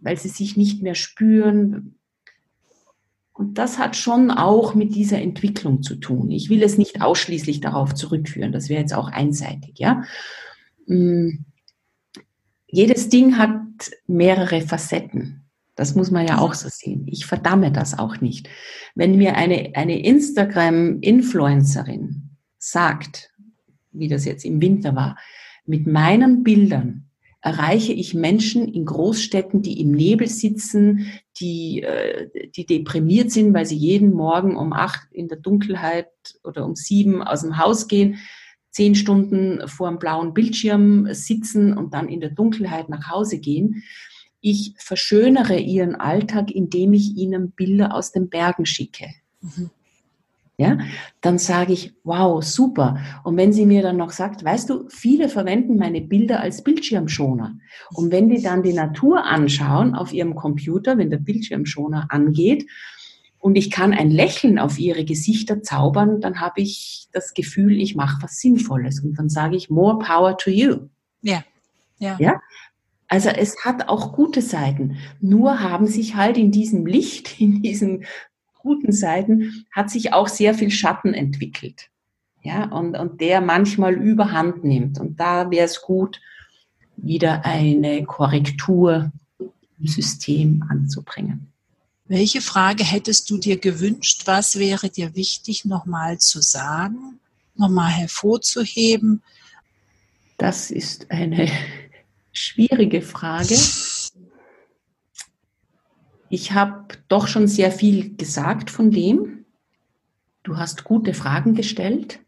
weil 0.00 0.16
sie 0.16 0.30
sich 0.30 0.56
nicht 0.56 0.82
mehr 0.82 0.94
spüren. 0.94 1.98
Und 3.34 3.58
das 3.58 3.78
hat 3.78 3.96
schon 3.96 4.30
auch 4.30 4.74
mit 4.74 4.94
dieser 4.94 5.20
Entwicklung 5.20 5.82
zu 5.82 5.96
tun. 5.96 6.30
Ich 6.30 6.48
will 6.48 6.62
es 6.62 6.78
nicht 6.78 7.02
ausschließlich 7.02 7.60
darauf 7.60 7.94
zurückführen. 7.94 8.52
Das 8.52 8.68
wäre 8.68 8.80
jetzt 8.80 8.94
auch 8.94 9.08
einseitig, 9.08 9.78
ja. 9.78 10.04
Mm 10.86 11.44
jedes 12.74 13.08
Ding 13.08 13.38
hat 13.38 13.62
mehrere 14.06 14.60
Facetten. 14.60 15.48
Das 15.76 15.94
muss 15.94 16.10
man 16.10 16.26
ja 16.26 16.38
auch 16.38 16.54
so 16.54 16.68
sehen. 16.68 17.06
Ich 17.08 17.24
verdamme 17.26 17.70
das 17.70 17.96
auch 17.98 18.20
nicht. 18.20 18.48
Wenn 18.94 19.16
mir 19.16 19.36
eine, 19.36 19.70
eine 19.74 20.04
Instagram-Influencerin 20.04 22.30
sagt, 22.58 23.30
wie 23.92 24.08
das 24.08 24.24
jetzt 24.24 24.44
im 24.44 24.60
Winter 24.60 24.96
war, 24.96 25.16
mit 25.66 25.86
meinen 25.86 26.42
Bildern 26.42 27.08
erreiche 27.40 27.92
ich 27.92 28.14
Menschen 28.14 28.66
in 28.66 28.86
Großstädten, 28.86 29.62
die 29.62 29.80
im 29.80 29.92
Nebel 29.92 30.26
sitzen, 30.28 31.06
die, 31.38 31.82
äh, 31.82 32.50
die 32.50 32.66
deprimiert 32.66 33.30
sind, 33.30 33.54
weil 33.54 33.66
sie 33.66 33.76
jeden 33.76 34.12
Morgen 34.12 34.56
um 34.56 34.72
acht 34.72 35.06
in 35.12 35.28
der 35.28 35.38
Dunkelheit 35.38 36.08
oder 36.42 36.64
um 36.64 36.74
sieben 36.74 37.22
aus 37.22 37.42
dem 37.42 37.58
Haus 37.58 37.86
gehen 37.86 38.18
zehn 38.74 38.96
Stunden 38.96 39.68
vor 39.68 39.86
einem 39.86 40.00
blauen 40.00 40.34
Bildschirm 40.34 41.06
sitzen 41.14 41.78
und 41.78 41.94
dann 41.94 42.08
in 42.08 42.20
der 42.20 42.30
Dunkelheit 42.30 42.88
nach 42.88 43.08
Hause 43.08 43.38
gehen. 43.38 43.84
Ich 44.40 44.74
verschönere 44.78 45.56
ihren 45.56 45.94
Alltag, 45.94 46.50
indem 46.50 46.92
ich 46.92 47.16
ihnen 47.16 47.52
Bilder 47.52 47.94
aus 47.94 48.10
den 48.10 48.28
Bergen 48.28 48.66
schicke. 48.66 49.06
Mhm. 49.40 49.70
Ja, 50.56 50.78
dann 51.20 51.38
sage 51.38 51.72
ich, 51.72 51.94
wow, 52.04 52.42
super. 52.42 52.98
Und 53.24 53.36
wenn 53.36 53.52
sie 53.52 53.66
mir 53.66 53.82
dann 53.82 53.96
noch 53.96 54.10
sagt, 54.10 54.44
weißt 54.44 54.70
du, 54.70 54.88
viele 54.88 55.28
verwenden 55.28 55.76
meine 55.76 56.00
Bilder 56.00 56.40
als 56.40 56.62
Bildschirmschoner. 56.62 57.56
Und 57.92 58.12
wenn 58.12 58.28
die 58.28 58.40
dann 58.40 58.62
die 58.62 58.72
Natur 58.72 59.24
anschauen 59.24 59.96
auf 59.96 60.12
ihrem 60.12 60.36
Computer, 60.36 60.96
wenn 60.96 61.10
der 61.10 61.18
Bildschirmschoner 61.18 62.06
angeht, 62.10 62.66
und 63.44 63.56
ich 63.56 63.70
kann 63.70 63.92
ein 63.92 64.10
Lächeln 64.10 64.58
auf 64.58 64.78
ihre 64.78 65.04
Gesichter 65.04 65.62
zaubern, 65.62 66.22
dann 66.22 66.40
habe 66.40 66.62
ich 66.62 67.08
das 67.12 67.34
Gefühl, 67.34 67.78
ich 67.78 67.94
mache 67.94 68.22
was 68.22 68.40
Sinnvolles. 68.40 69.00
Und 69.00 69.18
dann 69.18 69.28
sage 69.28 69.54
ich, 69.54 69.68
more 69.68 69.98
power 69.98 70.38
to 70.38 70.48
you. 70.48 70.88
Ja. 71.20 71.44
Ja. 71.98 72.16
ja? 72.18 72.40
Also 73.06 73.28
es 73.28 73.62
hat 73.62 73.90
auch 73.90 74.14
gute 74.14 74.40
Seiten. 74.40 74.96
Nur 75.20 75.60
haben 75.60 75.86
sich 75.86 76.16
halt 76.16 76.38
in 76.38 76.52
diesem 76.52 76.86
Licht, 76.86 77.38
in 77.38 77.60
diesen 77.60 78.06
guten 78.60 78.92
Seiten, 78.92 79.66
hat 79.70 79.90
sich 79.90 80.14
auch 80.14 80.28
sehr 80.28 80.54
viel 80.54 80.70
Schatten 80.70 81.12
entwickelt. 81.12 81.90
Ja, 82.40 82.70
und, 82.70 82.96
und 82.96 83.20
der 83.20 83.42
manchmal 83.42 83.92
überhand 83.92 84.64
nimmt. 84.64 84.98
Und 84.98 85.20
da 85.20 85.50
wäre 85.50 85.66
es 85.66 85.82
gut, 85.82 86.18
wieder 86.96 87.44
eine 87.44 88.04
Korrektur 88.04 89.12
im 89.38 89.86
System 89.86 90.64
anzubringen. 90.70 91.53
Welche 92.06 92.42
Frage 92.42 92.84
hättest 92.84 93.30
du 93.30 93.38
dir 93.38 93.58
gewünscht? 93.58 94.22
Was 94.26 94.58
wäre 94.58 94.90
dir 94.90 95.14
wichtig, 95.14 95.64
nochmal 95.64 96.18
zu 96.18 96.42
sagen, 96.42 97.18
nochmal 97.54 97.90
hervorzuheben? 97.90 99.22
Das 100.36 100.70
ist 100.70 101.10
eine 101.10 101.50
schwierige 102.32 103.00
Frage. 103.00 103.56
Ich 106.28 106.52
habe 106.52 106.88
doch 107.08 107.26
schon 107.26 107.48
sehr 107.48 107.72
viel 107.72 108.16
gesagt 108.16 108.70
von 108.70 108.90
dem. 108.90 109.46
Du 110.42 110.58
hast 110.58 110.84
gute 110.84 111.14
Fragen 111.14 111.54
gestellt 111.54 112.20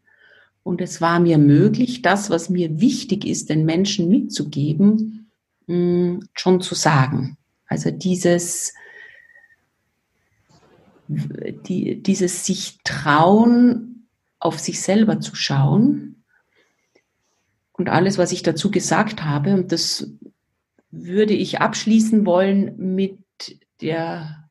und 0.63 0.81
es 0.81 1.01
war 1.01 1.19
mir 1.19 1.37
möglich, 1.37 2.01
das, 2.01 2.31
was 2.31 2.49
mir 2.49 2.81
wichtig 2.81 3.25
ist, 3.25 3.49
den 3.49 3.63
Menschen 3.63 4.09
mitzugeben, 4.09 5.29
mm, 5.67 6.19
schon 6.33 6.61
zu 6.61 6.73
sagen. 6.73 7.37
Also 7.67 7.91
dieses, 7.91 8.73
die, 11.07 12.01
dieses 12.01 12.45
sich 12.45 12.79
trauen, 12.83 14.07
auf 14.39 14.59
sich 14.59 14.81
selber 14.81 15.19
zu 15.19 15.35
schauen 15.35 16.23
und 17.71 17.89
alles, 17.89 18.17
was 18.17 18.31
ich 18.31 18.43
dazu 18.43 18.71
gesagt 18.71 19.23
habe, 19.23 19.53
und 19.53 19.71
das 19.71 20.11
würde 20.89 21.33
ich 21.33 21.61
abschließen 21.61 22.25
wollen 22.25 22.95
mit 22.95 23.19
der 23.81 24.49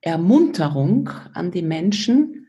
Ermunterung 0.00 1.08
an 1.32 1.50
die 1.50 1.62
Menschen 1.62 2.48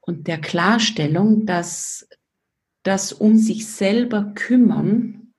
und 0.00 0.26
der 0.26 0.40
Klarstellung, 0.40 1.46
dass 1.46 2.08
das 2.82 3.12
um 3.12 3.36
sich 3.36 3.66
selber 3.66 4.32
kümmern, 4.34 5.34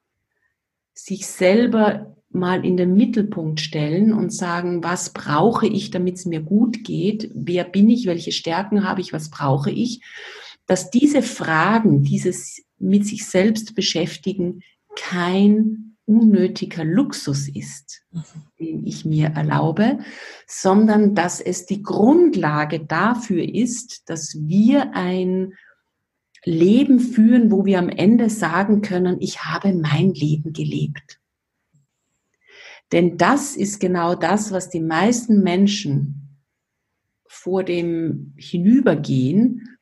sich 0.93 1.27
selber 1.27 2.08
mal 2.29 2.63
in 2.63 2.77
den 2.77 2.93
Mittelpunkt 2.93 3.59
stellen 3.59 4.13
und 4.13 4.33
sagen, 4.33 4.83
was 4.83 5.13
brauche 5.13 5.67
ich, 5.67 5.89
damit 5.89 6.15
es 6.15 6.25
mir 6.25 6.41
gut 6.41 6.83
geht? 6.83 7.31
Wer 7.33 7.63
bin 7.63 7.89
ich? 7.89 8.05
Welche 8.05 8.31
Stärken 8.31 8.83
habe 8.87 9.01
ich? 9.01 9.13
Was 9.13 9.29
brauche 9.29 9.71
ich? 9.71 10.01
Dass 10.67 10.91
diese 10.91 11.21
Fragen, 11.23 12.03
dieses 12.03 12.61
mit 12.77 13.05
sich 13.05 13.25
selbst 13.25 13.75
beschäftigen, 13.75 14.61
kein 14.95 15.95
unnötiger 16.05 16.83
Luxus 16.83 17.47
ist, 17.47 18.01
mhm. 18.11 18.23
den 18.59 18.85
ich 18.85 19.05
mir 19.05 19.27
erlaube, 19.29 19.99
sondern 20.47 21.13
dass 21.13 21.39
es 21.39 21.65
die 21.65 21.83
Grundlage 21.83 22.79
dafür 22.79 23.43
ist, 23.43 24.09
dass 24.09 24.35
wir 24.39 24.95
ein 24.95 25.53
Leben 26.43 26.99
führen, 26.99 27.51
wo 27.51 27.65
wir 27.65 27.79
am 27.79 27.89
Ende 27.89 28.29
sagen 28.29 28.81
können, 28.81 29.17
ich 29.19 29.43
habe 29.43 29.73
mein 29.73 30.13
Leben 30.13 30.53
gelebt. 30.53 31.19
Denn 32.91 33.17
das 33.17 33.55
ist 33.55 33.79
genau 33.79 34.15
das, 34.15 34.51
was 34.51 34.69
die 34.69 34.81
meisten 34.81 35.43
Menschen 35.43 36.37
vor 37.27 37.63
dem 37.63 38.33
Hinübergehen, 38.37 39.77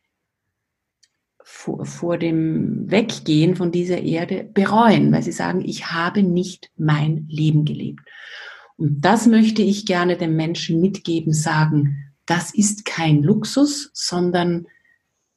vor, 1.43 1.85
vor 1.85 2.17
dem 2.17 2.91
Weggehen 2.91 3.55
von 3.55 3.71
dieser 3.71 4.01
Erde 4.01 4.43
bereuen, 4.43 5.11
weil 5.13 5.23
sie 5.23 5.31
sagen, 5.31 5.63
ich 5.63 5.91
habe 5.91 6.21
nicht 6.21 6.71
mein 6.75 7.25
Leben 7.29 7.63
gelebt. 7.63 8.01
Und 8.75 8.99
das 9.01 9.25
möchte 9.27 9.61
ich 9.61 9.85
gerne 9.85 10.17
den 10.17 10.35
Menschen 10.35 10.81
mitgeben, 10.81 11.33
sagen, 11.33 12.13
das 12.25 12.53
ist 12.53 12.83
kein 12.83 13.23
Luxus, 13.23 13.89
sondern 13.93 14.67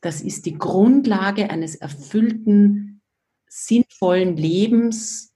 das 0.01 0.21
ist 0.21 0.47
die 0.47 0.59
Grundlage 0.59 1.49
eines 1.49 1.77
erfüllten, 1.77 3.01
sinnvollen 3.47 4.37
Lebens, 4.37 5.33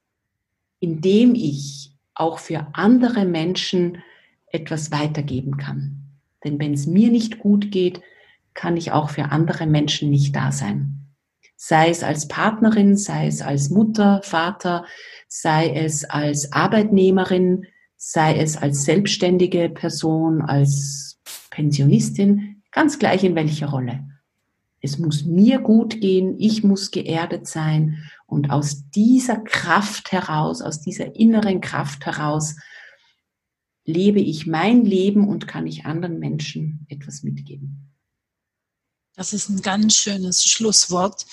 in 0.81 1.01
dem 1.01 1.35
ich 1.35 1.94
auch 2.15 2.39
für 2.39 2.67
andere 2.73 3.25
Menschen 3.25 4.03
etwas 4.47 4.93
weitergeben 4.93 5.57
kann. 5.57 6.05
Denn 6.45 6.59
wenn 6.59 6.75
es 6.75 6.87
mir 6.87 7.11
nicht 7.11 7.39
gut 7.39 7.71
geht, 7.71 8.01
kann 8.55 8.77
ich 8.77 8.93
auch 8.93 9.11
für 9.11 9.25
andere 9.25 9.67
Menschen 9.67 10.11
nicht 10.11 10.35
da 10.35 10.53
sein. 10.53 11.01
Sei 11.57 11.89
es 11.89 12.03
als 12.03 12.29
Partnerin, 12.29 12.97
sei 12.97 13.27
es 13.27 13.43
als 13.43 13.71
Mutter, 13.71 14.21
Vater, 14.23 14.85
sei 15.29 15.71
es 15.71 16.05
als 16.05 16.53
Arbeitnehmerin, 16.53 17.67
sei 17.97 18.39
es 18.39 18.57
als 18.57 18.85
selbstständige 18.85 19.71
Person, 19.71 20.43
als 20.43 21.19
Pensionistin, 21.51 22.63
ganz 22.71 22.99
gleich 22.99 23.25
in 23.25 23.35
welcher 23.35 23.69
Rolle. 23.69 24.05
Es 24.81 24.99
muss 24.99 25.25
mir 25.25 25.61
gut 25.61 26.01
gehen, 26.01 26.37
ich 26.39 26.63
muss 26.63 26.91
geerdet 26.91 27.47
sein 27.47 28.05
und 28.35 28.51
aus 28.51 28.91
dieser 28.91 29.37
Kraft 29.37 30.11
heraus, 30.11 30.61
aus 30.61 30.81
dieser 30.81 31.15
inneren 31.15 31.61
Kraft 31.61 32.05
heraus, 32.05 32.57
lebe 33.85 34.21
ich 34.21 34.47
mein 34.47 34.85
Leben 34.85 35.29
und 35.29 35.47
kann 35.47 35.69
ich 35.69 35.87
anderen 35.87 36.19
Menschen 36.19 36.85
etwas 36.89 37.23
mitgeben. 37.23 37.93
Das 39.15 39.33
ist 39.33 39.49
ein 39.49 39.63
ganz 39.63 39.95
schönes 39.95 40.43
Schlusswort. 40.43 41.27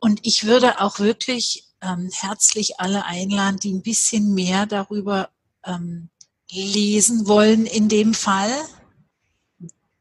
Und 0.00 0.20
ich 0.22 0.44
würde 0.44 0.80
auch 0.80 1.00
wirklich 1.00 1.68
ähm, 1.82 2.08
herzlich 2.12 2.80
alle 2.80 3.04
einladen, 3.04 3.58
die 3.58 3.74
ein 3.74 3.82
bisschen 3.82 4.32
mehr 4.32 4.64
darüber 4.64 5.28
ähm, 5.64 6.08
lesen 6.50 7.26
wollen 7.26 7.66
in 7.66 7.90
dem 7.90 8.14
Fall. 8.14 8.52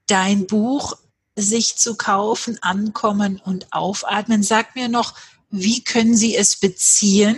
Dein 0.08 0.48
Buch 0.48 0.98
sich 1.36 1.76
zu 1.76 1.96
kaufen, 1.98 2.58
ankommen 2.62 3.42
und 3.44 3.74
aufatmen. 3.74 4.44
Sag 4.44 4.76
mir 4.76 4.88
noch, 4.88 5.16
wie 5.52 5.84
können 5.84 6.16
Sie 6.16 6.36
es 6.36 6.60
beziehen? 6.60 7.38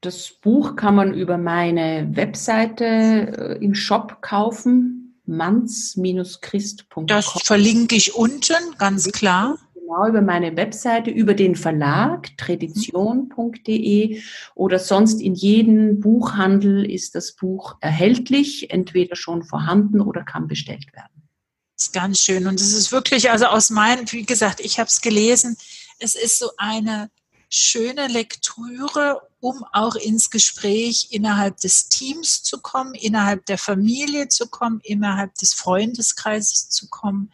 Das 0.00 0.28
Buch 0.30 0.76
kann 0.76 0.96
man 0.96 1.14
über 1.14 1.38
meine 1.38 2.08
Webseite 2.14 2.84
äh, 2.84 3.64
im 3.64 3.74
Shop 3.74 4.20
kaufen, 4.20 5.18
manz-christ.com. 5.24 7.06
Das 7.06 7.26
verlinke 7.42 7.94
ich 7.94 8.14
unten, 8.14 8.76
ganz 8.76 9.10
klar. 9.12 9.56
Genau, 9.74 10.06
über 10.08 10.20
meine 10.20 10.56
Webseite, 10.56 11.10
über 11.10 11.34
den 11.34 11.56
Verlag 11.56 12.36
tradition.de 12.36 14.20
oder 14.54 14.78
sonst 14.78 15.20
in 15.20 15.34
jedem 15.34 16.00
Buchhandel 16.00 16.90
ist 16.90 17.14
das 17.14 17.32
Buch 17.32 17.76
erhältlich, 17.80 18.70
entweder 18.70 19.16
schon 19.16 19.42
vorhanden 19.42 20.00
oder 20.00 20.22
kann 20.22 20.48
bestellt 20.48 20.92
werden. 20.92 21.28
Das 21.76 21.86
ist 21.86 21.92
ganz 21.92 22.20
schön 22.20 22.46
und 22.46 22.60
es 22.60 22.72
ist 22.72 22.92
wirklich, 22.92 23.30
also 23.30 23.46
aus 23.46 23.70
meinem, 23.70 24.10
wie 24.12 24.24
gesagt, 24.24 24.60
ich 24.60 24.78
habe 24.78 24.88
es 24.88 25.00
gelesen, 25.00 25.56
es 25.98 26.14
ist 26.14 26.38
so 26.38 26.50
eine 26.56 27.10
schöne 27.48 28.08
Lektüre, 28.08 29.22
um 29.40 29.64
auch 29.72 29.94
ins 29.94 30.30
Gespräch 30.30 31.08
innerhalb 31.10 31.58
des 31.58 31.88
Teams 31.88 32.42
zu 32.42 32.60
kommen, 32.60 32.94
innerhalb 32.94 33.46
der 33.46 33.58
Familie 33.58 34.28
zu 34.28 34.48
kommen, 34.48 34.80
innerhalb 34.82 35.34
des 35.36 35.54
Freundeskreises 35.54 36.70
zu 36.70 36.88
kommen. 36.88 37.30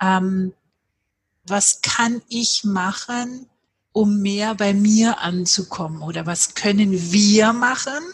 Ähm, 0.00 0.52
was 1.44 1.80
kann 1.80 2.20
ich 2.28 2.64
machen, 2.64 3.48
um 3.92 4.20
mehr 4.20 4.54
bei 4.54 4.74
mir 4.74 5.20
anzukommen? 5.20 6.02
Oder 6.02 6.26
was 6.26 6.54
können 6.54 7.10
wir 7.10 7.52
machen? 7.52 8.04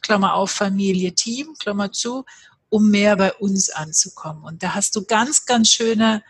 Klammer 0.00 0.34
auf 0.34 0.50
Familie, 0.50 1.14
Team, 1.14 1.54
Klammer 1.58 1.92
zu, 1.92 2.24
um 2.70 2.90
mehr 2.90 3.16
bei 3.16 3.34
uns 3.34 3.68
anzukommen. 3.68 4.44
Und 4.44 4.62
da 4.62 4.74
hast 4.74 4.96
du 4.96 5.04
ganz, 5.04 5.44
ganz 5.44 5.68
schöne 5.70 6.22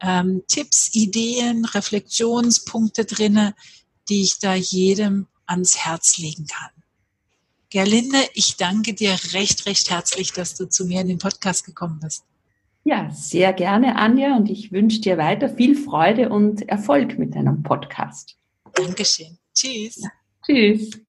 ähm, 0.00 0.42
Tipps, 0.48 0.94
Ideen, 0.94 1.64
Reflexionspunkte 1.64 3.04
drinne, 3.04 3.54
die 4.08 4.22
ich 4.22 4.38
da 4.38 4.54
jedem 4.54 5.26
ans 5.46 5.76
Herz 5.78 6.18
legen 6.18 6.46
kann. 6.46 6.70
Gerlinde, 7.70 8.18
ich 8.34 8.56
danke 8.56 8.94
dir 8.94 9.16
recht, 9.32 9.66
recht 9.66 9.90
herzlich, 9.90 10.32
dass 10.32 10.54
du 10.54 10.68
zu 10.68 10.86
mir 10.86 11.00
in 11.00 11.08
den 11.08 11.18
Podcast 11.18 11.64
gekommen 11.64 12.00
bist. 12.00 12.24
Ja, 12.84 13.10
sehr 13.10 13.52
gerne, 13.52 13.96
Anja, 13.96 14.36
und 14.36 14.48
ich 14.48 14.70
wünsche 14.70 15.00
dir 15.00 15.18
weiter 15.18 15.48
viel 15.48 15.74
Freude 15.74 16.28
und 16.28 16.68
Erfolg 16.68 17.18
mit 17.18 17.34
deinem 17.34 17.64
Podcast. 17.64 18.36
Dankeschön. 18.74 19.38
Tschüss. 19.52 19.96
Ja, 19.96 20.10
tschüss. 20.44 20.90